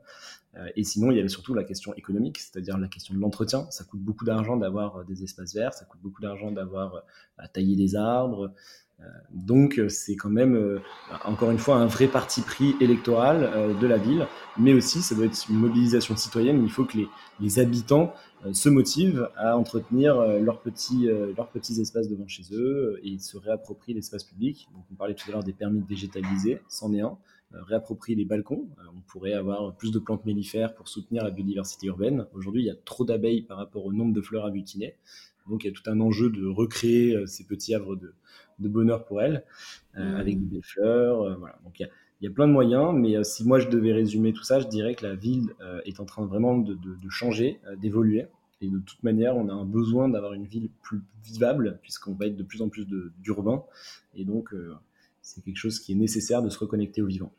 Euh, 0.56 0.68
et 0.76 0.84
sinon, 0.84 1.10
il 1.10 1.16
y 1.16 1.20
avait 1.20 1.28
surtout 1.28 1.54
la 1.54 1.64
question 1.64 1.94
économique, 1.94 2.38
c'est-à-dire 2.38 2.78
la 2.78 2.88
question 2.88 3.14
de 3.14 3.20
l'entretien. 3.20 3.66
Ça 3.70 3.84
coûte 3.84 4.00
beaucoup 4.00 4.24
d'argent 4.24 4.56
d'avoir 4.56 5.04
des 5.04 5.22
espaces 5.22 5.54
verts, 5.54 5.74
ça 5.74 5.84
coûte 5.84 6.00
beaucoup 6.02 6.22
d'argent 6.22 6.50
d'avoir 6.50 7.04
à 7.36 7.48
tailler 7.48 7.76
des 7.76 7.94
arbres. 7.94 8.52
Euh, 9.00 9.04
donc 9.30 9.80
c'est 9.88 10.16
quand 10.16 10.30
même, 10.30 10.56
euh, 10.56 10.80
encore 11.24 11.50
une 11.50 11.58
fois, 11.58 11.76
un 11.76 11.86
vrai 11.86 12.08
parti 12.08 12.42
pris 12.42 12.74
électoral 12.80 13.44
euh, 13.44 13.74
de 13.74 13.86
la 13.86 13.96
ville, 13.96 14.26
mais 14.58 14.72
aussi 14.72 15.02
ça 15.02 15.14
doit 15.14 15.26
être 15.26 15.48
une 15.48 15.56
mobilisation 15.56 16.16
citoyenne. 16.16 16.62
Il 16.64 16.70
faut 16.70 16.84
que 16.84 16.98
les, 17.40 17.58
habitants 17.58 18.12
se 18.52 18.68
motivent 18.68 19.28
à 19.36 19.56
entretenir 19.56 20.20
leurs 20.40 20.60
petits, 20.60 21.08
leurs 21.36 21.48
petits 21.48 21.80
espaces 21.80 22.08
devant 22.08 22.26
chez 22.28 22.42
eux 22.52 23.00
et 23.02 23.18
se 23.18 23.36
réapproprient 23.36 23.94
l'espace 23.94 24.24
public. 24.24 24.68
Donc 24.74 24.84
on 24.92 24.94
parlait 24.94 25.14
tout 25.14 25.28
à 25.28 25.32
l'heure 25.32 25.44
des 25.44 25.52
permis 25.52 25.80
de 25.80 25.86
végétaliser, 25.86 26.60
c'en 26.68 26.92
est 26.92 27.00
un. 27.00 27.16
réapproprier 27.52 28.16
les 28.16 28.24
balcons. 28.24 28.68
on 28.96 29.00
pourrait 29.06 29.32
avoir 29.32 29.74
plus 29.76 29.92
de 29.92 29.98
plantes 29.98 30.24
mellifères 30.24 30.74
pour 30.74 30.88
soutenir 30.88 31.24
la 31.24 31.30
biodiversité 31.30 31.86
urbaine. 31.86 32.26
Aujourd'hui, 32.32 32.62
il 32.62 32.66
y 32.66 32.70
a 32.70 32.76
trop 32.84 33.04
d'abeilles 33.04 33.42
par 33.42 33.56
rapport 33.56 33.86
au 33.86 33.92
nombre 33.92 34.12
de 34.12 34.20
fleurs 34.20 34.44
à 34.44 34.50
butiner. 34.50 34.94
Donc 35.48 35.64
il 35.64 35.68
y 35.68 35.70
a 35.70 35.72
tout 35.72 35.88
un 35.88 35.98
enjeu 36.00 36.28
de 36.28 36.46
recréer 36.46 37.26
ces 37.26 37.44
petits 37.44 37.74
havres 37.74 37.96
de, 37.96 38.14
de 38.58 38.68
bonheur 38.68 39.04
pour 39.04 39.22
elle, 39.22 39.44
euh, 39.96 40.12
mmh. 40.12 40.16
avec 40.16 40.48
des 40.48 40.62
fleurs. 40.62 41.22
Euh, 41.22 41.34
voilà. 41.36 41.58
Donc 41.64 41.78
il 41.80 41.88
y, 42.22 42.26
a, 42.26 42.30
plein 42.30 42.46
de 42.46 42.52
moyens, 42.52 42.92
mais 42.94 43.16
euh, 43.16 43.22
si 43.22 43.46
moi 43.46 43.58
je 43.58 43.68
devais 43.68 43.92
résumer 43.92 44.32
tout 44.32 44.42
ça, 44.42 44.60
je 44.60 44.66
dirais 44.66 44.94
que 44.94 45.06
la 45.06 45.14
ville 45.14 45.54
est 45.84 46.00
en 46.00 46.04
train 46.04 46.24
vraiment 46.26 46.58
de, 46.58 46.76
changer, 47.08 47.60
d'évoluer. 47.80 48.26
Et 48.60 48.68
de 48.68 48.78
toute 48.78 49.02
manière, 49.04 49.36
on 49.36 49.48
a 49.48 49.52
un 49.52 49.64
besoin 49.64 50.08
d'avoir 50.08 50.32
une 50.32 50.46
ville 50.46 50.68
plus 50.82 51.00
vivable, 51.24 51.78
puisqu'on 51.80 52.14
va 52.14 52.26
être 52.26 52.36
de 52.36 52.42
plus 52.42 52.60
en 52.60 52.68
plus 52.68 52.86
d'urbains. 53.18 53.62
Et 54.16 54.24
donc, 54.24 54.52
c'est 55.22 55.44
quelque 55.44 55.56
chose 55.56 55.78
qui 55.78 55.92
est 55.92 55.94
nécessaire 55.94 56.42
de 56.42 56.48
se 56.48 56.58
reconnecter 56.58 57.00
au 57.00 57.06
vivant. 57.06 57.30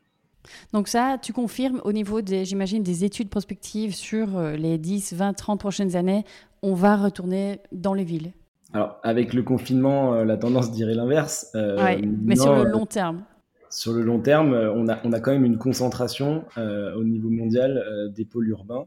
Donc 0.72 0.88
ça, 0.88 1.18
tu 1.20 1.34
confirmes 1.34 1.82
au 1.84 1.92
niveau 1.92 2.22
des, 2.22 2.46
j'imagine, 2.46 2.82
des 2.82 3.04
études 3.04 3.28
prospectives 3.28 3.94
sur 3.94 4.40
les 4.40 4.78
10, 4.78 5.12
20, 5.12 5.34
30 5.34 5.60
prochaines 5.60 5.94
années, 5.94 6.24
on 6.62 6.72
va 6.72 6.96
retourner 6.96 7.60
dans 7.70 7.92
les 7.92 8.04
villes 8.04 8.32
alors, 8.72 9.00
avec 9.02 9.32
le 9.32 9.42
confinement, 9.42 10.14
euh, 10.14 10.24
la 10.24 10.36
tendance 10.36 10.70
dirait 10.70 10.94
l'inverse. 10.94 11.50
Euh, 11.54 12.00
mais 12.24 12.36
sur 12.36 12.54
le 12.54 12.70
long 12.70 12.86
terme. 12.86 13.24
Sur 13.68 13.92
le 13.92 14.02
long 14.02 14.20
terme, 14.20 14.52
euh, 14.52 14.72
on 14.72 14.88
a, 14.88 15.00
on 15.04 15.12
a 15.12 15.20
quand 15.20 15.32
même 15.32 15.44
une 15.44 15.58
concentration 15.58 16.44
au 16.56 17.04
niveau 17.04 17.30
mondial 17.30 18.10
des 18.14 18.24
pôles 18.24 18.48
urbains. 18.48 18.86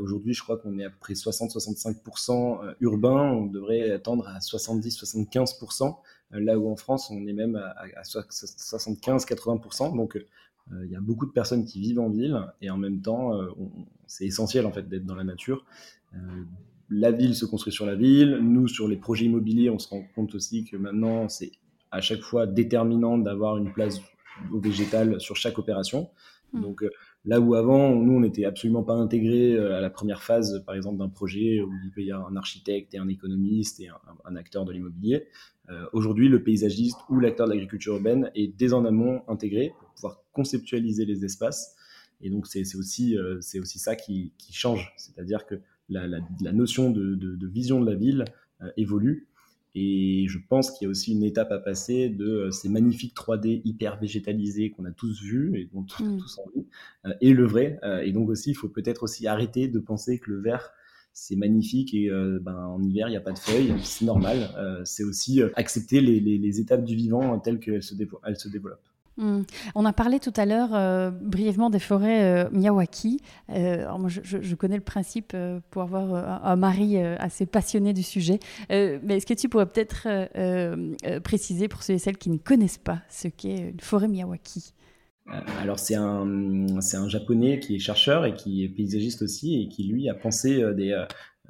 Aujourd'hui, 0.00 0.34
je 0.34 0.42
crois 0.42 0.58
qu'on 0.58 0.76
est 0.80 0.84
à 0.84 0.90
peu 0.90 0.96
près 0.98 1.14
60-65% 1.14 2.74
urbains. 2.80 3.30
On 3.32 3.46
devrait 3.46 4.00
tendre 4.00 4.26
à 4.26 4.38
70-75%. 4.38 5.94
là 6.32 6.58
où 6.58 6.68
en 6.68 6.74
France, 6.74 7.12
on 7.12 7.24
est 7.26 7.32
même 7.32 7.54
à, 7.54 7.74
à 7.96 8.02
75-80%. 8.02 9.96
Donc, 9.96 10.18
il 10.72 10.90
y 10.90 10.96
a 10.96 11.00
beaucoup 11.00 11.26
de 11.26 11.30
personnes 11.30 11.64
qui 11.64 11.80
vivent 11.80 12.00
en 12.00 12.10
ville 12.10 12.44
et 12.60 12.70
en 12.70 12.76
même 12.76 13.00
temps, 13.02 13.38
c'est 14.08 14.26
essentiel 14.26 14.66
en 14.66 14.72
fait 14.72 14.88
d'être 14.88 15.06
dans 15.06 15.14
la 15.14 15.24
nature 15.24 15.64
la 16.90 17.10
ville 17.10 17.34
se 17.34 17.44
construit 17.44 17.72
sur 17.72 17.86
la 17.86 17.94
ville. 17.94 18.38
Nous, 18.42 18.68
sur 18.68 18.88
les 18.88 18.96
projets 18.96 19.26
immobiliers, 19.26 19.70
on 19.70 19.78
se 19.78 19.88
rend 19.88 20.02
compte 20.14 20.34
aussi 20.34 20.64
que 20.64 20.76
maintenant, 20.76 21.28
c'est 21.28 21.52
à 21.90 22.00
chaque 22.00 22.20
fois 22.20 22.46
déterminant 22.46 23.18
d'avoir 23.18 23.56
une 23.56 23.72
place 23.72 24.00
au 24.52 24.60
végétal 24.60 25.20
sur 25.20 25.36
chaque 25.36 25.58
opération. 25.58 26.10
Hmm. 26.52 26.62
Donc 26.62 26.82
euh, 26.82 26.90
là 27.24 27.40
où 27.40 27.54
avant, 27.54 27.94
nous, 27.94 28.12
on 28.12 28.20
n'était 28.20 28.44
absolument 28.44 28.82
pas 28.82 28.94
intégrés 28.94 29.54
euh, 29.54 29.76
à 29.76 29.80
la 29.80 29.90
première 29.90 30.22
phase, 30.22 30.62
par 30.64 30.74
exemple, 30.74 30.98
d'un 30.98 31.08
projet 31.08 31.60
où 31.60 31.70
il 31.84 31.90
peut 31.90 32.02
y 32.02 32.12
avoir 32.12 32.28
un 32.28 32.36
architecte 32.36 32.94
et 32.94 32.98
un 32.98 33.08
économiste 33.08 33.80
et 33.80 33.88
un, 34.24 34.36
acteur 34.36 34.64
de 34.64 34.72
l'immobilier, 34.72 35.26
euh, 35.70 35.84
aujourd'hui, 35.92 36.28
le 36.28 36.42
paysagiste 36.42 36.98
ou 37.10 37.20
l'acteur 37.20 37.46
de 37.46 37.52
l'agriculture 37.52 37.94
urbaine 37.94 38.30
est 38.34 38.48
dès 38.48 38.72
en 38.72 38.84
amont 38.84 39.22
intégré 39.28 39.74
pour 39.78 39.90
pouvoir 39.90 40.22
conceptualiser 40.32 41.04
les 41.04 41.24
espaces. 41.24 41.74
Et 42.20 42.30
donc, 42.30 42.46
c'est 42.46 42.74
aussi, 42.74 43.16
c'est 43.40 43.60
aussi 43.60 43.78
ça 43.78 43.94
qui, 43.94 44.32
qui 44.38 44.52
change. 44.52 44.92
C'est-à-dire 44.96 45.46
que 45.46 45.60
la, 45.88 46.52
notion 46.52 46.90
de, 46.90 47.46
vision 47.46 47.80
de 47.80 47.90
la 47.90 47.96
ville 47.96 48.24
euh, 48.62 48.70
évolue. 48.76 49.26
Et 49.74 50.26
je 50.28 50.38
pense 50.48 50.70
qu'il 50.72 50.86
y 50.86 50.88
a 50.88 50.90
aussi 50.90 51.12
une 51.12 51.22
étape 51.22 51.52
à 51.52 51.58
passer 51.58 52.08
de 52.08 52.24
euh, 52.24 52.50
ces 52.50 52.68
magnifiques 52.68 53.14
3D 53.14 53.60
hyper 53.64 54.00
végétalisés 54.00 54.70
qu'on 54.70 54.84
a 54.86 54.90
tous 54.90 55.20
vus 55.22 55.52
et 55.56 55.68
dont 55.72 55.86
on 56.00 56.04
a 56.04 56.08
mm. 56.08 56.18
tous 56.18 56.38
envie, 56.38 56.66
euh, 57.06 57.12
et 57.20 57.32
le 57.32 57.46
vrai. 57.46 57.78
et 58.02 58.12
donc 58.12 58.28
aussi, 58.28 58.50
il 58.50 58.54
faut 58.54 58.68
peut-être 58.68 59.02
aussi 59.04 59.26
arrêter 59.26 59.68
de 59.68 59.78
penser 59.78 60.18
que 60.18 60.30
le 60.30 60.40
vert, 60.40 60.70
c'est 61.12 61.36
magnifique 61.36 61.94
et 61.94 62.10
ben, 62.40 62.54
en 62.54 62.80
hiver, 62.80 63.08
il 63.08 63.10
n'y 63.10 63.16
a 63.16 63.20
pas 63.20 63.32
de 63.32 63.38
feuilles, 63.38 63.74
c'est 63.82 64.04
normal. 64.04 64.48
c'est 64.84 65.02
aussi 65.02 65.42
accepter 65.56 66.00
les, 66.00 66.60
étapes 66.60 66.84
du 66.84 66.94
vivant 66.94 67.38
telles 67.40 67.58
qu'elles 67.58 67.82
se, 67.82 67.94
elles 68.24 68.36
se 68.36 68.48
développent. 68.48 68.88
Hmm. 69.18 69.42
On 69.74 69.84
a 69.84 69.92
parlé 69.92 70.20
tout 70.20 70.32
à 70.36 70.46
l'heure 70.46 70.70
euh, 70.74 71.10
brièvement 71.10 71.70
des 71.70 71.80
forêts 71.80 72.22
euh, 72.22 72.48
Miyawaki. 72.52 73.20
Euh, 73.50 73.98
moi, 73.98 74.08
je, 74.08 74.54
connais 74.54 74.76
le 74.76 74.82
principe 74.82 75.36
pour 75.70 75.82
avoir 75.82 76.44
un, 76.44 76.56
mari 76.56 76.98
assez 76.98 77.44
passionné 77.46 77.92
du 77.92 78.02
sujet. 78.02 78.38
mais 78.70 79.16
est-ce 79.16 79.26
que 79.26 79.34
tu 79.34 79.48
pourrais 79.48 79.66
peut-être 79.66 80.08
préciser 81.20 81.68
pour 81.68 81.82
ceux 81.82 81.94
et 81.94 81.98
celles 81.98 82.18
qui 82.18 82.30
ne 82.30 82.38
connaissent 82.38 82.78
pas 82.78 83.00
ce 83.08 83.28
qu'est 83.28 83.70
une 83.70 83.80
forêt 83.80 84.08
Miyawaki 84.08 84.72
alors 85.60 85.78
c'est 85.78 85.94
un, 85.94 86.26
un 86.26 87.08
japonais 87.10 87.60
qui 87.60 87.76
est 87.76 87.78
chercheur 87.78 88.24
et 88.24 88.32
qui 88.32 88.64
est 88.64 88.68
paysagiste 88.70 89.20
aussi 89.20 89.60
et 89.60 89.68
qui 89.68 89.84
lui 89.84 90.08
a 90.08 90.14
pensé 90.14 90.64
des, 90.74 90.94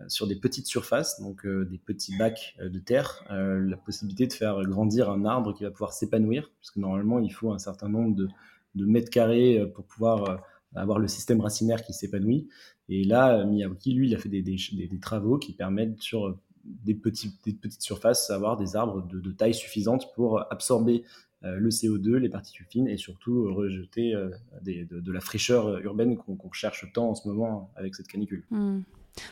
sur 0.06 0.26
des 0.26 0.36
petites 0.36 0.66
surfaces, 0.66 1.20
donc 1.20 1.44
euh, 1.44 1.64
des 1.64 1.78
petits 1.78 2.16
bacs 2.16 2.56
euh, 2.60 2.68
de 2.68 2.78
terre, 2.78 3.24
la 3.30 3.76
possibilité 3.76 4.26
de 4.26 4.32
faire 4.32 4.62
grandir 4.62 5.10
un 5.10 5.24
arbre 5.24 5.52
qui 5.54 5.64
va 5.64 5.70
pouvoir 5.70 5.92
s'épanouir, 5.92 6.50
parce 6.60 6.70
que 6.70 6.80
normalement 6.80 7.18
il 7.18 7.30
faut 7.30 7.52
un 7.52 7.58
certain 7.58 7.88
nombre 7.88 8.14
de, 8.14 8.28
mètres 8.74 9.10
carrés 9.10 9.66
pour 9.74 9.84
pouvoir 9.86 10.40
avoir 10.76 11.00
le 11.00 11.08
système 11.08 11.40
racinaire 11.40 11.82
qui 11.82 11.92
s'épanouit. 11.92 12.48
Et 12.88 13.02
là, 13.02 13.44
Miyawaki, 13.44 13.92
lui, 13.92 14.08
il 14.08 14.14
a 14.14 14.18
fait 14.18 14.28
des, 14.28 15.00
travaux 15.00 15.36
qui 15.36 15.52
permettent 15.52 16.00
sur 16.00 16.38
des, 16.64 16.94
petites 16.94 17.82
surfaces 17.82 18.30
avoir 18.30 18.56
des 18.56 18.76
arbres 18.76 19.04
de, 19.08 19.32
taille 19.32 19.54
suffisante 19.54 20.14
pour 20.14 20.40
absorber 20.52 21.02
le 21.42 21.70
CO2, 21.70 22.18
les 22.18 22.28
particules 22.28 22.66
fines 22.66 22.86
et 22.86 22.98
surtout 22.98 23.52
rejeter 23.52 24.14
de, 24.62 25.12
la 25.12 25.20
fraîcheur 25.20 25.78
urbaine 25.78 26.16
qu'on 26.16 26.52
cherche 26.52 26.86
tant 26.92 27.10
en 27.10 27.14
ce 27.16 27.26
moment 27.26 27.72
avec 27.74 27.96
cette 27.96 28.06
canicule. 28.06 28.44
Hmm. 28.50 28.82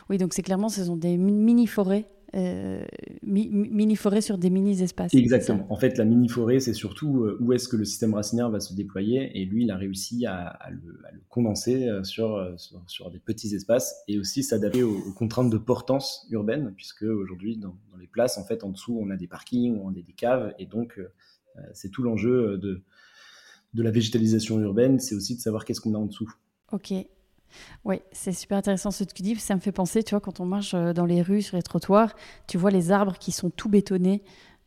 Oui, 0.09 0.17
donc 0.17 0.33
c'est 0.33 0.43
clairement, 0.43 0.69
ce 0.69 0.83
sont 0.85 0.97
des 0.97 1.17
mini-forêts 1.17 2.05
euh, 2.35 2.83
mini-forêt 3.23 4.19
sur 4.19 4.37
des 4.37 4.49
mini-espaces. 4.49 5.13
Exactement. 5.13 5.65
En 5.69 5.77
fait, 5.77 5.97
la 5.97 6.03
mini-forêt, 6.03 6.59
c'est 6.59 6.73
surtout 6.73 7.23
euh, 7.23 7.37
où 7.39 7.53
est-ce 7.53 7.69
que 7.69 7.77
le 7.77 7.85
système 7.85 8.13
racinaire 8.13 8.49
va 8.49 8.59
se 8.59 8.73
déployer. 8.73 9.31
Et 9.39 9.45
lui, 9.45 9.63
il 9.63 9.71
a 9.71 9.77
réussi 9.77 10.25
à, 10.25 10.59
le, 10.69 11.21
condenser 11.29 11.87
euh, 11.87 12.03
sur, 12.03 12.53
sur, 12.57 13.11
des 13.11 13.19
petits 13.19 13.55
espaces 13.55 13.95
et 14.09 14.19
aussi 14.19 14.43
s'adapter 14.43 14.83
aux, 14.83 15.13
contraintes 15.13 15.49
de 15.49 15.57
portance 15.57 16.27
urbaine, 16.29 16.73
puisque 16.75 17.03
aujourd'hui, 17.03 17.57
dans, 17.57 17.77
les 17.97 18.07
places, 18.07 18.37
en 18.37 18.43
fait, 18.43 18.63
en 18.63 18.69
dessous, 18.69 18.99
on 19.01 19.09
a 19.09 19.15
des 19.15 19.27
parkings, 19.27 19.79
on 19.81 19.89
a 19.89 19.93
des, 19.93 20.03
caves. 20.13 20.53
Et 20.59 20.65
donc, 20.65 20.99
c'est 21.73 21.89
tout 21.89 22.03
l'enjeu 22.03 22.57
de, 22.57 22.83
de 23.73 23.83
la 23.83 23.91
végétalisation 23.91 24.59
urbaine, 24.59 24.99
c'est 24.99 25.15
aussi 25.15 25.35
de 25.35 25.41
savoir 25.41 25.63
qu'est-ce 25.63 25.81
qu'on 25.81 25.93
a 25.95 25.97
en 25.97 26.05
dessous. 26.05 26.31
Ok, 26.71 26.93
oui, 27.85 28.01
c'est 28.11 28.31
super 28.31 28.57
intéressant 28.57 28.91
ce 28.91 29.03
que 29.03 29.13
tu 29.13 29.23
dis. 29.23 29.35
Ça 29.35 29.55
me 29.55 29.59
fait 29.59 29.71
penser, 29.71 30.03
tu 30.03 30.11
vois, 30.11 30.21
quand 30.21 30.39
on 30.39 30.45
marche 30.45 30.73
euh, 30.73 30.93
dans 30.93 31.05
les 31.05 31.21
rues, 31.21 31.41
sur 31.41 31.57
les 31.57 31.63
trottoirs, 31.63 32.15
tu 32.47 32.57
vois 32.57 32.71
les 32.71 32.91
arbres 32.91 33.17
qui 33.17 33.31
sont 33.31 33.49
tout 33.49 33.69
bétonnés, 33.69 34.23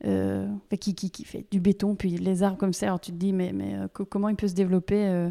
euh, 0.07 0.49
qui, 0.81 0.95
qui, 0.95 1.11
qui, 1.11 1.25
fait 1.25 1.47
du 1.51 1.61
béton, 1.61 1.95
puis 1.95 2.11
les 2.17 2.43
arbres 2.43 2.59
comme 2.59 2.73
ça. 2.73 2.87
Alors 2.87 3.01
tu 3.01 3.13
te 3.13 3.17
dis, 3.17 3.33
mais, 3.33 3.53
mais 3.53 3.75
euh, 3.75 3.89
comment 3.89 4.29
il 4.29 4.37
peut 4.37 4.49
se 4.49 4.55
développer 4.55 5.31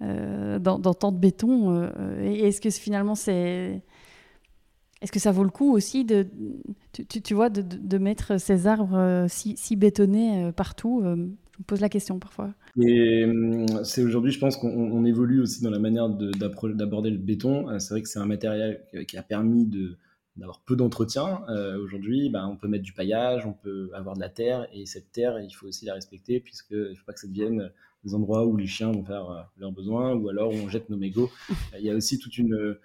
dans, 0.00 0.80
tant 0.94 1.12
de 1.12 1.18
béton 1.18 1.90
est-ce 2.22 2.60
que 2.60 2.70
finalement 2.70 3.14
c'est. 3.14 3.82
Est-ce 5.02 5.12
que 5.12 5.18
ça 5.18 5.32
vaut 5.32 5.44
le 5.44 5.50
coup 5.50 5.72
aussi 5.72 6.04
de, 6.04 6.26
tu, 6.92 7.06
tu, 7.06 7.32
vois, 7.32 7.48
de, 7.48 7.62
de, 7.62 7.98
mettre 7.98 8.38
ces 8.38 8.66
arbres 8.66 9.26
si, 9.28 9.56
si 9.56 9.74
bétonnés 9.74 10.52
partout 10.52 11.02
me 11.60 11.64
pose 11.64 11.80
la 11.80 11.88
question 11.88 12.18
parfois. 12.18 12.52
Et 12.80 13.24
hum, 13.24 13.84
c'est 13.84 14.02
aujourd'hui, 14.02 14.32
je 14.32 14.38
pense 14.38 14.56
qu'on 14.56 15.04
évolue 15.04 15.40
aussi 15.40 15.62
dans 15.62 15.70
la 15.70 15.78
manière 15.78 16.08
d'aborder 16.08 17.10
le 17.10 17.18
béton. 17.18 17.68
Euh, 17.68 17.78
c'est 17.78 17.94
vrai 17.94 18.02
que 18.02 18.08
c'est 18.08 18.18
un 18.18 18.26
matériel 18.26 18.82
qui 19.06 19.16
a 19.16 19.22
permis 19.22 19.66
de 19.66 19.96
d'avoir 20.36 20.60
peu 20.60 20.76
d'entretien. 20.76 21.42
Euh, 21.48 21.76
aujourd'hui, 21.78 22.30
bah, 22.30 22.46
on 22.46 22.56
peut 22.56 22.68
mettre 22.68 22.84
du 22.84 22.92
paillage, 22.92 23.44
on 23.44 23.52
peut 23.52 23.90
avoir 23.92 24.14
de 24.14 24.20
la 24.20 24.30
terre, 24.30 24.66
et 24.72 24.86
cette 24.86 25.12
terre, 25.12 25.38
il 25.38 25.50
faut 25.50 25.66
aussi 25.66 25.84
la 25.84 25.92
respecter, 25.92 26.40
puisque 26.40 26.70
il 26.70 26.90
ne 26.90 26.94
faut 26.94 27.04
pas 27.04 27.12
que 27.12 27.20
ça 27.20 27.26
devienne 27.26 27.70
des 28.04 28.14
endroits 28.14 28.46
où 28.46 28.56
les 28.56 28.66
chiens 28.66 28.90
vont 28.90 29.04
faire 29.04 29.28
euh, 29.28 29.42
leurs 29.58 29.72
besoins, 29.72 30.14
ou 30.14 30.28
alors 30.30 30.50
où 30.50 30.56
on 30.56 30.68
jette 30.68 30.88
nos 30.88 30.96
mégots. 30.96 31.30
il 31.78 31.84
y 31.84 31.90
a 31.90 31.94
aussi 31.94 32.18
toute 32.18 32.38
une, 32.38 32.78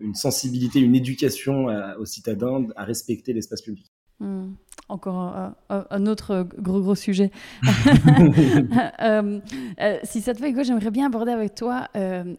une 0.00 0.14
sensibilité, 0.14 0.80
une 0.80 0.96
éducation 0.96 1.66
aux 1.98 2.06
citadins 2.06 2.66
à 2.74 2.84
respecter 2.84 3.32
l'espace 3.32 3.62
public. 3.62 3.92
Hmm. 4.20 4.54
Encore 4.88 5.52
un, 5.68 6.06
autre 6.06 6.48
gros 6.58 6.80
gros 6.80 6.94
sujet. 6.94 7.30
Euh, 9.00 9.40
euh, 9.80 9.98
si 10.02 10.20
ça 10.20 10.34
te 10.34 10.40
fait 10.40 10.52
quoi, 10.52 10.62
j'aimerais 10.62 10.90
bien 10.90 11.06
aborder 11.06 11.30
avec 11.30 11.54
toi 11.54 11.88
euh, 11.96 12.34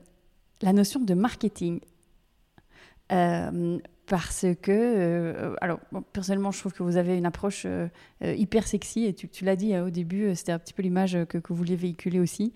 la 0.62 0.74
notion 0.74 1.00
de 1.00 1.14
marketing. 1.14 1.80
parce 3.08 4.46
que, 4.62 5.56
alors 5.62 5.80
personnellement, 6.12 6.52
je 6.52 6.60
trouve 6.60 6.74
que 6.74 6.84
vous 6.84 6.98
avez 6.98 7.18
une 7.18 7.26
approche 7.26 7.66
hyper 8.22 8.68
sexy 8.68 9.06
et 9.06 9.14
tu, 9.14 9.30
tu 9.30 9.46
l'as 9.46 9.56
dit 9.56 9.76
au 9.78 9.90
début, 9.90 10.36
c'était 10.36 10.52
un 10.52 10.60
petit 10.60 10.74
peu 10.74 10.82
l'image 10.82 11.18
que, 11.30 11.38
que, 11.38 11.48
vous 11.50 11.56
vouliez 11.56 11.76
véhiculer 11.76 12.20
aussi. 12.20 12.54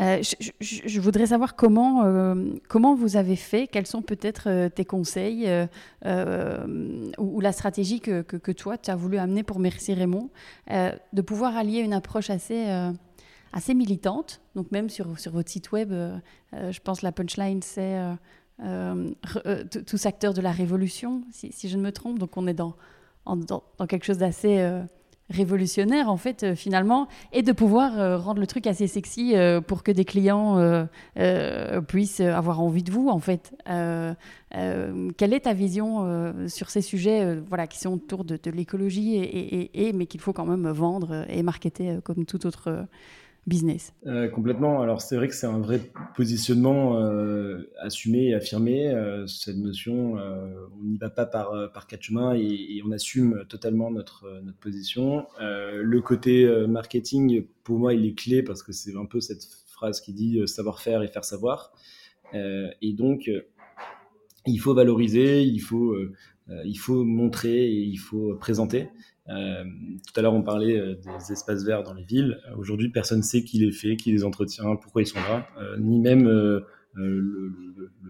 Euh, 0.00 0.22
je, 0.60 1.00
voudrais 1.00 1.26
savoir 1.26 1.56
comment, 1.56 2.04
euh, 2.04 2.34
comment 2.68 2.94
vous 2.94 3.16
avez 3.16 3.36
fait, 3.36 3.66
quels 3.66 3.86
sont 3.86 4.02
peut-être 4.02 4.48
euh, 4.48 4.68
tes 4.68 4.84
conseils 4.84 5.48
ou, 7.18 7.40
la 7.40 7.52
stratégie 7.52 8.00
que, 8.00 8.22
que, 8.22 8.52
toi, 8.52 8.78
tu 8.78 8.90
as 8.90 8.96
voulu 8.96 9.18
amener 9.18 9.42
pour 9.42 9.58
Merci 9.58 9.94
Raymond, 9.94 10.30
de 10.68 11.22
pouvoir 11.22 11.56
allier 11.56 11.80
une 11.80 11.92
approche 11.92 12.30
assez, 12.30 12.66
assez 13.52 13.74
militante, 13.74 14.40
donc 14.54 14.70
même 14.72 14.88
sur, 14.88 15.18
sur 15.18 15.32
votre 15.32 15.50
site 15.50 15.72
web, 15.72 15.92
je 16.52 16.80
pense 16.80 17.02
la 17.02 17.12
punchline, 17.12 17.62
c'est 17.62 17.98
tous 19.86 20.06
acteurs 20.06 20.34
de 20.34 20.40
la 20.40 20.52
révolution, 20.52 21.22
si, 21.30 21.52
si, 21.52 21.68
je 21.68 21.76
ne 21.76 21.82
me 21.82 21.92
trompe, 21.92 22.18
donc 22.18 22.36
on 22.36 22.46
est 22.46 22.54
dans, 22.54 22.74
dans, 23.26 23.62
dans 23.78 23.86
quelque 23.86 24.04
chose 24.04 24.18
d'assez 24.18 24.64
révolutionnaire 25.30 26.08
en 26.08 26.16
fait 26.16 26.42
euh, 26.42 26.54
finalement 26.54 27.08
et 27.32 27.42
de 27.42 27.52
pouvoir 27.52 27.98
euh, 27.98 28.16
rendre 28.16 28.40
le 28.40 28.46
truc 28.46 28.66
assez 28.66 28.86
sexy 28.86 29.32
euh, 29.34 29.60
pour 29.60 29.82
que 29.82 29.90
des 29.90 30.04
clients 30.04 30.86
puissent 31.88 32.20
avoir 32.20 32.60
envie 32.60 32.82
de 32.82 32.90
vous 32.90 33.08
en 33.08 33.18
fait. 33.18 33.54
Quelle 33.66 35.32
est 35.32 35.40
ta 35.40 35.52
vision 35.52 36.48
sur 36.48 36.70
ces 36.70 36.80
sujets 36.80 37.36
voilà 37.48 37.66
qui 37.66 37.78
sont 37.78 37.94
autour 37.94 38.24
de, 38.24 38.38
l'écologie 38.50 39.16
et, 39.16 39.92
mais 39.92 40.06
qu'il 40.06 40.20
faut 40.20 40.32
quand 40.32 40.46
même 40.46 40.68
vendre 40.68 41.24
et 41.28 41.42
marketer 41.42 41.98
comme 42.04 42.24
tout 42.24 42.46
autre 42.46 42.86
business. 43.46 43.92
Euh, 44.06 44.28
complètement. 44.28 44.82
Alors 44.82 45.00
c'est 45.00 45.16
vrai 45.16 45.28
que 45.28 45.34
c'est 45.34 45.46
un 45.46 45.60
vrai 45.60 45.80
positionnement 46.14 47.00
euh, 47.00 47.70
assumé 47.80 48.28
et 48.28 48.34
affirmé. 48.34 48.88
Euh, 48.88 49.26
cette 49.26 49.56
notion, 49.56 50.14
on 50.14 50.84
n'y 50.84 50.98
va 50.98 51.10
pas 51.10 51.26
par, 51.26 51.72
par 51.72 51.86
quatre 51.86 52.02
chemins 52.02 52.34
et, 52.34 52.82
on 52.84 52.90
assume 52.92 53.44
totalement 53.48 53.90
notre, 53.90 54.40
notre 54.42 54.58
position. 54.58 55.26
le 55.40 56.00
côté 56.00 56.46
marketing, 56.68 57.46
pour 57.64 57.78
moi, 57.78 57.94
il 57.94 58.06
est 58.06 58.14
clé 58.14 58.42
parce 58.42 58.62
que 58.62 58.72
c'est 58.72 58.96
un 58.96 59.06
peu 59.06 59.20
cette 59.20 59.44
phrase 59.66 60.00
qui 60.00 60.12
dit 60.12 60.40
savoir 60.46 60.80
faire 60.80 61.02
et 61.02 61.08
faire 61.08 61.24
savoir. 61.24 61.72
et 62.34 62.92
donc, 62.92 63.30
il 64.46 64.58
faut 64.58 64.74
valoriser, 64.74 65.42
il 65.42 65.60
faut, 65.60 65.96
il 66.64 66.76
faut 66.76 67.04
montrer 67.04 67.66
et 67.66 67.82
il 67.82 67.98
faut 67.98 68.34
présenter. 68.36 68.88
Euh, 69.28 69.64
tout 70.06 70.18
à 70.18 70.22
l'heure, 70.22 70.34
on 70.34 70.42
parlait 70.42 70.78
euh, 70.78 70.94
des 70.94 71.32
espaces 71.32 71.64
verts 71.64 71.82
dans 71.82 71.94
les 71.94 72.04
villes. 72.04 72.38
Euh, 72.46 72.56
aujourd'hui, 72.56 72.90
personne 72.90 73.18
ne 73.18 73.24
sait 73.24 73.42
qui 73.42 73.58
les 73.58 73.72
fait, 73.72 73.96
qui 73.96 74.12
les 74.12 74.24
entretient, 74.24 74.76
pourquoi 74.76 75.02
ils 75.02 75.06
sont 75.06 75.18
là, 75.18 75.46
ni 75.78 75.98
même 75.98 76.28
le, 76.28 76.66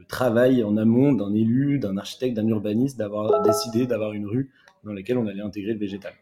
travail 0.09 0.63
en 0.63 0.77
amont 0.77 1.13
d'un 1.13 1.35
élu, 1.35 1.79
d'un 1.79 1.97
architecte, 1.97 2.37
d'un 2.37 2.47
urbaniste 2.47 2.97
d'avoir 2.97 3.43
décidé 3.43 3.87
d'avoir 3.87 4.13
une 4.13 4.27
rue 4.27 4.53
dans 4.85 4.93
laquelle 4.93 5.19
on 5.19 5.27
allait 5.27 5.43
intégrer 5.43 5.73
le 5.73 5.81
végétal. 5.81 6.13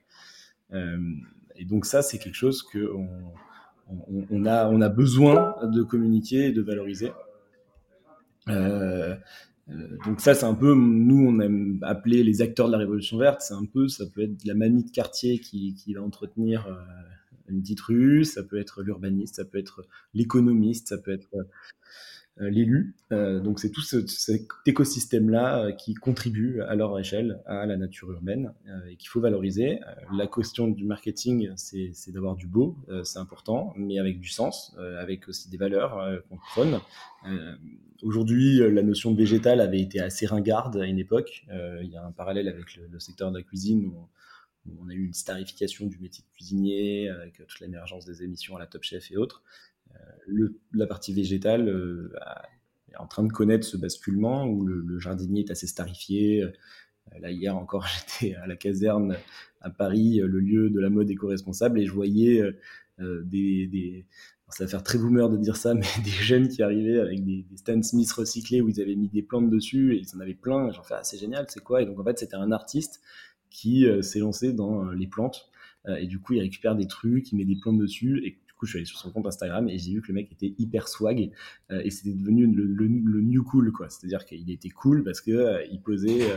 et 0.72 1.64
donc 1.66 1.84
ça, 1.84 2.00
c'est 2.00 2.18
quelque 2.18 2.36
chose 2.36 2.62
que 2.62 2.90
on, 4.30 4.46
a, 4.46 4.88
besoin 4.88 5.56
de 5.62 5.82
communiquer 5.82 6.46
et 6.46 6.52
de 6.52 6.62
valoriser. 6.62 7.12
Donc 9.66 10.20
ça, 10.20 10.34
c'est 10.34 10.44
un 10.44 10.54
peu, 10.54 10.74
nous, 10.74 11.26
on 11.26 11.40
aime 11.40 11.78
appeler 11.82 12.22
les 12.22 12.42
acteurs 12.42 12.66
de 12.66 12.72
la 12.72 12.78
révolution 12.78 13.16
verte. 13.16 13.40
C'est 13.40 13.54
un 13.54 13.64
peu, 13.64 13.88
ça 13.88 14.04
peut 14.06 14.22
être 14.22 14.44
la 14.44 14.54
mamie 14.54 14.84
de 14.84 14.90
quartier 14.90 15.38
qui, 15.38 15.74
qui 15.74 15.94
va 15.94 16.02
entretenir 16.02 16.66
euh, 16.66 16.74
une 17.48 17.62
petite 17.62 17.80
rue, 17.80 18.24
ça 18.24 18.42
peut 18.42 18.58
être 18.58 18.82
l'urbaniste, 18.82 19.36
ça 19.36 19.44
peut 19.44 19.58
être 19.58 19.86
l'économiste, 20.12 20.88
ça 20.88 20.98
peut 20.98 21.12
être 21.12 21.28
euh, 21.34 21.44
l'élu. 22.38 22.96
Euh, 23.12 23.40
donc 23.40 23.60
c'est 23.60 23.70
tout 23.70 23.80
ce, 23.80 24.06
cet 24.06 24.48
écosystème-là 24.66 25.72
qui 25.72 25.94
contribue 25.94 26.60
à 26.62 26.74
leur 26.74 26.98
échelle 26.98 27.40
à 27.46 27.66
la 27.66 27.76
nature 27.76 28.10
urbaine 28.10 28.52
et 28.88 28.96
qu'il 28.96 29.08
faut 29.08 29.20
valoriser. 29.20 29.80
la 30.12 30.26
question 30.26 30.68
du 30.68 30.84
marketing, 30.84 31.50
c'est 31.56 32.10
d'avoir 32.12 32.36
du 32.36 32.46
beau, 32.46 32.76
c'est 33.04 33.18
important, 33.18 33.72
mais 33.76 33.98
avec 33.98 34.20
du 34.20 34.28
sens, 34.28 34.76
avec 34.98 35.28
aussi 35.28 35.48
des 35.48 35.56
valeurs 35.56 36.22
qu'on 36.28 36.36
prône. 36.36 36.80
Aujourd'hui, 38.02 38.58
la 38.58 38.82
notion 38.82 39.12
de 39.12 39.16
végétal 39.16 39.60
avait 39.60 39.80
été 39.80 40.00
assez 40.00 40.26
ringarde 40.26 40.76
à 40.76 40.86
une 40.86 40.98
époque. 40.98 41.46
il 41.50 41.88
y 41.88 41.96
a 41.96 42.04
un 42.04 42.12
parallèle 42.12 42.48
avec 42.48 42.76
le, 42.76 42.98
secteur 42.98 43.30
de 43.30 43.38
la 43.38 43.44
cuisine 43.44 43.86
où 43.86 44.08
on, 44.80 44.88
a 44.88 44.94
eu 44.94 45.04
une 45.04 45.14
starification 45.14 45.86
du 45.86 45.98
métier 45.98 46.24
de 46.24 46.34
cuisinier 46.34 47.10
avec 47.10 47.34
toute 47.46 47.60
l'émergence 47.60 48.04
des 48.04 48.22
émissions 48.22 48.56
à 48.56 48.58
la 48.58 48.66
Top 48.66 48.82
Chef 48.82 49.10
et 49.10 49.16
autres. 49.16 49.42
Euh, 50.28 50.48
la 50.72 50.86
partie 50.86 51.12
végétale 51.12 51.68
euh, 51.68 52.12
est 52.90 52.96
en 52.96 53.06
train 53.06 53.24
de 53.24 53.32
connaître 53.32 53.66
ce 53.66 53.76
basculement 53.76 54.46
où 54.46 54.64
le, 54.64 54.98
jardinier 54.98 55.44
est 55.46 55.50
assez 55.50 55.66
starifié. 55.66 56.42
Euh, 56.42 56.50
là, 57.20 57.30
hier 57.30 57.56
encore, 57.56 57.86
j'étais 58.20 58.34
à 58.36 58.46
la 58.46 58.56
caserne 58.56 59.16
à 59.60 59.70
Paris, 59.70 60.20
le 60.22 60.40
lieu 60.40 60.70
de 60.70 60.80
la 60.80 60.90
mode 60.90 61.10
éco-responsable, 61.10 61.80
et 61.80 61.86
je 61.86 61.92
voyais 61.92 62.42
des, 62.98 64.06
ça 64.50 64.64
va 64.64 64.70
faire 64.70 64.82
très 64.82 64.98
boomer 64.98 65.30
de 65.30 65.38
dire 65.38 65.56
ça, 65.56 65.72
mais 65.72 65.86
des 66.04 66.10
jeunes 66.10 66.48
qui 66.48 66.62
arrivaient 66.62 67.00
avec 67.00 67.24
des, 67.24 67.42
des 67.42 67.56
Stan 67.56 67.80
Smith 67.82 68.12
recyclés 68.12 68.60
où 68.60 68.68
ils 68.68 68.80
avaient 68.80 68.94
mis 68.94 69.08
des 69.08 69.22
plantes 69.22 69.48
dessus 69.48 69.94
et 69.94 70.00
ils 70.00 70.16
en 70.16 70.20
avaient 70.20 70.34
plein. 70.34 70.70
J'en 70.70 70.82
fais, 70.82 70.94
ah, 70.98 71.02
c'est 71.02 71.16
génial, 71.16 71.46
c'est 71.48 71.62
quoi? 71.62 71.80
Et 71.80 71.86
donc, 71.86 71.98
en 71.98 72.04
fait, 72.04 72.18
c'était 72.18 72.36
un 72.36 72.52
artiste 72.52 73.00
qui 73.48 73.86
s'est 74.02 74.18
lancé 74.18 74.52
dans 74.52 74.90
les 74.90 75.06
plantes. 75.06 75.48
et 75.86 76.06
du 76.06 76.18
coup, 76.18 76.34
il 76.34 76.40
récupère 76.40 76.74
des 76.74 76.88
trucs, 76.88 77.30
il 77.30 77.36
met 77.36 77.44
des 77.44 77.56
plantes 77.56 77.78
dessus. 77.78 78.20
Et 78.26 78.38
je 78.64 78.70
suis 78.70 78.78
allé 78.78 78.86
sur 78.86 78.98
son 78.98 79.10
compte 79.10 79.26
Instagram 79.26 79.68
et 79.68 79.78
j'ai 79.78 79.92
vu 79.92 80.02
que 80.02 80.08
le 80.08 80.14
mec 80.14 80.30
était 80.32 80.54
hyper 80.58 80.88
swag 80.88 81.30
euh, 81.70 81.82
et 81.84 81.90
c'était 81.90 82.14
devenu 82.14 82.46
le, 82.46 82.86
new 83.20 83.42
cool, 83.44 83.72
quoi. 83.72 83.88
C'est-à-dire 83.90 84.24
qu'il 84.24 84.50
était 84.50 84.70
cool 84.70 85.04
parce 85.04 85.20
que 85.20 85.30
euh, 85.30 85.64
il 85.70 85.80
posait 85.80 86.30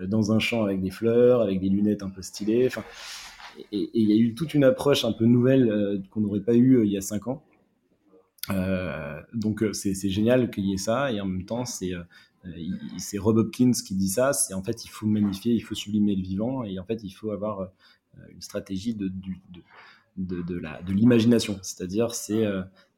euh, 0.00 0.06
dans 0.06 0.32
un 0.32 0.38
champ 0.38 0.64
avec 0.64 0.80
des 0.80 0.90
fleurs, 0.90 1.40
avec 1.40 1.60
des 1.60 1.68
lunettes 1.68 2.02
un 2.02 2.10
peu 2.10 2.22
stylées. 2.22 2.66
Enfin, 2.66 2.84
et 3.70 3.90
il 3.94 4.10
y 4.10 4.12
a 4.12 4.16
eu 4.16 4.34
toute 4.34 4.54
une 4.54 4.64
approche 4.64 5.04
un 5.04 5.12
peu 5.12 5.26
nouvelle 5.26 6.02
qu'on 6.10 6.20
n'aurait 6.20 6.40
pas 6.40 6.54
eu 6.54 6.84
il 6.84 6.90
y 6.90 6.96
a 6.96 7.00
cinq 7.00 7.28
ans. 7.28 7.44
donc 9.32 9.64
c'est 9.72 10.10
génial 10.10 10.50
qu'il 10.50 10.64
y 10.64 10.72
ait 10.72 10.76
ça 10.76 11.12
et 11.12 11.20
en 11.20 11.26
même 11.26 11.44
temps 11.44 11.64
c'est 11.64 11.92
Rob 13.16 13.36
Hopkins 13.36 13.70
qui 13.70 13.94
dit 13.94 14.08
ça. 14.08 14.32
C'est 14.32 14.54
en 14.54 14.62
fait 14.64 14.84
il 14.84 14.88
faut 14.88 15.06
magnifier, 15.06 15.54
il 15.54 15.60
faut 15.60 15.76
sublimer 15.76 16.16
le 16.16 16.22
vivant 16.22 16.64
et 16.64 16.80
en 16.80 16.84
fait 16.84 17.04
il 17.04 17.12
faut 17.12 17.30
avoir 17.30 17.70
une 18.28 18.42
stratégie 18.42 18.96
de, 18.96 19.12
de 20.16 20.92
l'imagination. 20.92 21.58
C'est-à-dire, 21.62 22.14
c'est 22.14 22.44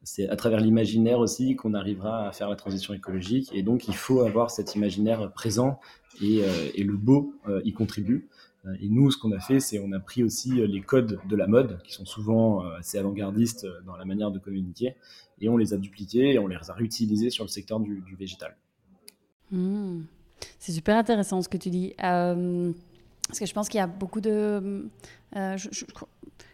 c'est 0.03 0.29
à 0.29 0.37
travers 0.37 0.61
l'imaginaire 0.61 1.19
aussi 1.19 1.57
qu'on 1.57 1.75
arrivera 1.75 2.29
à 2.29 2.33
faire 2.33 2.49
la 2.49 2.57
transition 2.57 2.95
écologique. 2.95 3.51
Et 3.53 3.63
donc, 3.63 3.89
il 3.89 3.95
faut 3.97 4.21
avoir 4.21 4.51
cet 4.51 4.75
imaginaire 4.77 5.33
présent 5.33 5.81
et, 6.23 6.43
et 6.75 6.85
le 6.85 6.97
beau 6.97 7.35
y 7.65 7.73
contribue. 7.73 8.29
Et 8.81 8.89
nous, 8.89 9.11
ce 9.11 9.19
qu'on 9.19 9.33
a 9.33 9.41
fait, 9.41 9.59
c'est 9.59 9.81
on 9.81 9.91
a 9.93 9.99
pris 9.99 10.23
aussi 10.23 10.51
les 10.51 10.81
codes 10.81 11.19
de 11.29 11.37
la 11.37 11.49
mode, 11.49 11.83
qui 11.83 11.93
sont 11.93 12.05
souvent 12.05 12.65
assez 12.79 12.99
avant-gardistes 12.99 13.67
dans 13.85 13.97
la 13.97 14.05
manière 14.05 14.31
de 14.31 14.39
communiquer, 14.39 14.95
et 15.41 15.49
on 15.49 15.57
les 15.57 15.75
a 15.75 15.77
dupliqués 15.77 16.33
et 16.33 16.39
on 16.39 16.47
les 16.47 16.57
a 16.57 16.73
réutilisés 16.73 17.31
sur 17.31 17.45
le 17.45 17.49
secteur 17.49 17.81
du, 17.81 18.17
végétal. 18.19 18.57
Mmh. 19.51 20.03
C'est 20.59 20.73
super 20.73 20.97
intéressant 20.97 21.43
ce 21.43 21.49
que 21.49 21.57
tu 21.57 21.71
dis. 21.71 21.95
Euh, 22.03 22.73
parce 23.29 23.41
que 23.41 23.47
je 23.47 23.53
pense 23.53 23.69
qu'il 23.69 23.79
y 23.79 23.83
a 23.83 23.87
beaucoup 23.87 24.21
de... 24.21 24.89
Euh, 25.37 25.57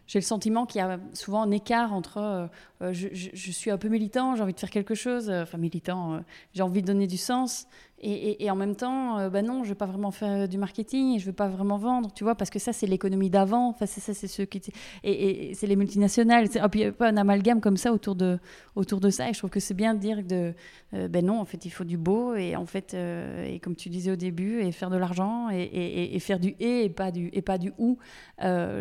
j'ai 0.07 0.19
le 0.19 0.25
sentiment 0.25 0.67
qu'il 0.67 0.81
y 0.81 0.83
a 0.83 0.99
souvent 1.15 1.43
un 1.43 1.51
écart 1.51 1.93
entre 1.93 2.49
euh, 2.83 2.93
je, 2.93 3.09
je, 3.13 3.51
suis 3.51 3.71
un 3.71 3.79
peu 3.79 3.89
militant, 3.89 4.35
j'ai 4.35 4.43
envie 4.43 4.53
de 4.53 4.61
faire 4.61 4.71
quelque 4.71 4.95
chose, 4.95 5.31
enfin 5.31 5.57
militant, 5.57 6.23
j'ai 6.53 6.63
envie 6.63 6.83
de 6.83 6.87
donner 6.87 7.07
du 7.07 7.17
sens, 7.17 7.67
et, 8.05 8.51
en 8.51 8.57
même 8.57 8.75
temps, 8.75 9.21
euh, 9.21 9.31
bah 9.31 9.43
non, 9.43 9.59
je 9.63 9.69
ne 9.69 9.75
vais 9.75 9.75
pas 9.77 9.87
vraiment 9.87 10.11
faire 10.11 10.49
du 10.49 10.59
marketing, 10.59 11.21
je 11.21 11.23
ne 11.23 11.27
veux 11.27 11.33
pas 11.33 11.47
vraiment 11.47 11.79
vendre, 11.79 12.13
tu 12.13 12.25
vois, 12.25 12.35
parce 12.35 12.51
que 12.51 12.59
ça, 12.59 12.73
c'est 12.73 12.89
l'économie 12.89 13.31
d'avant. 13.31 13.77
C'est 13.79 14.01
ça, 14.01 14.13
c'est 14.13 14.27
ceux 14.27 14.45
qui. 14.45 14.61
Et, 15.05 15.55
c'est 15.55 15.69
les 15.69 15.77
multinationales. 15.77 16.47
Et 16.47 16.69
puis, 16.69 16.81
il 16.81 16.83
n'y 16.83 16.89
a 16.89 16.93
pas 16.93 17.09
un 17.09 17.17
amalgame 17.17 17.61
comme 17.61 17.77
ça 17.77 17.93
autour 17.93 18.17
de, 18.17 18.41
autour 18.75 18.99
de 18.99 19.09
ça. 19.09 19.31
Et 19.31 19.33
je 19.33 19.39
trouve 19.39 19.51
que 19.51 19.61
c'est 19.61 19.75
bien 19.75 19.95
de 19.95 20.01
dire 20.01 20.19
euh, 20.33 21.07
ben 21.07 21.25
non, 21.25 21.39
en 21.39 21.45
fait, 21.45 21.65
il 21.65 21.71
faut 21.71 21.85
du 21.85 21.97
beau. 21.97 22.35
Et 22.35 22.57
en 22.57 22.67
fait, 22.67 22.95
euh, 22.95 23.45
et 23.45 23.61
comme 23.61 23.77
tu 23.77 23.89
disais 23.89 24.11
au 24.11 24.17
début, 24.17 24.63
et 24.63 24.73
faire 24.73 24.91
de 24.91 24.97
l'argent, 24.97 25.49
et, 25.51 26.19
faire 26.19 26.41
du 26.41 26.57
et 26.59 26.87
et 26.87 26.91
pas 26.91 27.13
du, 27.13 27.31
et 27.33 27.43
pas 27.43 27.57
du 27.57 27.73
ou. 27.79 27.99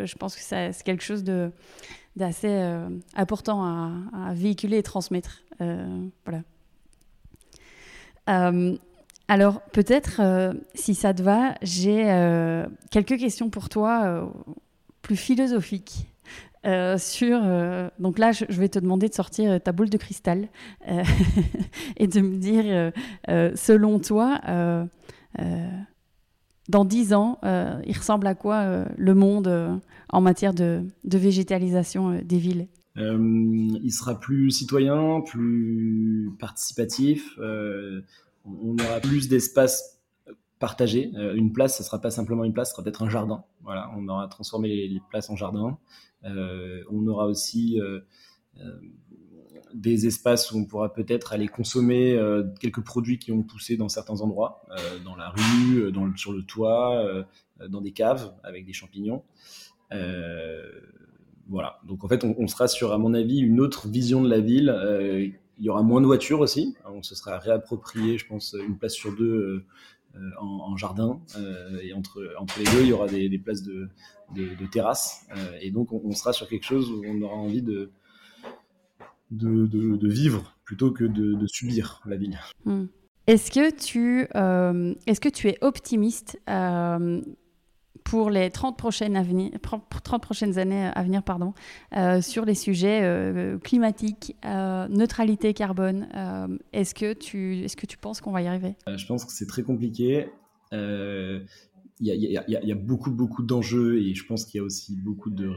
Je 0.04 0.14
pense 0.16 0.36
que 0.36 0.42
c'est 0.42 0.82
quelque 0.84 1.02
chose 1.02 1.24
d'assez 2.16 2.62
important 3.14 3.64
à, 3.64 4.32
véhiculer 4.34 4.78
et 4.78 4.82
transmettre. 4.82 5.42
voilà. 5.58 6.42
Alors 9.32 9.62
peut-être, 9.72 10.20
euh, 10.20 10.52
si 10.74 10.94
ça 10.94 11.14
te 11.14 11.22
va, 11.22 11.54
j'ai 11.62 12.10
euh, 12.10 12.66
quelques 12.90 13.18
questions 13.18 13.48
pour 13.48 13.70
toi, 13.70 14.02
euh, 14.04 14.26
plus 15.00 15.16
philosophiques. 15.16 16.06
sur 16.98 17.40
donc 17.98 18.18
là 18.18 18.30
je, 18.30 18.44
vais 18.44 18.68
te 18.68 18.78
demander 18.78 19.08
de 19.08 19.14
sortir 19.14 19.60
ta 19.60 19.72
boule 19.72 19.90
de 19.90 19.96
cristal 19.96 20.48
et 21.96 22.06
de 22.06 22.20
me 22.20 22.36
dire 22.36 22.92
selon 23.56 23.98
toi 23.98 24.38
dans 26.72 26.84
dix 26.84 27.12
ans 27.12 27.38
il 27.44 27.96
ressemble 27.96 28.26
à 28.26 28.34
quoi 28.34 28.84
le 28.96 29.14
monde 29.14 29.80
en 30.08 30.20
matière 30.20 30.54
de, 30.54 30.82
végétalisation 31.04 32.20
des 32.24 32.38
villes? 32.38 32.66
Il 32.96 33.90
sera 33.92 34.18
plus 34.18 34.50
citoyen, 34.50 35.20
plus 35.20 36.32
participatif, 36.40 37.38
on 37.38 38.76
aura 38.78 39.00
plus 39.00 39.28
d'espace 39.28 39.92
partagé. 40.62 41.10
Euh, 41.16 41.34
une 41.34 41.52
place, 41.52 41.76
ce 41.76 41.82
sera 41.82 42.00
pas 42.00 42.12
simplement 42.12 42.44
une 42.44 42.52
place, 42.52 42.68
ce 42.68 42.74
sera 42.74 42.84
peut-être 42.84 43.02
un 43.02 43.10
jardin. 43.10 43.42
Voilà, 43.62 43.90
on 43.96 44.06
aura 44.06 44.28
transformé 44.28 44.68
les, 44.68 45.02
places 45.10 45.28
en 45.28 45.34
jardin. 45.34 45.76
Euh, 46.24 46.84
on 46.88 47.04
aura 47.08 47.26
aussi 47.26 47.80
euh, 47.80 47.98
des 49.74 50.06
espaces 50.06 50.50
où 50.52 50.58
on 50.58 50.64
pourra 50.64 50.92
peut-être 50.92 51.32
aller 51.32 51.48
consommer 51.48 52.18
quelques 52.60 52.82
produits 52.82 53.18
qui 53.18 53.32
ont 53.32 53.42
poussé 53.42 53.76
dans 53.76 53.88
certains 53.88 54.20
endroits, 54.20 54.62
dans 55.04 55.16
la 55.16 55.30
rue, 55.30 55.90
dans 55.92 56.14
sur 56.16 56.32
le 56.32 56.42
toit, 56.42 57.24
dans 57.68 57.80
des 57.80 57.92
caves 57.92 58.34
avec 58.42 58.66
des 58.66 58.72
champignons. 58.72 59.22
voilà. 61.48 61.80
Donc 61.86 62.04
en 62.04 62.08
fait, 62.08 62.24
on, 62.24 62.46
sera 62.46 62.68
sur, 62.68 62.92
à 62.92 62.98
mon 62.98 63.14
avis, 63.14 63.38
une 63.38 63.60
autre 63.60 63.88
vision 63.88 64.22
de 64.22 64.28
la 64.28 64.40
ville 64.40 65.32
il 65.58 65.66
y 65.66 65.68
aura 65.68 65.82
moins 65.82 66.00
de 66.00 66.06
voitures 66.06 66.40
aussi. 66.40 66.74
On 66.86 67.02
se 67.02 67.14
sera 67.14 67.38
réapproprié, 67.38 68.18
je 68.18 68.26
pense, 68.26 68.56
une 68.66 68.76
place 68.76 68.94
sur 68.94 69.14
deux 69.14 69.64
euh, 70.16 70.30
en, 70.38 70.76
jardin. 70.76 71.20
Euh, 71.36 71.78
et 71.82 71.92
entre, 71.92 72.20
les 72.58 72.64
deux, 72.64 72.82
il 72.82 72.88
y 72.88 72.92
aura 72.92 73.06
des, 73.06 73.38
places 73.38 73.62
de, 73.62 73.88
de. 74.34 74.48
Euh, 74.76 75.58
et 75.60 75.70
donc, 75.70 75.92
on, 75.92 76.12
sera 76.12 76.32
sur 76.32 76.48
quelque 76.48 76.64
chose 76.64 76.90
où 76.90 77.02
on 77.06 77.22
aura 77.22 77.36
envie 77.36 77.62
de, 77.62 77.90
de, 79.32 80.08
vivre 80.08 80.56
plutôt 80.64 80.92
que 80.92 81.04
de, 81.04 81.46
subir 81.46 82.00
la 82.06 82.16
ville. 82.16 82.38
Hmm. 82.64 82.84
Est-ce 83.26 83.50
que, 83.50 83.70
tu, 83.74 84.22
est-ce 85.06 85.20
que 85.20 85.28
tu 85.28 85.48
es 85.48 85.58
optimiste 85.60 86.38
pour 88.04 88.30
les 88.30 88.50
30 88.50 88.76
prochaines, 88.76 89.20
30 89.60 90.22
prochaines 90.22 90.58
années 90.58 90.90
à 90.94 91.02
venir 91.02 91.22
pardon, 91.22 91.54
euh, 91.96 92.20
sur 92.20 92.44
les 92.44 92.54
sujets 92.54 93.00
euh, 93.02 93.58
climatiques, 93.58 94.36
euh, 94.44 94.88
neutralité 94.88 95.54
carbone. 95.54 96.08
est-ce, 96.72 96.94
que 96.94 97.12
tu, 97.12 97.60
est-ce 97.60 97.76
que 97.76 97.86
tu 97.86 97.98
penses 97.98 98.20
qu'on 98.20 98.32
va 98.32 98.42
y 98.42 98.46
arriver? 98.46 98.74
Je 98.86 99.06
pense 99.06 99.24
que 99.24 99.32
c'est 99.32 99.46
très 99.46 99.62
compliqué. 99.62 100.28
Il 100.72 101.46
y, 102.00 102.72
a 102.72 102.74
beaucoup, 102.74 103.10
beaucoup 103.10 103.42
d'enjeux 103.42 104.00
et 104.00 104.14
je 104.14 104.26
pense 104.26 104.44
qu'il 104.44 104.58
y 104.58 104.60
a 104.60 104.64
aussi 104.64 104.96
beaucoup 104.96 105.30
de, 105.30 105.52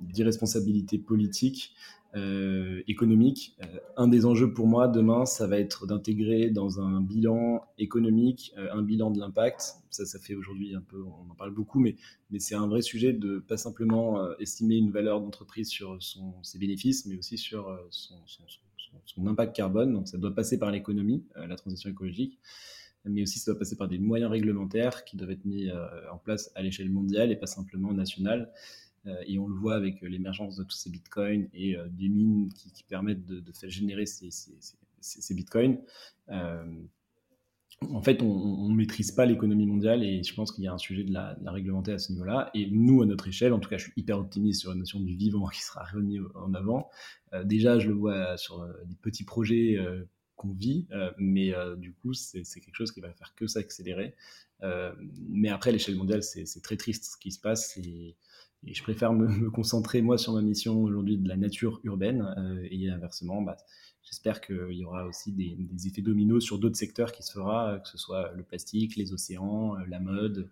d'irresponsabilité 0.00 0.98
politique. 0.98 1.74
Euh, 2.14 2.82
économique. 2.88 3.56
Euh, 3.62 3.66
un 3.96 4.08
des 4.08 4.24
enjeux 4.24 4.50
pour 4.50 4.66
moi 4.66 4.88
demain, 4.88 5.26
ça 5.26 5.46
va 5.46 5.58
être 5.58 5.86
d'intégrer 5.86 6.48
dans 6.48 6.80
un 6.80 7.02
bilan 7.02 7.66
économique 7.76 8.54
euh, 8.56 8.68
un 8.72 8.80
bilan 8.80 9.10
de 9.10 9.18
l'impact. 9.18 9.74
Ça, 9.90 10.06
ça 10.06 10.18
fait 10.18 10.34
aujourd'hui 10.34 10.74
un 10.74 10.80
peu, 10.80 11.02
on 11.02 11.30
en 11.30 11.34
parle 11.34 11.50
beaucoup, 11.50 11.78
mais, 11.78 11.96
mais 12.30 12.38
c'est 12.38 12.54
un 12.54 12.68
vrai 12.68 12.80
sujet 12.80 13.12
de 13.12 13.38
pas 13.38 13.58
simplement 13.58 14.34
estimer 14.38 14.76
une 14.76 14.90
valeur 14.90 15.20
d'entreprise 15.20 15.68
sur 15.68 16.00
son, 16.00 16.42
ses 16.42 16.58
bénéfices, 16.58 17.04
mais 17.06 17.18
aussi 17.18 17.36
sur 17.36 17.76
son, 17.90 18.14
son, 18.26 18.44
son, 19.04 19.26
impact 19.26 19.54
carbone. 19.54 19.92
Donc 19.92 20.08
ça 20.08 20.16
doit 20.16 20.34
passer 20.34 20.58
par 20.58 20.70
l'économie, 20.70 21.24
la 21.34 21.56
transition 21.56 21.90
écologique 21.90 22.38
mais 23.08 23.22
aussi 23.22 23.38
ça 23.38 23.52
doit 23.52 23.58
passer 23.60 23.76
par 23.76 23.86
des 23.86 23.98
moyens 23.98 24.32
réglementaires 24.32 25.04
qui 25.04 25.16
doivent 25.16 25.30
être 25.30 25.44
mis 25.44 25.70
en 26.10 26.18
place 26.18 26.50
à 26.56 26.62
l'échelle 26.62 26.90
mondiale 26.90 27.30
et 27.30 27.36
pas 27.36 27.46
simplement 27.46 27.92
nationale. 27.92 28.50
Euh, 29.06 29.22
et 29.26 29.38
on 29.38 29.46
le 29.46 29.54
voit 29.54 29.74
avec 29.74 30.02
euh, 30.02 30.08
l'émergence 30.08 30.56
de 30.56 30.64
tous 30.64 30.76
ces 30.76 30.90
bitcoins 30.90 31.48
et 31.52 31.76
euh, 31.76 31.86
des 31.90 32.08
mines 32.08 32.52
qui, 32.52 32.82
permettent 32.84 33.24
de, 33.24 33.52
faire 33.52 33.70
générer 33.70 34.06
ces, 34.06 35.34
bitcoins 35.34 35.78
en 37.90 38.00
fait, 38.00 38.22
on 38.22 38.68
ne 38.70 38.74
maîtrise 38.74 39.12
pas 39.12 39.26
l'économie 39.26 39.66
mondiale 39.66 40.02
et 40.02 40.22
je 40.22 40.34
pense 40.34 40.50
qu'il 40.50 40.64
y 40.64 40.66
a 40.66 40.72
un 40.72 40.78
sujet 40.78 41.04
de 41.04 41.12
la, 41.12 41.36
réglementer 41.44 41.92
à 41.92 41.98
ce 41.98 42.10
niveau-là. 42.10 42.50
Et 42.54 42.70
nous, 42.70 43.02
à 43.02 43.06
notre 43.06 43.28
échelle, 43.28 43.52
en 43.52 43.60
tout 43.60 43.68
cas, 43.68 43.76
je 43.76 43.84
suis 43.84 43.92
hyper 43.96 44.18
optimiste 44.18 44.62
sur 44.62 44.70
la 44.70 44.76
notion 44.76 44.98
du 44.98 45.14
vivant 45.14 45.46
qui 45.52 45.60
sera 45.60 45.84
remis 45.84 46.18
en 46.34 46.54
avant. 46.54 46.88
déjà, 47.44 47.78
je 47.78 47.88
le 47.88 47.94
vois 47.94 48.38
sur 48.38 48.66
des 48.86 48.94
petits 48.94 49.24
projets 49.24 49.76
qu'on 50.36 50.54
vit, 50.54 50.86
mais 51.18 51.52
du 51.76 51.92
coup, 51.92 52.14
c'est 52.14 52.44
quelque 52.60 52.76
chose 52.76 52.92
qui 52.92 53.00
va 53.00 53.12
faire 53.12 53.34
que 53.34 53.46
s'accélérer. 53.46 54.14
mais 55.28 55.50
après, 55.50 55.68
à 55.68 55.72
l'échelle 55.74 55.96
mondiale, 55.96 56.22
c'est 56.22 56.62
très 56.62 56.78
triste 56.78 57.04
ce 57.04 57.18
qui 57.18 57.30
se 57.30 57.40
passe. 57.40 57.78
Je 58.74 58.82
préfère 58.82 59.12
me, 59.12 59.50
concentrer, 59.50 60.02
moi, 60.02 60.18
sur 60.18 60.32
ma 60.32 60.42
mission 60.42 60.82
aujourd'hui 60.82 61.16
de 61.16 61.28
la 61.28 61.36
nature 61.36 61.80
urbaine. 61.84 62.34
Euh, 62.38 62.66
et 62.70 62.90
inversement, 62.90 63.42
bah, 63.42 63.56
j'espère 64.02 64.40
qu'il 64.40 64.72
y 64.72 64.84
aura 64.84 65.06
aussi 65.06 65.32
des, 65.32 65.86
effets 65.86 66.02
dominos 66.02 66.44
sur 66.44 66.58
d'autres 66.58 66.76
secteurs 66.76 67.12
qui 67.12 67.22
se 67.22 67.32
fera, 67.32 67.72
euh, 67.72 67.78
que 67.78 67.88
ce 67.88 67.98
soit 67.98 68.32
le 68.32 68.42
plastique, 68.42 68.96
les 68.96 69.12
océans, 69.12 69.76
euh, 69.76 69.84
la 69.88 70.00
mode, 70.00 70.48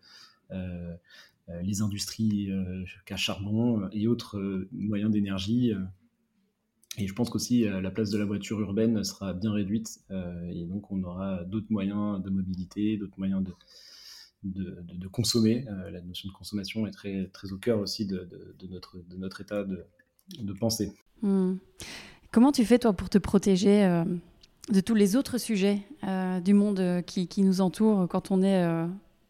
les 1.62 1.82
industries 1.82 2.52
à 3.10 3.16
charbon 3.16 3.88
et 3.92 4.06
autres 4.06 4.68
moyens 4.70 5.10
d'énergie. 5.10 5.72
Et 6.96 7.08
je 7.08 7.12
pense 7.12 7.28
qu'aussi 7.28 7.64
la 7.64 7.90
place 7.90 8.10
de 8.10 8.18
la 8.18 8.24
voiture 8.24 8.60
urbaine 8.60 9.02
sera 9.02 9.32
bien 9.32 9.52
réduite 9.52 10.00
et 10.52 10.64
donc 10.64 10.92
on 10.92 11.02
aura 11.02 11.42
d'autres 11.42 11.66
moyens 11.70 12.22
de 12.22 12.30
mobilité, 12.30 12.96
d'autres 12.98 13.18
moyens 13.18 13.42
de, 13.42 13.52
de, 14.44 15.08
consommer. 15.08 15.64
Euh, 15.68 15.90
la 15.90 16.00
notion 16.00 16.28
de 16.28 16.34
consommation 16.34 16.86
est 16.86 16.90
très, 16.90 17.28
très 17.32 17.52
au 17.52 17.58
cœur 17.58 17.80
aussi 17.80 18.06
de, 18.06 18.28
notre, 18.68 18.98
de 18.98 19.16
notre 19.16 19.40
état 19.40 19.64
de, 19.64 20.52
pensée. 20.52 20.92
Hmm. 21.22 21.54
Comment 22.30 22.52
tu 22.52 22.64
fais, 22.64 22.78
toi, 22.78 22.92
pour 22.92 23.08
te 23.08 23.18
protéger 23.18 23.84
euh, 23.84 24.04
de 24.72 24.80
tous 24.80 24.94
les 24.94 25.16
autres 25.16 25.38
sujets 25.38 25.80
euh, 26.04 26.40
du 26.40 26.54
monde 26.54 27.02
qui, 27.06 27.28
qui, 27.28 27.42
nous 27.42 27.60
entoure 27.60 28.08
quand 28.08 28.30
on 28.30 28.42
est 28.42 28.66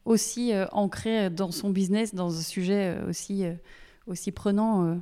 aussi 0.04 0.52
ancré 0.72 1.30
dans 1.30 1.50
son 1.50 1.70
business, 1.70 2.14
dans 2.14 2.36
un 2.36 2.42
sujet 2.42 2.98
aussi, 3.08 3.44
aussi 4.06 4.32
prenant 4.32 5.00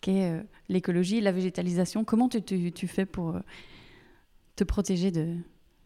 qu'est 0.00 0.44
l'écologie, 0.68 1.20
la 1.20 1.32
végétalisation? 1.32 2.04
Comment 2.04 2.28
tu, 2.28 2.86
fais 2.86 3.06
pour 3.06 3.38
te 4.56 4.64
protéger 4.64 5.10
de, 5.10 5.36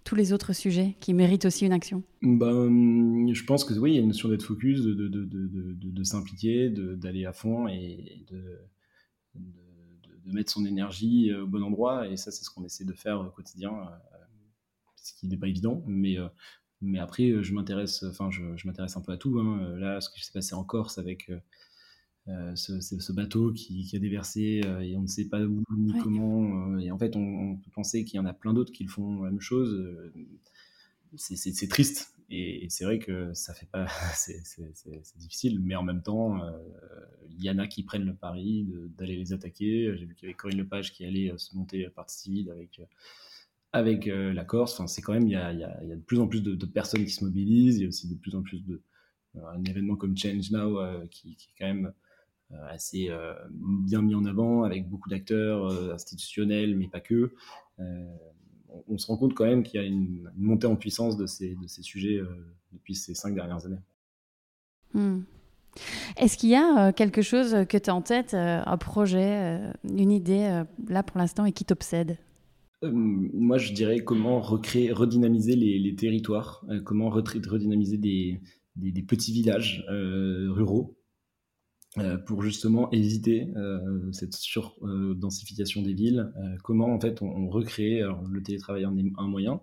tous 0.04 0.14
les 0.14 0.32
autres 0.32 0.52
sujets 0.52 0.96
qui 1.00 1.14
méritent 1.14 1.44
aussi 1.44 1.66
une 1.66 1.72
action 1.72 2.02
ben, 2.22 3.32
Je 3.32 3.44
pense 3.44 3.64
que 3.64 3.74
oui, 3.74 3.92
il 3.92 3.94
y 3.94 3.98
a 3.98 4.02
une 4.02 4.08
notion 4.08 4.28
d'être 4.28 4.44
focus, 4.44 4.82
de, 4.82 4.92
de, 4.94 5.08
de, 5.08 5.74
de 5.74 6.04
s'impliquer, 6.04 6.70
d'aller 6.70 7.24
à 7.24 7.32
fond 7.32 7.68
et 7.68 8.24
de, 8.30 8.60
mettre 10.26 10.52
son 10.52 10.64
énergie 10.64 11.30
euh, 11.30 11.44
au 11.44 11.46
bon 11.46 11.62
endroit. 11.62 12.08
Et 12.08 12.16
ça, 12.16 12.30
c'est 12.30 12.44
ce 12.44 12.50
qu'on 12.50 12.64
essaie 12.64 12.84
de 12.84 12.92
faire 12.92 13.20
au 13.20 13.30
quotidien, 13.30 13.72
euh, 13.72 14.16
ce 14.96 15.12
qui 15.14 15.26
n'est 15.26 15.36
pas 15.36 15.48
évident. 15.48 15.82
Mais, 15.86 16.18
euh, 16.18 16.28
mais 16.80 16.98
après, 16.98 17.42
je 17.42 17.54
m'intéresse 17.54 18.02
enfin, 18.04 18.30
je, 18.30 18.42
je 18.56 18.68
un 18.68 19.00
peu 19.00 19.12
à 19.12 19.16
tout. 19.16 19.38
Hein. 19.38 19.76
Là, 19.76 20.00
ce 20.00 20.10
qui 20.10 20.24
s'est 20.24 20.32
passé 20.32 20.54
en 20.54 20.64
Corse 20.64 20.98
avec 20.98 21.30
ce, 22.26 23.12
bateau 23.12 23.52
qui, 23.52 23.90
a 23.94 23.98
déversé 23.98 24.60
et 24.82 24.96
on 24.96 25.02
ne 25.02 25.06
sait 25.06 25.28
pas 25.28 25.42
où 25.42 25.62
ni 25.76 25.92
comment. 26.02 26.78
et 26.78 26.90
en 26.90 26.98
fait, 26.98 27.16
on, 27.16 27.56
peut 27.56 27.70
penser 27.74 28.04
qu'il 28.04 28.16
y 28.16 28.20
en 28.20 28.26
a 28.26 28.32
plein 28.32 28.52
d'autres 28.52 28.72
qui 28.72 28.84
le 28.84 28.90
font 28.90 29.22
la 29.22 29.30
même 29.30 29.40
chose. 29.40 30.12
c'est 31.16 31.68
triste. 31.68 32.14
Et, 32.30 32.66
c'est 32.70 32.84
vrai 32.84 32.98
que 32.98 33.34
ça 33.34 33.54
fait 33.54 33.66
pas, 33.66 33.86
c'est 34.14 35.18
difficile, 35.18 35.60
mais 35.60 35.74
en 35.74 35.82
même 35.82 36.02
temps, 36.02 36.40
il 37.30 37.44
y 37.44 37.50
en 37.50 37.58
a 37.58 37.66
qui 37.66 37.82
prennent 37.82 38.06
le 38.06 38.14
pari 38.14 38.68
d'aller 38.96 39.16
les 39.16 39.32
attaquer. 39.32 39.94
J'ai 39.96 40.04
vu 40.04 40.14
qu'il 40.14 40.26
y 40.26 40.30
avait 40.30 40.36
Corinne 40.36 40.58
Lepage 40.58 40.92
qui 40.92 41.04
allait 41.04 41.32
se 41.36 41.56
monter 41.56 41.86
à 41.86 41.90
partie 41.90 42.18
civile 42.18 42.50
avec 42.50 42.80
avec 43.72 44.06
la 44.06 44.44
Corse. 44.44 44.74
Enfin, 44.74 44.86
c'est 44.86 45.02
quand 45.02 45.14
même, 45.14 45.26
il 45.26 45.32
y 45.32 45.36
a, 45.36 45.52
y 45.52 45.64
a, 45.64 45.80
de 45.82 45.96
plus 45.96 46.20
en 46.20 46.28
plus 46.28 46.42
de, 46.42 46.54
de, 46.54 46.66
personnes 46.66 47.04
qui 47.04 47.10
se 47.10 47.24
mobilisent. 47.24 47.78
Il 47.78 47.82
y 47.82 47.84
a 47.86 47.88
aussi 47.88 48.08
de 48.08 48.14
plus 48.14 48.34
en 48.34 48.42
plus 48.42 48.64
de 48.64 48.82
un 49.34 49.64
événement 49.64 49.96
comme 49.96 50.16
Change 50.16 50.50
Now 50.50 51.06
qui, 51.08 51.36
qui, 51.36 51.48
est 51.50 51.54
quand 51.58 51.66
même 51.66 51.86
euh, 51.86 51.90
assez 52.68 53.08
euh, 53.10 53.34
bien 53.50 54.02
mis 54.02 54.14
en 54.14 54.24
avant, 54.24 54.64
avec 54.64 54.88
beaucoup 54.88 55.08
d'acteurs 55.08 55.66
euh, 55.66 55.94
institutionnels, 55.94 56.76
mais 56.76 56.88
pas 56.88 57.00
que. 57.00 57.32
On, 58.88 58.96
se 58.96 59.06
rend 59.06 59.16
compte 59.16 59.34
quand 59.34 59.44
même 59.44 59.62
qu'il 59.62 59.80
y 59.80 59.84
a 59.84 59.86
une, 59.86 60.30
montée 60.36 60.66
en 60.66 60.76
puissance 60.76 61.16
de 61.16 61.26
ces, 61.26 61.56
de 61.56 61.66
ces 61.66 61.82
sujets 61.82 62.20
depuis 62.72 62.94
ces 62.94 63.14
cinq 63.14 63.34
dernières 63.34 63.66
années. 63.66 63.80
Hmm. 64.94 65.22
Est-ce 66.16 66.38
qu'il 66.38 66.50
y 66.50 66.54
a 66.54 66.92
quelque 66.92 67.22
chose 67.22 67.66
que 67.68 67.76
tu 67.76 67.90
as 67.90 67.94
en 67.94 68.02
tête, 68.02 68.34
un 68.34 68.76
projet, 68.78 69.60
une 69.84 70.12
idée, 70.12 70.62
là 70.88 71.02
pour 71.02 71.18
l'instant, 71.18 71.44
et 71.44 71.52
qui 71.52 71.64
t'obsède? 71.64 72.18
Moi, 72.82 73.58
je 73.58 73.72
dirais 73.72 74.00
comment 74.00 74.40
recréer, 74.40 74.92
redynamiser 74.92 75.56
les, 75.56 75.94
territoires, 75.96 76.64
comment 76.84 77.10
redynamiser 77.10 77.98
des, 77.98 78.40
des, 78.76 79.02
petits 79.02 79.32
villages 79.32 79.84
ruraux 79.88 80.96
euh, 81.98 82.16
pour 82.16 82.42
justement 82.42 82.90
éviter 82.90 83.52
euh, 83.54 84.10
cette 84.12 84.32
surdensification 84.32 85.82
des 85.82 85.92
villes. 85.92 86.32
Euh, 86.38 86.56
comment 86.64 86.86
en 86.86 86.98
fait 86.98 87.20
on, 87.20 87.50
recrée 87.50 88.00
alors, 88.00 88.26
le 88.26 88.42
télétravail 88.42 88.86
en 88.86 88.96
est 88.96 89.04
un 89.18 89.28
moyen, 89.28 89.60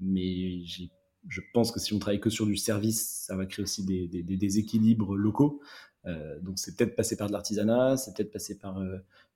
mais 0.00 0.64
je 0.64 1.40
pense 1.54 1.70
que 1.70 1.78
si 1.78 1.94
on 1.94 2.00
travaille 2.00 2.18
que 2.18 2.30
sur 2.30 2.46
du 2.46 2.56
service, 2.56 3.24
ça 3.28 3.36
va 3.36 3.46
créer 3.46 3.62
aussi 3.62 3.84
des, 3.84 4.08
déséquilibres 4.24 5.14
locaux. 5.14 5.60
donc 6.42 6.58
c'est 6.58 6.76
peut-être 6.76 6.96
passé 6.96 7.16
par 7.16 7.28
de 7.28 7.32
l'artisanat, 7.32 7.96
c'est 7.96 8.12
peut-être 8.12 8.32
passé 8.32 8.58
par 8.58 8.82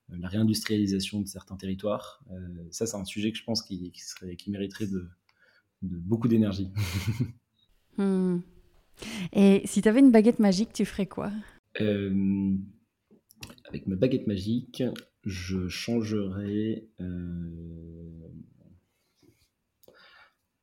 la 0.08 0.28
réindustrialisation 0.28 1.20
de 1.20 1.28
certains 1.28 1.54
territoires. 1.54 2.24
ça, 2.72 2.86
c'est 2.86 2.96
un 2.96 3.04
sujet 3.04 3.30
que 3.30 3.38
je 3.38 3.44
pense 3.44 3.62
qui 3.62 3.92
mériterait 4.48 4.88
de, 4.88 5.08
beaucoup 5.82 6.28
d'énergie. 6.28 6.72
Hmm. 7.98 8.40
Et 9.32 9.62
si 9.64 9.80
tu 9.80 9.88
avais 9.88 10.00
une 10.00 10.10
baguette 10.10 10.38
magique, 10.38 10.70
tu 10.74 10.84
ferais 10.84 11.06
quoi? 11.06 11.32
Euh, 11.80 12.54
avec 13.64 13.86
ma 13.86 13.96
baguette 13.96 14.26
magique, 14.26 14.82
je 15.24 15.68
changerai 15.68 16.88
euh, 17.00 17.50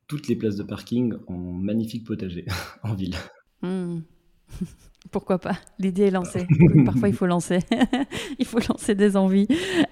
toutes 0.07 0.27
les 0.27 0.35
places 0.35 0.55
de 0.55 0.63
parking 0.63 1.13
en 1.27 1.37
magnifiques 1.37 2.05
potagers 2.05 2.45
en 2.83 2.93
ville. 2.93 3.15
Hmm. 3.61 3.99
Pourquoi 5.11 5.37
pas? 5.37 5.57
L'idée 5.79 6.03
est 6.03 6.11
lancée. 6.11 6.47
Parfois, 6.85 7.09
il 7.09 7.13
faut 7.13 7.25
lancer. 7.25 7.59
il 8.39 8.45
faut 8.45 8.59
lancer 8.67 8.95
des 8.95 9.17
envies. 9.17 9.47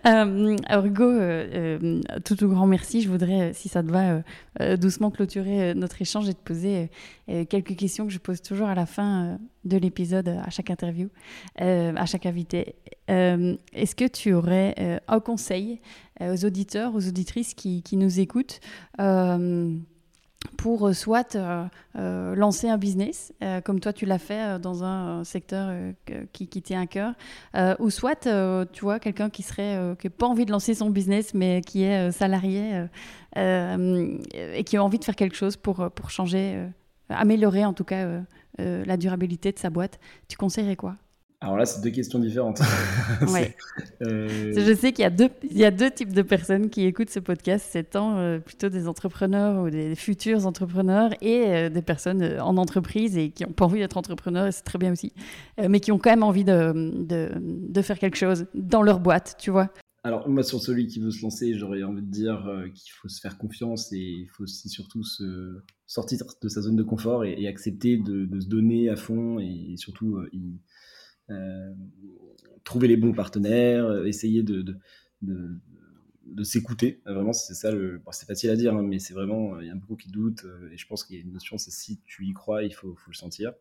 Euh, 0.05 0.55
Hugo, 0.84 1.03
euh, 1.03 1.80
euh, 1.84 2.01
tout, 2.24 2.36
tout 2.36 2.47
grand 2.47 2.66
merci. 2.66 3.01
Je 3.01 3.09
voudrais, 3.09 3.53
si 3.53 3.70
ça 3.70 3.84
te 3.84 3.91
va, 3.91 4.24
doucement 4.78 5.12
clôturer 5.12 5.76
notre 5.76 6.01
échange 6.01 6.30
et 6.30 6.34
te 6.34 6.41
poser 6.41 6.89
quelques 7.28 7.76
questions 7.76 8.05
que 8.05 8.12
je 8.12 8.20
pose 8.20 8.41
toujours 8.41 8.68
à 8.68 8.76
la 8.76 8.86
fin 8.86 9.38
de 9.64 9.78
l'épisode, 9.78 10.28
à 10.28 10.49
chaque 10.49 10.70
interview, 10.70 11.09
à 11.57 12.05
chaque 12.05 12.26
invité. 12.26 12.76
Est-ce 13.07 13.95
que 13.95 14.07
tu 14.07 14.34
aurais 14.34 15.01
un 15.07 15.20
conseil 15.20 15.82
aux 16.20 16.45
auditeurs, 16.45 16.95
aux 16.95 17.07
auditrices 17.07 17.53
qui, 17.53 17.84
qui 17.84 17.97
nous 17.97 18.20
écoutent 18.20 18.59
pour 20.57 20.87
euh, 20.87 20.93
soit 20.93 21.35
euh, 21.35 21.65
euh, 21.95 22.35
lancer 22.35 22.69
un 22.69 22.77
business, 22.77 23.33
comme 23.63 23.79
toi 23.79 23.93
tu 23.93 24.05
l'as 24.05 24.19
fait 24.19 24.59
dans 24.59 24.83
un 24.83 25.23
secteur 25.23 25.73
qui, 26.33 26.47
qui 26.47 26.61
tient 26.61 26.81
à 26.81 26.87
cœur, 26.87 27.13
ou 27.79 27.89
soit, 27.89 28.27
tu 28.71 28.81
vois, 28.81 28.99
quelqu'un 28.99 29.29
qui 29.29 29.43
serait 29.43 29.95
qui 29.99 30.07
n'a 30.07 30.11
pas 30.11 30.27
envie 30.27 30.45
de 30.45 30.51
lancer 30.51 30.73
son 30.73 30.89
business, 30.89 31.33
mais 31.33 31.61
qui 31.61 31.83
est 31.83 32.11
salarié 32.11 32.85
et 33.35 34.63
qui 34.65 34.77
a 34.77 34.83
envie 34.83 34.99
de 34.99 35.03
faire 35.03 35.15
quelque 35.15 35.35
chose 35.35 35.57
pour, 35.57 35.89
pour 35.91 36.09
changer, 36.09 36.63
améliorer 37.09 37.65
en 37.65 37.73
tout 37.73 37.83
cas 37.83 38.21
la 38.57 38.97
durabilité 38.97 39.51
de 39.51 39.59
sa 39.59 39.69
boîte. 39.69 39.99
Tu 40.27 40.37
conseillerais 40.37 40.75
quoi? 40.75 40.95
Alors 41.43 41.57
là, 41.57 41.65
c'est 41.65 41.81
deux 41.81 41.89
questions 41.89 42.19
différentes. 42.19 42.61
Euh, 44.03 44.51
Je 44.55 44.73
sais 44.73 44.93
qu'il 44.93 45.03
y, 45.03 45.05
a 45.05 45.11
deux, 45.11 45.29
il 45.43 45.57
y 45.57 45.63
a 45.63 45.69
deux 45.69 45.91
types 45.91 46.11
de 46.11 46.23
personnes 46.23 46.71
qui 46.71 46.85
écoutent 46.85 47.11
ce 47.11 47.19
podcast. 47.19 47.67
C'est 47.69 47.91
tant 47.91 48.17
euh, 48.17 48.39
plutôt 48.39 48.69
des 48.69 48.87
entrepreneurs 48.87 49.63
ou 49.63 49.69
des 49.69 49.93
futurs 49.95 50.47
entrepreneurs 50.47 51.11
et 51.21 51.45
euh, 51.47 51.69
des 51.69 51.83
personnes 51.83 52.39
en 52.39 52.57
entreprise 52.57 53.17
et 53.17 53.29
qui 53.29 53.43
n'ont 53.43 53.51
pas 53.51 53.65
envie 53.65 53.79
d'être 53.79 53.97
entrepreneurs, 53.97 54.47
et 54.47 54.51
c'est 54.51 54.63
très 54.63 54.79
bien 54.79 54.91
aussi, 54.91 55.13
mais 55.69 55.79
qui 55.79 55.91
ont 55.91 55.99
quand 55.99 56.09
même 56.09 56.23
envie 56.23 56.43
de, 56.43 56.73
de, 57.03 57.29
de, 57.37 57.81
faire 57.83 57.99
quelque 57.99 58.17
chose 58.17 58.47
dans 58.55 58.81
leur 58.81 58.99
boîte, 58.99 59.35
tu 59.39 59.51
vois. 59.51 59.69
Alors 60.03 60.27
moi, 60.27 60.41
sur 60.41 60.59
celui 60.61 60.87
qui 60.87 60.99
veut 60.99 61.11
se 61.11 61.21
lancer, 61.21 61.53
j'aurais 61.53 61.83
envie 61.83 62.01
de 62.01 62.11
dire 62.11 62.43
qu'il 62.73 62.91
faut 62.99 63.07
se 63.07 63.19
faire 63.19 63.37
confiance 63.37 63.93
et 63.93 63.99
il 63.99 64.27
faut 64.29 64.43
aussi 64.43 64.67
surtout 64.67 65.03
se 65.03 65.61
sortir 65.85 66.19
de 66.41 66.47
sa 66.47 66.61
zone 66.61 66.75
de 66.75 66.83
confort 66.83 67.23
et, 67.23 67.47
accepter 67.47 67.97
de, 67.97 68.25
de, 68.25 68.39
se 68.39 68.47
donner 68.47 68.89
à 68.89 68.95
fond 68.95 69.39
et, 69.39 69.75
surtout... 69.77 70.17
Euh, 70.17 70.29
trouver 72.63 72.88
les 72.88 72.97
bons 72.97 73.13
partenaires, 73.13 73.86
euh, 73.86 74.05
essayer 74.05 74.43
de, 74.43 74.63
de, 75.22 76.43
s'écouter. 76.43 77.01
Vraiment, 77.05 77.34
c'est 77.34 77.53
ça. 77.53 77.72
C'est 78.11 78.26
facile 78.26 78.49
à 78.49 78.55
dire, 78.55 78.74
hein, 78.74 78.84
mais 78.84 78.99
c'est 78.99 79.13
vraiment. 79.13 79.59
Il 79.59 79.67
y 79.67 79.69
a 79.69 79.76
beaucoup 79.76 79.95
qui 79.95 80.09
doutent. 80.09 80.45
Euh, 80.45 80.72
et 80.72 80.78
je 80.78 80.88
pense 80.88 81.03
qu'il 81.03 81.17
y 81.17 81.19
a 81.19 81.22
une 81.22 81.34
notion 81.34 81.57
c'est 81.57 81.72
si 81.72 81.99
tu 82.05 82.26
y 82.26 82.34
crois, 82.34 82.63
il 82.63 82.74
faut 82.74 82.95
le 83.07 83.13
sentir. 83.13 83.53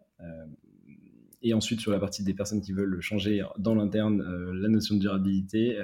et 1.42 1.54
ensuite, 1.54 1.80
sur 1.80 1.90
la 1.90 1.98
partie 1.98 2.22
des 2.22 2.34
personnes 2.34 2.61
qui 2.61 2.72
veulent 2.72 3.00
changer 3.00 3.42
dans 3.58 3.74
l'interne 3.74 4.22
la 4.52 4.68
notion 4.68 4.94
de 4.94 5.00
durabilité, 5.00 5.78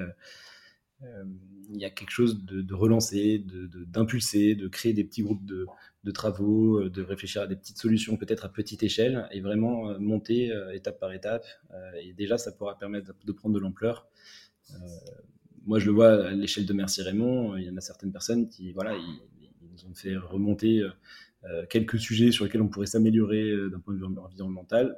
il 1.70 1.80
y 1.80 1.84
a 1.84 1.90
quelque 1.90 2.10
chose 2.10 2.44
de, 2.44 2.74
relancer, 2.74 3.44
d'impulser, 3.86 4.54
de, 4.54 4.68
créer 4.68 4.92
des 4.92 5.04
petits 5.04 5.22
groupes 5.22 5.44
de, 5.44 5.66
travaux, 6.12 6.80
euh, 6.80 6.90
de 6.90 7.02
réfléchir 7.02 7.42
à 7.42 7.46
des 7.46 7.56
petites 7.56 7.78
solutions 7.78 8.16
peut-être 8.16 8.44
à 8.44 8.48
petite 8.48 8.82
échelle 8.82 9.28
et 9.32 9.40
vraiment 9.40 9.90
euh, 9.90 9.98
monter 9.98 10.52
euh, 10.52 10.72
étape 10.72 11.00
par 11.00 11.12
étape. 11.12 11.44
et 12.00 12.12
déjà, 12.12 12.38
ça 12.38 12.52
pourra 12.52 12.78
permettre 12.78 13.12
de 13.24 13.32
prendre 13.32 13.54
de 13.54 13.60
l'ampleur. 13.60 14.08
moi, 15.64 15.78
je 15.78 15.86
le 15.86 15.92
vois 15.92 16.26
à 16.26 16.30
l'échelle 16.30 16.66
de 16.66 16.72
Merci 16.72 17.02
Raymond, 17.02 17.56
il 17.56 17.64
y 17.64 17.70
en 17.70 17.76
a 17.76 17.80
certaines 17.80 18.12
personnes 18.12 18.48
qui, 18.48 18.72
voilà, 18.72 18.94
ils, 18.96 19.20
nous 19.72 19.90
ont 19.90 19.94
fait 19.94 20.16
remonter 20.16 20.82
quelques 21.68 21.98
sujets 21.98 22.32
sur 22.32 22.44
lesquels 22.46 22.62
on 22.62 22.68
pourrait 22.68 22.86
s'améliorer 22.86 23.52
d'un 23.70 23.78
point 23.78 23.92
de 23.92 23.98
vue 23.98 24.06
environnemental 24.06 24.96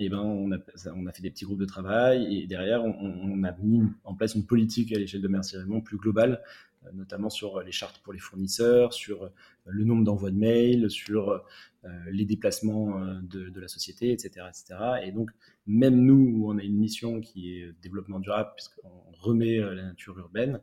et 0.00 0.08
ben 0.08 0.18
on 0.18 0.50
a, 0.50 1.12
fait 1.12 1.22
des 1.22 1.30
petits 1.30 1.44
groupes 1.44 1.60
de 1.60 1.66
travail 1.66 2.34
et 2.34 2.46
derrière 2.46 2.82
on, 2.82 3.44
a 3.44 3.52
mis 3.62 3.82
en 4.04 4.14
place 4.14 4.34
une 4.34 4.46
politique 4.46 4.92
à 4.92 4.98
l'échelle 4.98 5.20
de 5.20 5.28
Merci 5.28 5.58
Raymond 5.58 5.82
plus 5.82 5.98
globale, 5.98 6.42
euh, 6.86 6.88
notamment 6.94 7.28
sur 7.28 7.60
les 7.60 7.70
chartes 7.70 7.98
pour 7.98 8.14
les 8.14 8.18
fournisseurs, 8.18 8.94
sur 8.94 9.24
euh, 9.24 9.28
le 9.66 9.84
nombre 9.84 10.02
d'envois 10.04 10.30
de 10.30 10.38
mails, 10.38 10.90
sur 10.90 11.30
euh, 11.30 11.88
les 12.10 12.24
déplacements 12.24 12.98
de, 13.22 13.60
la 13.60 13.68
société, 13.68 14.10
etc., 14.10 14.46
etc. 14.48 14.80
Et 15.04 15.12
donc 15.12 15.30
même 15.66 16.02
nous 16.02 16.32
où 16.34 16.50
on 16.50 16.56
a 16.56 16.62
une 16.62 16.78
mission 16.78 17.20
qui 17.20 17.54
est 17.54 17.72
développement 17.82 18.20
durable 18.20 18.52
puisqu'on 18.56 18.88
remet 19.12 19.58
la 19.58 19.82
nature 19.82 20.18
urbaine, 20.18 20.60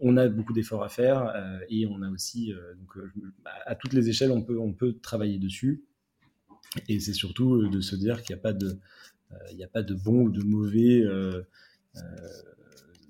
on 0.00 0.16
a 0.16 0.28
beaucoup 0.28 0.52
d'efforts 0.52 0.82
à 0.82 0.88
faire 0.88 1.32
et 1.68 1.86
on 1.86 2.02
a 2.02 2.10
aussi 2.10 2.52
à 3.44 3.74
toutes 3.76 3.92
les 3.92 4.08
échelles 4.08 4.32
on 4.32 4.72
peut 4.72 4.94
travailler 5.00 5.38
dessus 5.38 5.84
et 6.88 7.00
c'est 7.00 7.12
surtout 7.12 7.54
euh, 7.54 7.68
de 7.68 7.80
se 7.80 7.96
dire 7.96 8.22
qu'il 8.22 8.34
n'y 8.34 8.40
a 8.40 8.42
pas 8.42 8.52
de, 8.52 8.78
euh, 9.32 9.36
il 9.52 9.62
a 9.62 9.68
pas 9.68 9.82
de 9.82 9.94
bon 9.94 10.22
ou 10.22 10.30
de 10.30 10.42
mauvais. 10.42 11.00
Euh, 11.02 11.42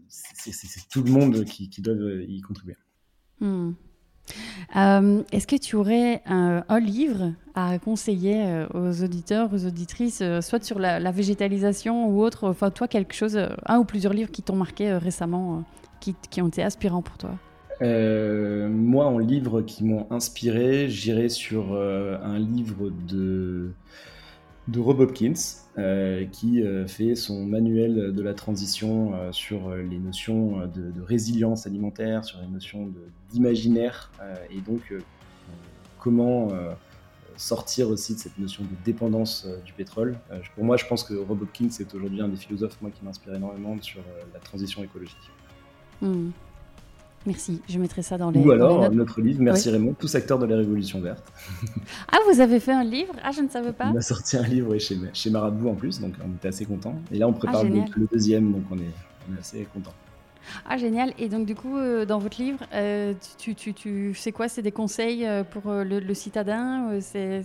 c'est 0.09 0.89
tout 0.89 1.03
le 1.03 1.11
monde 1.11 1.45
qui, 1.45 1.69
doit 1.83 1.95
y 2.27 2.41
contribuer. 2.41 2.77
Hmm. 3.41 3.73
Est-ce 4.75 5.47
que 5.47 5.57
tu 5.57 5.77
aurais 5.77 6.23
un, 6.25 6.81
livre 6.81 7.35
à 7.55 7.79
conseiller 7.79 8.65
aux 8.73 9.03
auditeurs, 9.03 9.53
aux 9.53 9.67
auditrices, 9.67 10.23
soit 10.41 10.65
sur 10.65 10.79
la, 10.79 11.13
végétalisation 11.13 12.09
ou 12.09 12.23
autre, 12.23 12.49
enfin 12.49 12.71
toi 12.71 12.89
quelque 12.89 13.13
chose, 13.13 13.39
un 13.67 13.79
ou 13.79 13.85
plusieurs 13.85 14.15
livres 14.15 14.31
qui 14.31 14.43
t'ont 14.43 14.57
marqué 14.57 14.95
récemment, 14.95 15.63
qui, 16.01 16.41
ont 16.41 16.49
été 16.49 16.63
inspirants 16.63 17.03
pour 17.03 17.19
toi? 17.19 17.39
Euh, 17.83 18.69
moi, 18.69 19.07
en 19.07 19.19
livres 19.19 19.63
qui 19.63 19.85
m'ont 19.85 20.07
inspiré, 20.11 20.89
j'irai 20.89 21.29
sur 21.29 21.73
euh, 21.73 22.19
un 22.23 22.39
livre 22.39 22.91
de, 22.91 23.71
Rob 24.77 25.01
Hopkins, 25.01 25.33
euh, 25.79 26.27
qui 26.27 26.63
fait 26.87 27.15
son 27.15 27.45
manuel 27.45 28.13
de 28.13 28.23
la 28.23 28.35
transition 28.35 29.13
sur 29.33 29.75
les 29.75 29.99
notions 29.99 30.67
de, 30.67 31.01
résilience 31.03 31.67
alimentaire, 31.67 32.25
sur 32.25 32.41
les 32.41 32.49
notions 32.49 32.91
d'imaginaire, 33.31 34.11
et 34.51 34.61
donc 34.61 34.93
comment 35.99 36.49
sortir 37.37 37.89
aussi 37.89 38.15
de 38.15 38.19
cette 38.19 38.39
notion 38.39 38.63
de 38.63 38.85
dépendance 38.85 39.49
du 39.65 39.73
pétrole. 39.73 40.19
pour 40.55 40.65
moi, 40.65 40.77
je 40.77 40.85
pense 40.85 41.03
que 41.03 41.15
Robert 41.15 41.51
King, 41.53 41.71
c'est 41.71 41.93
aujourd'hui 41.95 42.21
un 42.21 42.29
des 42.29 42.37
philosophes 42.37 42.77
moi, 42.83 42.91
qui 42.91 43.05
m'inspire 43.05 43.35
énormément 43.35 43.77
sur 43.81 44.03
la 44.33 44.39
transition 44.39 44.85
écologique. 44.85 45.31
Hmm. 46.01 46.31
Merci, 47.27 47.61
je 47.69 47.79
mettrai 47.79 48.03
ça 48.03 48.17
dans 48.17 48.31
les. 48.31 48.41
Ou 48.41 48.51
alors 48.51 48.91
notre 48.93 49.21
livre, 49.21 49.43
Merci 49.43 49.69
Raymond, 49.69 49.95
tous 49.99 50.15
acteurs 50.15 50.39
de 50.39 50.47
la 50.47 50.57
Révolution 50.57 51.01
verte. 51.01 51.31
ah, 52.13 52.17
vous 52.31 52.41
avez 52.41 52.61
fait 52.61 52.73
un 52.73 52.85
livre? 52.85 53.13
Ah, 53.23 53.31
je 53.31 53.43
ne 53.43 53.49
savais 53.49 53.73
pas. 53.73 53.91
On 53.93 53.97
a 53.97 54.01
sorti 54.01 54.39
un 54.39 54.43
livre 54.43 54.77
chez, 54.79 54.99
chez 55.13 55.29
Marabout 55.29 55.69
en 55.69 55.75
plus, 55.75 56.01
donc 56.01 56.15
on 56.25 56.35
était 56.37 56.49
assez 56.49 56.65
contents. 56.65 56.95
Et 57.13 57.19
là, 57.19 57.29
on 57.29 57.35
prépare 57.35 57.61
ah, 57.61 57.65
le, 57.65 58.07
deuxième, 58.11 58.53
donc 58.53 58.63
on 58.71 58.79
est, 58.79 58.95
on 59.31 59.37
est 59.37 59.41
assez 59.41 59.67
contents. 59.73 59.93
Ah, 60.69 60.77
génial. 60.77 61.13
Et 61.19 61.29
donc, 61.29 61.47
du 61.47 61.55
coup, 61.55 61.77
euh, 61.77 62.05
dans 62.05 62.19
votre 62.19 62.41
livre, 62.41 62.59
euh, 62.73 63.15
tu, 63.39 63.55
tu, 63.55 63.75
tu, 63.75 64.15
c'est 64.15 64.33
quoi? 64.33 64.49
C'est 64.49 64.63
des 64.63 64.73
conseils 64.73 65.27
euh, 65.27 65.45
pour 65.45 65.63
le, 65.73 66.15
citadin 66.15 67.01
C'est 67.01 67.45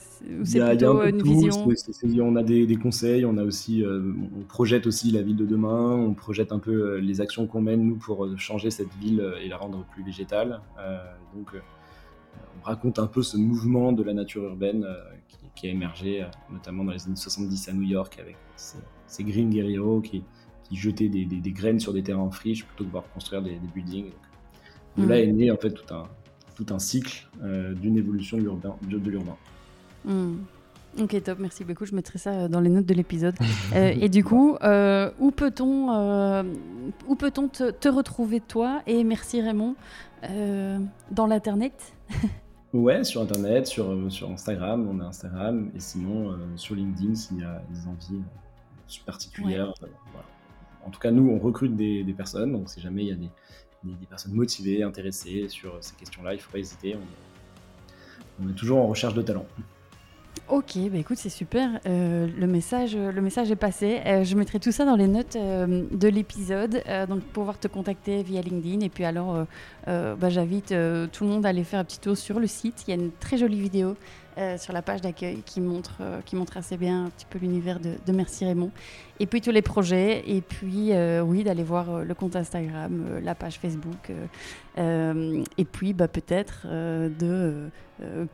plutôt 0.51 1.03
une 1.03 1.22
vision? 1.22 1.68
On 2.22 2.36
a 2.36 2.43
des, 2.43 2.76
conseils, 2.76 3.26
on 3.26 3.38
a 3.38 3.43
aussi, 3.43 3.84
on 3.86 4.41
projette 4.43 4.88
aussi 4.88 5.12
la 5.12 5.22
ville 5.22 5.36
de 5.36 5.45
demain, 5.45 5.91
on 5.91 6.14
projette 6.14 6.51
un 6.51 6.60
peu 6.60 6.97
les 6.97 7.22
actions 7.22 7.47
qu'on 7.47 7.62
mène, 7.62 7.84
nous, 7.84 7.95
pour 7.95 8.28
changer 8.38 8.72
cette 8.72 8.93
ville 8.95 9.24
et 9.41 9.47
la 9.47 9.58
rendre 9.58 9.86
plus 9.91 10.03
végétale. 10.03 10.62
donc, 11.36 11.51
on 12.62 12.66
raconte 12.66 12.99
un 12.99 13.08
peu 13.08 13.22
ce 13.22 13.38
mouvement 13.38 13.91
de 13.91 14.03
la 14.03 14.14
nature 14.14 14.43
urbaine 14.43 14.86
qui, 15.56 15.68
a 15.68 15.72
émergé, 15.72 16.26
notamment 16.51 16.84
dans 16.84 16.91
les 16.91 17.06
années 17.06 17.16
70 17.16 17.70
à 17.70 17.74
New 17.74 17.84
York, 17.84 18.18
avec 18.20 18.36
ces, 18.56 18.78
ces 19.08 19.24
Green 19.24 19.49
Guerrero 19.49 20.01
qui 20.01 20.24
qui 20.68 20.76
jetaient 20.76 21.09
des, 21.09 21.26
des, 21.26 21.51
graines 21.51 21.80
sur 21.80 21.93
des 21.93 22.03
terrains 22.03 22.22
en 22.22 22.32
friche 22.32 22.66
plutôt 22.66 22.84
que 22.84 22.88
de 22.88 22.91
voir 22.91 23.03
construire 23.13 23.41
des, 23.41 23.51
des 23.51 23.68
buildings. 23.74 24.11
de 24.97 25.05
là 25.05 25.18
mm. 25.18 25.30
est 25.30 25.32
né 25.32 25.51
en 25.51 25.57
fait 25.57 25.72
tout 25.72 25.93
un, 25.93 26.03
tout 26.55 26.66
un 26.74 26.80
cycle 26.80 27.28
euh, 27.43 27.74
d'une 27.74 27.97
évolution 27.97 28.38
de 28.38 28.43
l'urbain. 28.43 29.38
Mm. 30.05 30.36
Ok, 31.01 31.24
top, 31.24 31.39
merci 31.39 31.66
beaucoup. 31.66 31.86
Je 31.86 31.93
mettrai 31.93 32.18
ça 32.18 32.32
euh, 32.32 32.47
dans 32.47 32.61
les 32.61 32.70
notes 32.70 32.86
de 32.86 32.93
l'épisode. 32.93 33.36
Euh, 33.76 33.93
et 33.99 34.09
du 34.09 34.24
coup, 34.24 34.53
où 34.53 35.32
peut-on 35.32 36.45
où 37.07 37.16
peut-on 37.16 37.47
te, 37.49 37.72
te, 37.72 37.89
retrouver 37.89 38.39
toi 38.39 38.82
et 38.88 39.03
merci 39.03 39.41
Raymond 39.41 39.76
dans 41.11 41.28
l'internet? 41.28 41.93
Ouais, 42.74 43.05
sur 43.05 43.22
internet, 43.22 43.68
sur, 43.68 44.11
sur 44.11 44.30
Instagram, 44.30 44.86
on 44.91 44.99
a 44.99 45.05
Instagram, 45.05 45.72
et 45.74 45.80
sinon 45.80 46.38
sur 46.57 46.76
LinkedIn 46.76 47.16
s'il 47.16 47.39
y 47.39 47.43
a 47.45 47.63
des 47.70 47.88
envies 47.88 48.22
particulières. 49.05 49.74
Voilà 49.80 50.26
en 50.86 50.92
tout 50.92 51.00
cas, 51.00 51.12
nous, 51.12 51.30
on 51.30 51.40
recrute 51.40 51.76
des, 51.76 52.14
personnes. 52.16 52.52
Donc, 52.52 52.70
si 52.70 52.80
jamais 52.80 53.04
il 53.04 53.08
y 53.10 53.12
a 53.12 53.16
des, 53.16 54.06
personnes 54.08 54.34
motivées, 54.34 54.84
intéressées 54.84 55.48
sur 55.50 55.78
ces 55.82 55.96
questions-là, 55.96 56.34
il 56.34 56.38
ne 56.38 56.42
faut 56.42 56.52
pas 56.52 56.60
hésiter. 56.60 56.96
On, 58.42 58.50
est 58.50 58.54
toujours 58.54 58.80
en 58.80 58.88
recherche 58.88 59.14
de 59.14 59.22
talent. 59.22 59.46
Ok, 60.48 60.78
bah 60.92 60.98
écoute, 60.98 61.18
c'est 61.18 61.30
super. 61.30 61.80
Euh, 61.88 62.28
le, 62.38 62.46
message, 62.46 62.96
le 62.96 63.22
message 63.22 63.50
est 63.50 63.56
passé. 63.56 64.02
Euh, 64.06 64.24
je 64.24 64.36
mettrai 64.36 64.60
tout 64.60 64.72
ça 64.72 64.86
dans 64.86 64.96
les 64.96 65.08
notes 65.08 65.36
euh, 65.38 65.86
de 65.90 66.08
l'épisode, 66.08 66.84
donc 67.08 67.22
pouvoir 67.22 67.58
te 67.58 67.68
contacter 67.68 68.22
via 68.22 68.42
LinkedIn. 68.42 68.82
Et 68.82 68.90
puis 68.90 69.06
alors, 69.06 69.48
bah, 69.88 70.30
j'invite 70.30 70.68
tout 70.68 71.24
le 71.24 71.30
monde 71.30 71.46
à 71.46 71.50
aller 71.50 71.64
faire 71.64 71.80
un 71.80 71.86
petit 71.86 72.00
tour 72.00 72.16
sur 72.16 72.40
le 72.40 72.48
site. 72.48 72.84
Il 72.88 72.92
y 72.92 72.94
a 72.94 73.02
une 73.02 73.12
très 73.12 73.38
jolie 73.38 73.60
vidéo 73.60 73.96
euh, 74.38 74.58
sur 74.58 74.74
la 74.74 74.82
page 74.82 75.00
d'accueil 75.00 75.42
qui 75.46 75.62
montre, 75.62 75.96
euh, 76.02 76.20
qui 76.26 76.36
montre 76.36 76.58
assez 76.58 76.76
bien 76.76 77.06
un 77.06 77.10
petit 77.10 77.26
peu 77.26 77.40
l'univers 77.40 77.80
de, 77.80 78.12
Merci 78.12 78.44
Raymond. 78.44 78.72
Et 79.20 79.28
puis 79.28 79.40
tous 79.40 79.52
les 79.52 79.62
projets, 79.62 80.24
et 80.28 80.42
puis 80.42 80.92
euh, 80.92 81.22
oui, 81.22 81.46
d'aller 81.46 81.64
voir 81.64 82.04
le 82.04 82.14
compte 82.14 82.36
Instagram, 82.36 83.20
la 83.24 83.34
page 83.34 83.60
Facebook, 83.60 84.12
et 84.78 85.66
puis 85.66 85.94
bah, 85.94 86.10
peut-être 86.10 86.68
de 86.68 87.70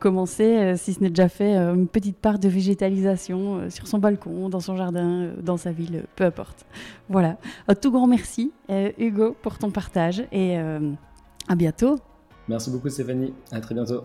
commencer, 0.00 0.76
si 0.76 0.92
ce 0.92 1.00
n'est 1.00 1.10
déjà 1.10 1.28
fait, 1.28 1.54
une 1.54 1.86
petite 1.86 2.16
part 2.16 2.40
de 2.40 2.48
végétalisation 2.48 3.70
sur 3.70 3.86
son 3.86 3.98
balcon, 3.98 4.48
dans 4.48 4.60
son 4.60 4.76
jardin, 4.76 5.30
dans 5.40 5.56
sa 5.56 5.70
ville, 5.70 6.04
peu 6.16 6.24
importe. 6.24 6.64
Voilà. 7.08 7.36
Un 7.68 7.74
tout 7.74 7.92
grand 7.92 8.08
merci, 8.08 8.52
Hugo, 8.98 9.36
pour 9.40 9.58
ton 9.58 9.70
partage, 9.70 10.24
et 10.32 10.56
à 10.56 11.54
bientôt. 11.54 11.96
Merci 12.48 12.70
beaucoup 12.70 12.88
Stéphanie, 12.88 13.32
à 13.52 13.60
très 13.60 13.74
bientôt. 13.74 14.04